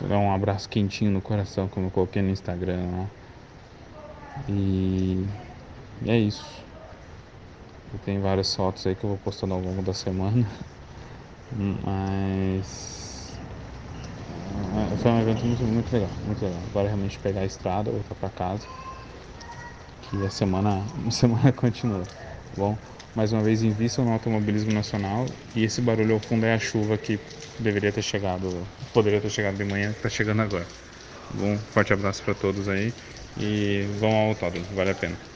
dar 0.00 0.18
um 0.18 0.30
abraço 0.32 0.68
quentinho 0.68 1.10
no 1.10 1.22
coração, 1.22 1.66
como 1.68 1.86
eu 1.86 1.90
coloquei 1.90 2.20
no 2.22 2.28
Instagram 2.30 2.90
lá. 2.90 3.12
E 4.46 5.26
é 6.06 6.18
isso. 6.18 6.66
Eu 7.92 7.98
tenho 8.00 8.20
várias 8.22 8.52
fotos 8.54 8.84
aí 8.86 8.96
que 8.96 9.04
eu 9.04 9.10
vou 9.10 9.18
postando 9.18 9.54
ao 9.54 9.60
longo 9.60 9.82
da 9.82 9.94
semana. 9.94 10.48
Mas 11.50 13.40
é, 14.92 14.96
foi 14.96 15.10
um 15.10 15.20
evento 15.20 15.46
muito, 15.46 15.66
muito 15.66 15.92
legal, 15.92 16.18
muito 16.22 16.44
legal. 16.44 16.64
Agora 16.66 16.88
realmente 16.88 17.18
pegar 17.20 17.40
a 17.42 17.44
estrada, 17.46 17.90
voltar 17.92 18.14
para 18.14 18.30
casa. 18.30 18.68
Que 20.00 20.24
a 20.24 20.30
semana, 20.30 20.90
a 21.08 21.10
semana 21.10 21.52
continua. 21.52 22.06
Tá 22.44 22.52
bom, 22.56 22.78
mais 23.14 23.32
uma 23.32 23.42
vez 23.42 23.62
invistam 23.62 24.04
no 24.04 24.12
automobilismo 24.12 24.72
nacional 24.72 25.28
e 25.54 25.64
esse 25.64 25.80
barulho 25.80 26.14
ao 26.14 26.20
fundo 26.20 26.46
é 26.46 26.54
a 26.54 26.58
chuva 26.58 26.96
que 26.96 27.18
deveria 27.58 27.92
ter 27.92 28.02
chegado, 28.02 28.66
poderia 28.92 29.20
ter 29.20 29.30
chegado 29.30 29.56
de 29.56 29.64
manhã, 29.64 29.90
que 29.92 29.98
está 29.98 30.08
chegando 30.08 30.42
agora. 30.42 30.66
Bom, 31.34 31.58
forte 31.70 31.92
abraço 31.92 32.22
para 32.22 32.34
todos 32.34 32.68
aí 32.68 32.92
e 33.36 33.86
vão 33.98 34.12
ao 34.12 34.28
autódromo, 34.30 34.66
vale 34.74 34.90
a 34.90 34.94
pena. 34.94 35.31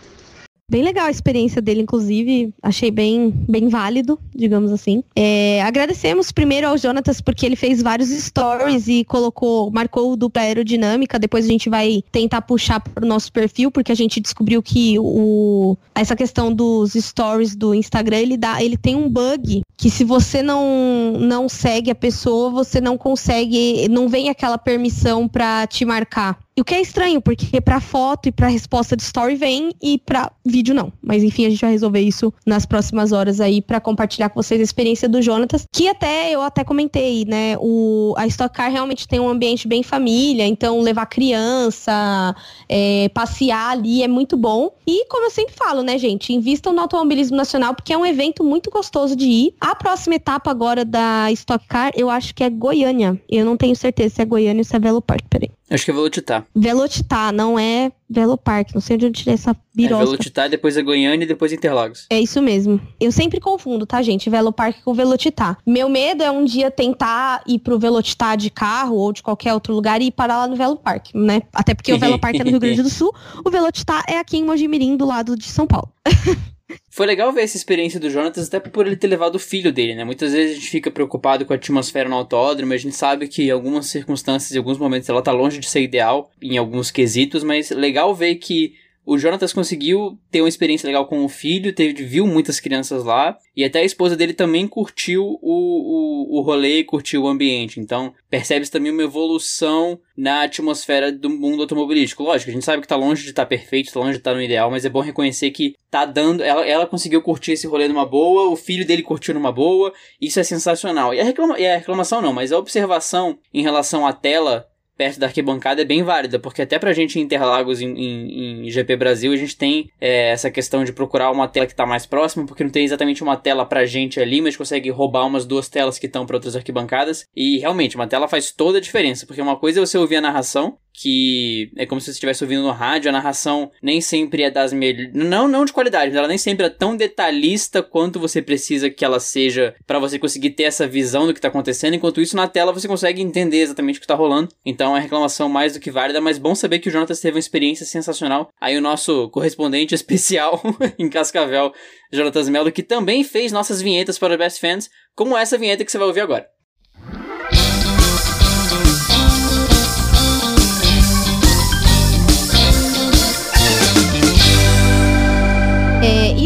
Bem 0.76 0.84
legal 0.84 1.06
a 1.06 1.10
experiência 1.10 1.62
dele, 1.62 1.80
inclusive. 1.80 2.52
Achei 2.62 2.90
bem, 2.90 3.30
bem 3.48 3.66
válido, 3.66 4.20
digamos 4.34 4.70
assim. 4.70 5.02
É, 5.16 5.62
agradecemos 5.62 6.30
primeiro 6.30 6.68
ao 6.68 6.76
Jonatas, 6.76 7.18
porque 7.18 7.46
ele 7.46 7.56
fez 7.56 7.80
vários 7.80 8.10
stories 8.10 8.86
e 8.86 9.02
colocou, 9.02 9.70
marcou 9.70 10.12
o 10.12 10.16
dupla 10.18 10.42
aerodinâmica. 10.42 11.18
Depois 11.18 11.46
a 11.46 11.48
gente 11.48 11.70
vai 11.70 12.04
tentar 12.12 12.42
puxar 12.42 12.78
para 12.78 13.02
o 13.02 13.08
nosso 13.08 13.32
perfil, 13.32 13.70
porque 13.70 13.90
a 13.90 13.94
gente 13.94 14.20
descobriu 14.20 14.62
que 14.62 14.98
o, 14.98 15.78
essa 15.94 16.14
questão 16.14 16.52
dos 16.52 16.92
stories 16.92 17.56
do 17.56 17.74
Instagram, 17.74 18.18
ele, 18.18 18.36
dá, 18.36 18.62
ele 18.62 18.76
tem 18.76 18.94
um 18.94 19.08
bug 19.08 19.62
que 19.78 19.88
se 19.88 20.04
você 20.04 20.42
não, 20.42 21.12
não 21.18 21.48
segue 21.48 21.90
a 21.90 21.94
pessoa, 21.94 22.50
você 22.50 22.82
não 22.82 22.98
consegue, 22.98 23.88
não 23.88 24.10
vem 24.10 24.28
aquela 24.28 24.58
permissão 24.58 25.26
para 25.26 25.66
te 25.66 25.86
marcar. 25.86 26.38
E 26.58 26.62
o 26.62 26.64
que 26.64 26.74
é 26.74 26.80
estranho, 26.80 27.20
porque 27.20 27.60
para 27.60 27.80
foto 27.80 28.30
e 28.30 28.32
para 28.32 28.48
resposta 28.48 28.96
de 28.96 29.02
story 29.02 29.34
vem 29.34 29.74
e 29.82 29.98
para 29.98 30.32
vídeo 30.42 30.74
não. 30.74 30.90
Mas 31.02 31.22
enfim, 31.22 31.44
a 31.44 31.50
gente 31.50 31.60
vai 31.60 31.70
resolver 31.70 32.00
isso 32.00 32.32
nas 32.46 32.64
próximas 32.64 33.12
horas 33.12 33.42
aí 33.42 33.60
para 33.60 33.78
compartilhar 33.78 34.30
com 34.30 34.42
vocês 34.42 34.58
a 34.58 34.64
experiência 34.64 35.06
do 35.06 35.20
Jonatas, 35.20 35.66
que 35.70 35.86
até 35.86 36.30
eu 36.30 36.40
até 36.40 36.64
comentei, 36.64 37.26
né? 37.26 37.58
O, 37.58 38.14
a 38.16 38.26
Stock 38.26 38.56
Car 38.56 38.70
realmente 38.70 39.06
tem 39.06 39.20
um 39.20 39.28
ambiente 39.28 39.68
bem 39.68 39.82
família, 39.82 40.46
então 40.46 40.80
levar 40.80 41.04
criança, 41.04 42.34
é, 42.70 43.10
passear 43.10 43.72
ali 43.72 44.02
é 44.02 44.08
muito 44.08 44.34
bom. 44.34 44.70
E 44.86 45.04
como 45.08 45.26
eu 45.26 45.30
sempre 45.30 45.54
falo, 45.54 45.82
né, 45.82 45.98
gente, 45.98 46.32
invistam 46.32 46.72
no 46.72 46.80
automobilismo 46.80 47.36
nacional 47.36 47.74
porque 47.74 47.92
é 47.92 47.98
um 47.98 48.06
evento 48.06 48.42
muito 48.42 48.70
gostoso 48.70 49.14
de 49.14 49.26
ir. 49.26 49.54
A 49.60 49.74
próxima 49.74 50.14
etapa 50.14 50.50
agora 50.50 50.86
da 50.86 51.30
Stock 51.32 51.66
Car, 51.66 51.92
eu 51.94 52.08
acho 52.08 52.34
que 52.34 52.42
é 52.42 52.48
Goiânia. 52.48 53.20
Eu 53.28 53.44
não 53.44 53.58
tenho 53.58 53.76
certeza 53.76 54.14
se 54.14 54.22
é 54.22 54.24
Goiânia 54.24 54.60
ou 54.60 54.64
se 54.64 54.74
é 54.74 54.78
Velo 54.78 55.02
Park, 55.02 55.26
peraí. 55.28 55.50
Acho 55.68 55.84
que 55.84 55.90
é 55.90 55.94
Velocitar. 55.94 56.46
Velocitar, 56.54 57.32
não 57.32 57.58
é 57.58 57.90
Velopark. 58.08 58.72
Não 58.72 58.80
sei 58.80 58.96
de 58.96 59.06
onde 59.06 59.18
tirei 59.18 59.34
essa 59.34 59.56
birosca. 59.74 60.04
É 60.04 60.06
Velocitar, 60.06 60.48
depois 60.48 60.76
é 60.76 60.82
Goiânia 60.82 61.24
e 61.24 61.26
depois 61.26 61.52
Interlagos. 61.52 62.06
É 62.08 62.20
isso 62.20 62.40
mesmo. 62.40 62.80
Eu 63.00 63.10
sempre 63.10 63.40
confundo, 63.40 63.84
tá, 63.84 64.00
gente? 64.00 64.30
Velopark 64.30 64.82
com 64.84 64.94
Velocitar. 64.94 65.58
Meu 65.66 65.88
medo 65.88 66.22
é 66.22 66.30
um 66.30 66.44
dia 66.44 66.70
tentar 66.70 67.42
ir 67.46 67.58
pro 67.58 67.78
Velocitar 67.78 68.36
de 68.36 68.48
carro 68.48 68.94
ou 68.94 69.12
de 69.12 69.22
qualquer 69.22 69.54
outro 69.54 69.74
lugar 69.74 70.00
e 70.00 70.06
ir 70.06 70.12
parar 70.12 70.38
lá 70.38 70.46
no 70.46 70.54
Velopark, 70.54 71.08
né? 71.14 71.42
Até 71.52 71.74
porque 71.74 71.92
o 71.92 71.98
Velopark 72.00 72.36
é 72.36 72.44
no 72.44 72.50
Rio 72.50 72.60
Grande 72.60 72.82
do 72.82 72.90
Sul, 72.90 73.12
o 73.44 73.50
Velocitar 73.50 74.04
é 74.08 74.18
aqui 74.18 74.36
em 74.36 74.44
Mojimirim, 74.44 74.96
do 74.96 75.04
lado 75.04 75.36
de 75.36 75.46
São 75.46 75.66
Paulo. 75.66 75.90
Foi 76.90 77.06
legal 77.06 77.32
ver 77.32 77.42
essa 77.42 77.56
experiência 77.56 78.00
do 78.00 78.10
Jonatas, 78.10 78.48
até 78.48 78.58
por 78.58 78.86
ele 78.86 78.96
ter 78.96 79.06
levado 79.06 79.36
o 79.36 79.38
filho 79.38 79.72
dele, 79.72 79.94
né? 79.94 80.04
Muitas 80.04 80.32
vezes 80.32 80.52
a 80.52 80.54
gente 80.54 80.70
fica 80.70 80.90
preocupado 80.90 81.44
com 81.44 81.52
a 81.52 81.56
atmosfera 81.56 82.08
no 82.08 82.16
autódromo, 82.16 82.72
a 82.72 82.76
gente 82.76 82.96
sabe 82.96 83.28
que 83.28 83.44
em 83.44 83.50
algumas 83.50 83.86
circunstâncias, 83.86 84.52
em 84.52 84.58
alguns 84.58 84.78
momentos, 84.78 85.08
ela 85.08 85.22
tá 85.22 85.30
longe 85.30 85.58
de 85.58 85.68
ser 85.68 85.82
ideal, 85.82 86.30
em 86.40 86.56
alguns 86.56 86.90
quesitos, 86.90 87.44
mas 87.44 87.70
legal 87.70 88.14
ver 88.14 88.36
que 88.36 88.74
o 89.06 89.16
Jonatas 89.16 89.52
conseguiu 89.52 90.18
ter 90.32 90.42
uma 90.42 90.48
experiência 90.48 90.84
legal 90.84 91.06
com 91.06 91.24
o 91.24 91.28
filho, 91.28 91.72
teve, 91.72 92.02
viu 92.04 92.26
muitas 92.26 92.58
crianças 92.58 93.04
lá, 93.04 93.38
e 93.56 93.64
até 93.64 93.78
a 93.78 93.84
esposa 93.84 94.16
dele 94.16 94.34
também 94.34 94.66
curtiu 94.66 95.38
o, 95.40 95.40
o, 95.40 96.38
o 96.38 96.40
rolê 96.42 96.80
e 96.80 96.84
curtiu 96.84 97.22
o 97.22 97.28
ambiente. 97.28 97.78
Então, 97.78 98.12
percebe-se 98.28 98.70
também 98.70 98.90
uma 98.90 99.04
evolução 99.04 99.98
na 100.16 100.42
atmosfera 100.42 101.12
do 101.12 101.30
mundo 101.30 101.62
automobilístico. 101.62 102.24
Lógico, 102.24 102.50
a 102.50 102.54
gente 102.54 102.64
sabe 102.64 102.82
que 102.82 102.88
tá 102.88 102.96
longe 102.96 103.22
de 103.22 103.30
estar 103.30 103.44
tá 103.44 103.48
perfeito, 103.48 103.92
tá 103.92 104.00
longe 104.00 104.12
de 104.12 104.18
estar 104.18 104.32
tá 104.32 104.36
no 104.36 104.42
ideal, 104.42 104.72
mas 104.72 104.84
é 104.84 104.88
bom 104.88 105.00
reconhecer 105.00 105.52
que 105.52 105.76
tá 105.88 106.04
dando. 106.04 106.42
Ela, 106.42 106.66
ela 106.66 106.86
conseguiu 106.86 107.22
curtir 107.22 107.52
esse 107.52 107.68
rolê 107.68 107.86
numa 107.86 108.04
boa, 108.04 108.50
o 108.50 108.56
filho 108.56 108.84
dele 108.84 109.04
curtiu 109.04 109.34
numa 109.34 109.52
boa, 109.52 109.92
isso 110.20 110.40
é 110.40 110.42
sensacional. 110.42 111.14
E 111.14 111.20
a, 111.20 111.24
reclama, 111.24 111.58
e 111.60 111.66
a 111.66 111.76
reclamação 111.76 112.20
não, 112.20 112.32
mas 112.32 112.50
a 112.50 112.58
observação 112.58 113.38
em 113.54 113.62
relação 113.62 114.04
à 114.04 114.12
tela 114.12 114.66
perto 114.96 115.20
da 115.20 115.26
arquibancada 115.26 115.82
é 115.82 115.84
bem 115.84 116.02
válida, 116.02 116.38
porque 116.38 116.62
até 116.62 116.78
pra 116.78 116.92
gente 116.92 117.18
em 117.18 117.22
Interlagos, 117.22 117.80
em, 117.80 117.88
em, 117.88 118.66
em 118.66 118.70
GP 118.70 118.96
Brasil, 118.96 119.32
a 119.32 119.36
gente 119.36 119.56
tem 119.56 119.90
é, 120.00 120.30
essa 120.30 120.50
questão 120.50 120.84
de 120.84 120.92
procurar 120.92 121.30
uma 121.30 121.48
tela 121.48 121.66
que 121.66 121.74
tá 121.74 121.86
mais 121.86 122.06
próxima, 122.06 122.46
porque 122.46 122.64
não 122.64 122.70
tem 122.70 122.84
exatamente 122.84 123.22
uma 123.22 123.36
tela 123.36 123.64
pra 123.64 123.84
gente 123.84 124.18
ali, 124.20 124.40
mas 124.40 124.56
consegue 124.56 124.90
roubar 124.90 125.26
umas 125.26 125.44
duas 125.44 125.68
telas 125.68 125.98
que 125.98 126.06
estão 126.06 126.24
para 126.24 126.36
outras 126.36 126.56
arquibancadas. 126.56 127.24
E 127.34 127.58
realmente, 127.58 127.96
uma 127.96 128.06
tela 128.06 128.28
faz 128.28 128.50
toda 128.50 128.78
a 128.78 128.80
diferença, 128.80 129.26
porque 129.26 129.42
uma 129.42 129.56
coisa 129.56 129.80
é 129.80 129.86
você 129.86 129.98
ouvir 129.98 130.16
a 130.16 130.20
narração, 130.20 130.78
que 130.96 131.70
é 131.76 131.84
como 131.84 132.00
se 132.00 132.06
você 132.06 132.12
estivesse 132.12 132.42
ouvindo 132.42 132.62
no 132.62 132.70
rádio, 132.70 133.10
a 133.10 133.12
narração 133.12 133.70
nem 133.82 134.00
sempre 134.00 134.42
é 134.42 134.50
das 134.50 134.72
melhores. 134.72 135.10
Não, 135.12 135.46
não 135.46 135.64
de 135.64 135.72
qualidade, 135.72 136.06
mas 136.06 136.16
ela 136.16 136.26
nem 136.26 136.38
sempre 136.38 136.64
é 136.64 136.70
tão 136.70 136.96
detalhista 136.96 137.82
quanto 137.82 138.18
você 138.18 138.40
precisa 138.40 138.88
que 138.88 139.04
ela 139.04 139.20
seja 139.20 139.74
para 139.86 139.98
você 139.98 140.18
conseguir 140.18 140.50
ter 140.50 140.62
essa 140.62 140.86
visão 140.86 141.26
do 141.26 141.34
que 141.34 141.40
tá 141.40 141.48
acontecendo. 141.48 141.94
Enquanto 141.94 142.20
isso, 142.20 142.34
na 142.34 142.48
tela 142.48 142.72
você 142.72 142.88
consegue 142.88 143.20
entender 143.20 143.58
exatamente 143.58 143.98
o 143.98 144.00
que 144.00 144.06
tá 144.06 144.14
rolando. 144.14 144.48
Então 144.64 144.96
é 144.96 145.00
reclamação 145.00 145.50
mais 145.50 145.74
do 145.74 145.80
que 145.80 145.90
válida, 145.90 146.20
mas 146.20 146.38
bom 146.38 146.54
saber 146.54 146.78
que 146.78 146.88
o 146.88 146.92
Jonathan 146.92 147.14
teve 147.14 147.36
uma 147.36 147.40
experiência 147.40 147.84
sensacional. 147.84 148.48
Aí 148.58 148.76
o 148.78 148.80
nosso 148.80 149.28
correspondente 149.28 149.94
especial 149.94 150.62
em 150.98 151.10
Cascavel, 151.10 151.74
Jonathan 152.10 152.50
Melo, 152.50 152.72
que 152.72 152.82
também 152.82 153.22
fez 153.22 153.52
nossas 153.52 153.82
vinhetas 153.82 154.18
para 154.18 154.38
Best 154.38 154.60
Fans, 154.60 154.88
como 155.14 155.36
essa 155.36 155.58
vinheta 155.58 155.84
que 155.84 155.92
você 155.92 155.98
vai 155.98 156.06
ouvir 156.06 156.20
agora. 156.20 156.55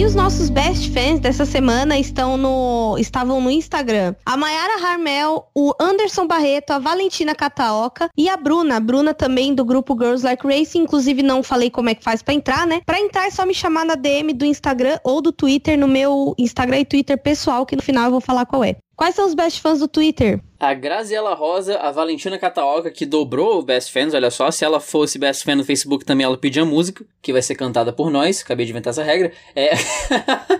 E 0.00 0.04
os 0.06 0.14
nossos 0.14 0.48
best 0.48 0.90
fans 0.92 1.20
dessa 1.20 1.44
semana 1.44 1.98
estão 1.98 2.38
no, 2.38 2.96
estavam 2.98 3.38
no 3.38 3.50
Instagram. 3.50 4.14
A 4.24 4.34
Mayara 4.34 4.82
Harmel, 4.82 5.46
o 5.54 5.74
Anderson 5.78 6.26
Barreto, 6.26 6.70
a 6.70 6.78
Valentina 6.78 7.34
Cataoca 7.34 8.08
e 8.16 8.26
a 8.26 8.34
Bruna. 8.34 8.76
A 8.76 8.80
Bruna 8.80 9.12
também 9.12 9.54
do 9.54 9.62
grupo 9.62 9.94
Girls 9.94 10.24
Like 10.24 10.46
Racing. 10.46 10.84
Inclusive, 10.84 11.22
não 11.22 11.42
falei 11.42 11.68
como 11.68 11.90
é 11.90 11.94
que 11.94 12.02
faz 12.02 12.22
para 12.22 12.32
entrar, 12.32 12.66
né? 12.66 12.80
Para 12.86 12.98
entrar 12.98 13.26
é 13.26 13.30
só 13.30 13.44
me 13.44 13.52
chamar 13.52 13.84
na 13.84 13.94
DM 13.94 14.32
do 14.32 14.46
Instagram 14.46 14.98
ou 15.04 15.20
do 15.20 15.32
Twitter, 15.32 15.78
no 15.78 15.86
meu 15.86 16.34
Instagram 16.38 16.78
e 16.78 16.86
Twitter 16.86 17.18
pessoal, 17.18 17.66
que 17.66 17.76
no 17.76 17.82
final 17.82 18.06
eu 18.06 18.12
vou 18.12 18.22
falar 18.22 18.46
qual 18.46 18.64
é. 18.64 18.76
Quais 19.00 19.14
são 19.14 19.26
os 19.26 19.32
best 19.32 19.62
fãs 19.62 19.78
do 19.78 19.88
Twitter? 19.88 20.42
A 20.58 20.74
Graziela 20.74 21.32
Rosa, 21.32 21.78
a 21.78 21.90
Valentina 21.90 22.38
Cataoca, 22.38 22.90
que 22.90 23.06
dobrou 23.06 23.58
o 23.58 23.62
Best 23.62 23.90
Fans, 23.90 24.12
olha 24.12 24.30
só, 24.30 24.50
se 24.50 24.62
ela 24.62 24.78
fosse 24.78 25.18
Best 25.18 25.42
Fan 25.42 25.54
no 25.54 25.64
Facebook 25.64 26.04
também 26.04 26.26
ela 26.26 26.36
pedia 26.36 26.66
música, 26.66 27.02
que 27.22 27.32
vai 27.32 27.40
ser 27.40 27.54
cantada 27.54 27.94
por 27.94 28.10
nós, 28.10 28.42
acabei 28.42 28.66
de 28.66 28.72
inventar 28.72 28.90
essa 28.90 29.02
regra. 29.02 29.32
É... 29.56 29.70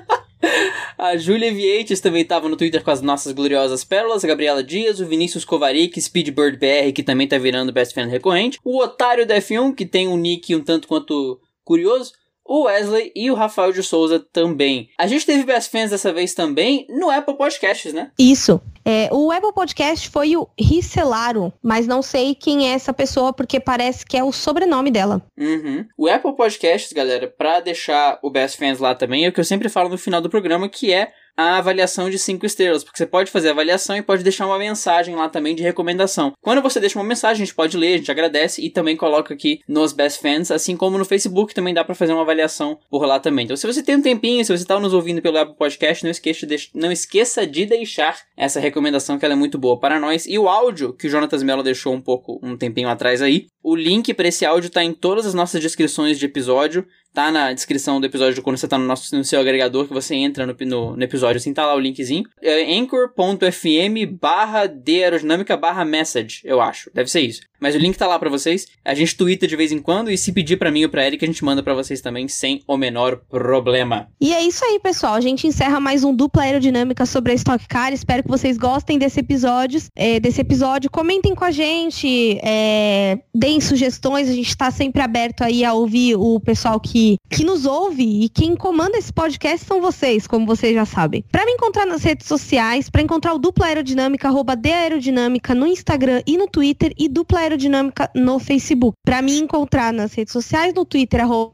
a 0.96 1.18
Júlia 1.18 1.52
Vietes 1.52 2.00
também 2.00 2.22
estava 2.22 2.48
no 2.48 2.56
Twitter 2.56 2.82
com 2.82 2.90
as 2.90 3.02
nossas 3.02 3.34
gloriosas 3.34 3.84
pérolas, 3.84 4.24
a 4.24 4.28
Gabriela 4.28 4.64
Dias, 4.64 5.00
o 5.00 5.06
Vinícius 5.06 5.44
Kovarik, 5.44 6.00
Speedbird 6.00 6.56
BR, 6.56 6.94
que 6.94 7.02
também 7.02 7.28
tá 7.28 7.36
virando 7.36 7.74
Best 7.74 7.92
Fan 7.92 8.06
recorrente, 8.06 8.58
o 8.64 8.78
Otário 8.78 9.26
da 9.26 9.36
F1, 9.36 9.74
que 9.74 9.84
tem 9.84 10.08
um 10.08 10.16
nick 10.16 10.56
um 10.56 10.64
tanto 10.64 10.88
quanto 10.88 11.38
curioso, 11.62 12.12
o 12.50 12.64
Wesley 12.64 13.12
e 13.14 13.30
o 13.30 13.34
Rafael 13.34 13.72
de 13.72 13.80
Souza 13.80 14.18
também. 14.18 14.88
A 14.98 15.06
gente 15.06 15.24
teve 15.24 15.44
Best 15.44 15.70
Fans 15.70 15.90
dessa 15.90 16.12
vez 16.12 16.34
também 16.34 16.84
no 16.88 17.08
Apple 17.08 17.36
Podcasts, 17.36 17.92
né? 17.92 18.10
Isso. 18.18 18.60
É, 18.84 19.08
o 19.12 19.30
Apple 19.30 19.52
Podcast 19.52 20.08
foi 20.08 20.36
o 20.36 20.48
Ricelaro, 20.58 21.52
mas 21.62 21.86
não 21.86 22.02
sei 22.02 22.34
quem 22.34 22.68
é 22.68 22.72
essa 22.72 22.92
pessoa 22.92 23.32
porque 23.32 23.60
parece 23.60 24.04
que 24.04 24.16
é 24.16 24.24
o 24.24 24.32
sobrenome 24.32 24.90
dela. 24.90 25.22
Uhum. 25.38 25.86
O 25.96 26.08
Apple 26.08 26.34
Podcasts, 26.34 26.92
galera, 26.92 27.28
pra 27.28 27.60
deixar 27.60 28.18
o 28.20 28.30
Best 28.30 28.58
Fans 28.58 28.80
lá 28.80 28.96
também, 28.96 29.24
é 29.24 29.28
o 29.28 29.32
que 29.32 29.38
eu 29.38 29.44
sempre 29.44 29.68
falo 29.68 29.88
no 29.88 29.98
final 29.98 30.20
do 30.20 30.28
programa, 30.28 30.68
que 30.68 30.92
é 30.92 31.12
a 31.40 31.58
avaliação 31.58 32.10
de 32.10 32.18
5 32.18 32.44
estrelas, 32.44 32.84
porque 32.84 32.98
você 32.98 33.06
pode 33.06 33.30
fazer 33.30 33.48
a 33.48 33.52
avaliação 33.52 33.96
e 33.96 34.02
pode 34.02 34.22
deixar 34.22 34.46
uma 34.46 34.58
mensagem 34.58 35.14
lá 35.14 35.28
também 35.28 35.54
de 35.54 35.62
recomendação. 35.62 36.32
Quando 36.40 36.62
você 36.62 36.80
deixa 36.80 36.98
uma 36.98 37.04
mensagem, 37.04 37.42
a 37.42 37.46
gente 37.46 37.54
pode 37.54 37.76
ler, 37.76 37.94
a 37.94 37.96
gente 37.98 38.10
agradece 38.10 38.62
e 38.62 38.70
também 38.70 38.96
coloca 38.96 39.34
aqui 39.34 39.60
nos 39.68 39.92
Best 39.92 40.20
Fans, 40.20 40.50
assim 40.50 40.76
como 40.76 40.98
no 40.98 41.04
Facebook 41.04 41.54
também 41.54 41.74
dá 41.74 41.84
para 41.84 41.94
fazer 41.94 42.12
uma 42.12 42.22
avaliação 42.22 42.78
por 42.90 43.04
lá 43.06 43.18
também. 43.20 43.44
Então, 43.44 43.56
se 43.56 43.66
você 43.66 43.82
tem 43.82 43.96
um 43.96 44.02
tempinho, 44.02 44.44
se 44.44 44.56
você 44.56 44.62
está 44.62 44.78
nos 44.78 44.92
ouvindo 44.92 45.22
pelo 45.22 45.38
Apple 45.38 45.56
Podcast, 45.56 46.04
não 46.04 46.10
esqueça, 46.10 46.46
de, 46.46 46.70
não 46.74 46.92
esqueça 46.92 47.46
de 47.46 47.66
deixar 47.66 48.18
essa 48.36 48.60
recomendação 48.60 49.18
que 49.18 49.24
ela 49.24 49.34
é 49.34 49.36
muito 49.36 49.58
boa 49.58 49.78
para 49.78 50.00
nós. 50.00 50.26
E 50.26 50.38
o 50.38 50.48
áudio 50.48 50.92
que 50.92 51.06
o 51.06 51.10
Jonatas 51.10 51.42
Mello 51.42 51.62
deixou 51.62 51.94
um 51.94 52.00
pouco, 52.00 52.38
um 52.42 52.56
tempinho 52.56 52.88
atrás 52.88 53.22
aí, 53.22 53.46
o 53.62 53.74
link 53.74 54.12
para 54.14 54.28
esse 54.28 54.44
áudio 54.44 54.68
está 54.68 54.82
em 54.82 54.92
todas 54.92 55.26
as 55.26 55.34
nossas 55.34 55.60
descrições 55.60 56.18
de 56.18 56.26
episódio 56.26 56.86
tá 57.12 57.30
na 57.30 57.52
descrição 57.52 58.00
do 58.00 58.06
episódio 58.06 58.42
quando 58.42 58.56
você 58.56 58.68
tá 58.68 58.78
no, 58.78 58.86
nosso, 58.86 59.14
no 59.16 59.24
seu 59.24 59.40
agregador, 59.40 59.86
que 59.86 59.92
você 59.92 60.14
entra 60.14 60.46
no, 60.46 60.54
no, 60.60 60.96
no 60.96 61.02
episódio, 61.02 61.38
assim, 61.38 61.52
tá 61.52 61.66
lá 61.66 61.74
o 61.74 61.80
linkzinho. 61.80 62.24
É 62.40 62.62
anchor.fm 62.78 64.06
barra 64.20 64.66
de 64.66 65.02
aerodinâmica 65.02 65.56
barra 65.56 65.84
message, 65.84 66.40
eu 66.44 66.60
acho. 66.60 66.90
Deve 66.94 67.10
ser 67.10 67.20
isso. 67.20 67.42
Mas 67.60 67.74
o 67.74 67.78
link 67.78 67.96
tá 67.96 68.06
lá 68.06 68.18
para 68.18 68.30
vocês. 68.30 68.66
A 68.82 68.94
gente 68.94 69.14
twitta 69.14 69.46
de 69.46 69.54
vez 69.54 69.70
em 69.70 69.78
quando 69.78 70.10
e 70.10 70.16
se 70.16 70.32
pedir 70.32 70.56
para 70.56 70.70
mim 70.70 70.84
ou 70.84 70.90
pra 70.90 71.06
Eric, 71.06 71.22
a 71.22 71.28
gente 71.28 71.44
manda 71.44 71.62
para 71.62 71.74
vocês 71.74 72.00
também 72.00 72.26
sem 72.26 72.62
o 72.66 72.76
menor 72.76 73.20
problema. 73.28 74.08
E 74.18 74.32
é 74.32 74.42
isso 74.42 74.64
aí, 74.64 74.80
pessoal. 74.80 75.14
A 75.14 75.20
gente 75.20 75.46
encerra 75.46 75.78
mais 75.78 76.02
um 76.02 76.14
dupla 76.14 76.42
aerodinâmica 76.42 77.04
sobre 77.04 77.32
a 77.32 77.34
Stock 77.34 77.68
Car. 77.68 77.92
Espero 77.92 78.22
que 78.22 78.28
vocês 78.28 78.56
gostem 78.56 78.98
desse 78.98 79.20
episódio. 79.20 79.80
É, 79.94 80.18
desse 80.18 80.40
episódio. 80.40 80.90
Comentem 80.90 81.34
com 81.34 81.44
a 81.44 81.50
gente, 81.50 82.38
é, 82.42 83.18
deem 83.34 83.60
sugestões. 83.60 84.28
A 84.28 84.32
gente 84.32 84.56
tá 84.56 84.70
sempre 84.70 85.02
aberto 85.02 85.42
aí 85.42 85.62
a 85.62 85.74
ouvir 85.74 86.16
o 86.16 86.40
pessoal 86.40 86.80
que, 86.80 87.16
que 87.28 87.44
nos 87.44 87.66
ouve 87.66 88.24
e 88.24 88.28
quem 88.30 88.56
comanda 88.56 88.96
esse 88.96 89.12
podcast 89.12 89.66
são 89.66 89.82
vocês, 89.82 90.26
como 90.26 90.46
vocês 90.46 90.74
já 90.74 90.86
sabem. 90.86 91.22
Para 91.30 91.44
me 91.44 91.52
encontrar 91.52 91.84
nas 91.84 92.02
redes 92.02 92.26
sociais, 92.26 92.88
para 92.88 93.02
encontrar 93.02 93.34
o 93.34 93.38
dupla 93.38 93.66
aerodinâmica, 93.66 94.28
arroba 94.28 94.56
de 94.56 94.72
aerodinâmica 94.72 95.54
no 95.54 95.66
Instagram 95.66 96.22
e 96.26 96.38
no 96.38 96.46
Twitter 96.46 96.94
e 96.98 97.06
dupla 97.06 97.40
aerodinâmica 97.40 97.49
Aerodinâmica 97.50 98.10
no 98.14 98.38
Facebook. 98.38 98.96
Para 99.04 99.20
me 99.20 99.38
encontrar 99.38 99.92
nas 99.92 100.14
redes 100.14 100.32
sociais, 100.32 100.72
no 100.74 100.84
Twitter, 100.84 101.20
arroba 101.20 101.52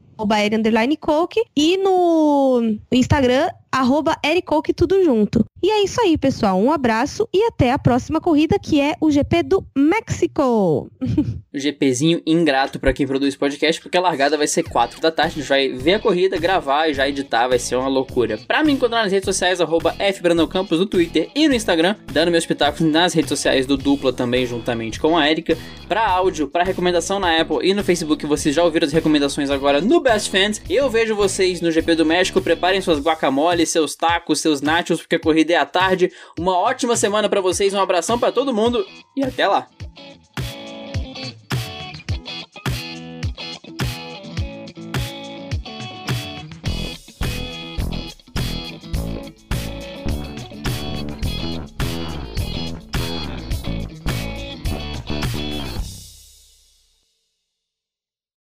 Coke, 0.99 1.41
e 1.55 1.77
no 1.77 2.77
Instagram, 2.91 3.49
arroba 3.77 4.17
Ericoke, 4.25 4.73
tudo 4.73 5.03
junto. 5.03 5.45
E 5.61 5.71
é 5.71 5.83
isso 5.83 5.99
aí, 6.01 6.17
pessoal. 6.17 6.59
Um 6.59 6.71
abraço 6.71 7.27
e 7.33 7.43
até 7.45 7.71
a 7.71 7.79
próxima 7.79 8.21
corrida, 8.21 8.59
que 8.59 8.79
é 8.79 8.95
o 9.01 9.09
GP 9.09 9.43
do 9.43 9.65
México. 9.75 10.89
o 11.01 11.59
GPzinho 11.59 12.21
ingrato 12.25 12.79
para 12.79 12.93
quem 12.93 13.07
produz 13.07 13.35
podcast, 13.35 13.81
porque 13.81 13.97
a 13.97 14.01
largada 14.01 14.37
vai 14.37 14.47
ser 14.47 14.63
4 14.63 15.01
da 15.01 15.11
tarde. 15.11 15.33
A 15.33 15.37
gente 15.39 15.49
vai 15.49 15.69
ver 15.69 15.95
a 15.95 15.99
corrida, 15.99 16.37
gravar 16.37 16.87
e 16.87 16.93
já 16.93 17.07
editar, 17.09 17.47
vai 17.47 17.57
ser 17.57 17.75
uma 17.75 17.87
loucura. 17.87 18.37
Para 18.47 18.63
me 18.63 18.71
encontrar 18.71 19.03
nas 19.03 19.11
redes 19.11 19.25
sociais, 19.25 19.59
arroba 19.59 19.93
FBrandãoCampos 19.93 20.79
no 20.79 20.85
Twitter 20.85 21.29
e 21.35 21.47
no 21.47 21.55
Instagram, 21.55 21.95
dando 22.11 22.31
meus 22.31 22.45
pitacos 22.45 22.81
nas 22.81 23.13
redes 23.13 23.29
sociais 23.29 23.65
do 23.65 23.75
Dupla 23.77 24.13
também, 24.13 24.45
juntamente 24.45 24.99
com 24.99 25.17
a 25.17 25.29
Erika. 25.29 25.57
Para 25.87 26.07
áudio, 26.07 26.47
para 26.47 26.63
recomendação 26.63 27.19
na 27.19 27.41
Apple 27.41 27.67
e 27.67 27.73
no 27.73 27.83
Facebook, 27.83 28.25
vocês 28.25 28.53
já 28.53 28.63
ouviram 28.63 28.85
as 28.85 28.93
recomendações 28.93 29.49
agora 29.49 29.81
no 29.81 29.99
Best 29.99 30.29
Fans. 30.29 30.61
Eu 30.69 30.89
vejo 30.89 31.15
vocês 31.15 31.61
no 31.61 31.71
GP 31.71 31.95
do 31.95 32.05
México. 32.05 32.41
Preparem 32.41 32.81
suas 32.81 32.99
guacamoles, 32.99 33.66
seus 33.67 33.95
tacos, 33.95 34.39
seus 34.39 34.61
nachos, 34.61 34.99
porque 34.99 35.15
a 35.15 35.19
corrida 35.19 35.53
é 35.53 35.57
à 35.57 35.65
tarde. 35.65 36.11
Uma 36.37 36.57
ótima 36.57 36.95
semana 36.95 37.29
para 37.29 37.41
vocês, 37.41 37.73
um 37.73 37.79
abração 37.79 38.17
para 38.17 38.31
todo 38.31 38.53
mundo 38.53 38.85
e 39.15 39.23
até 39.23 39.47
lá. 39.47 39.67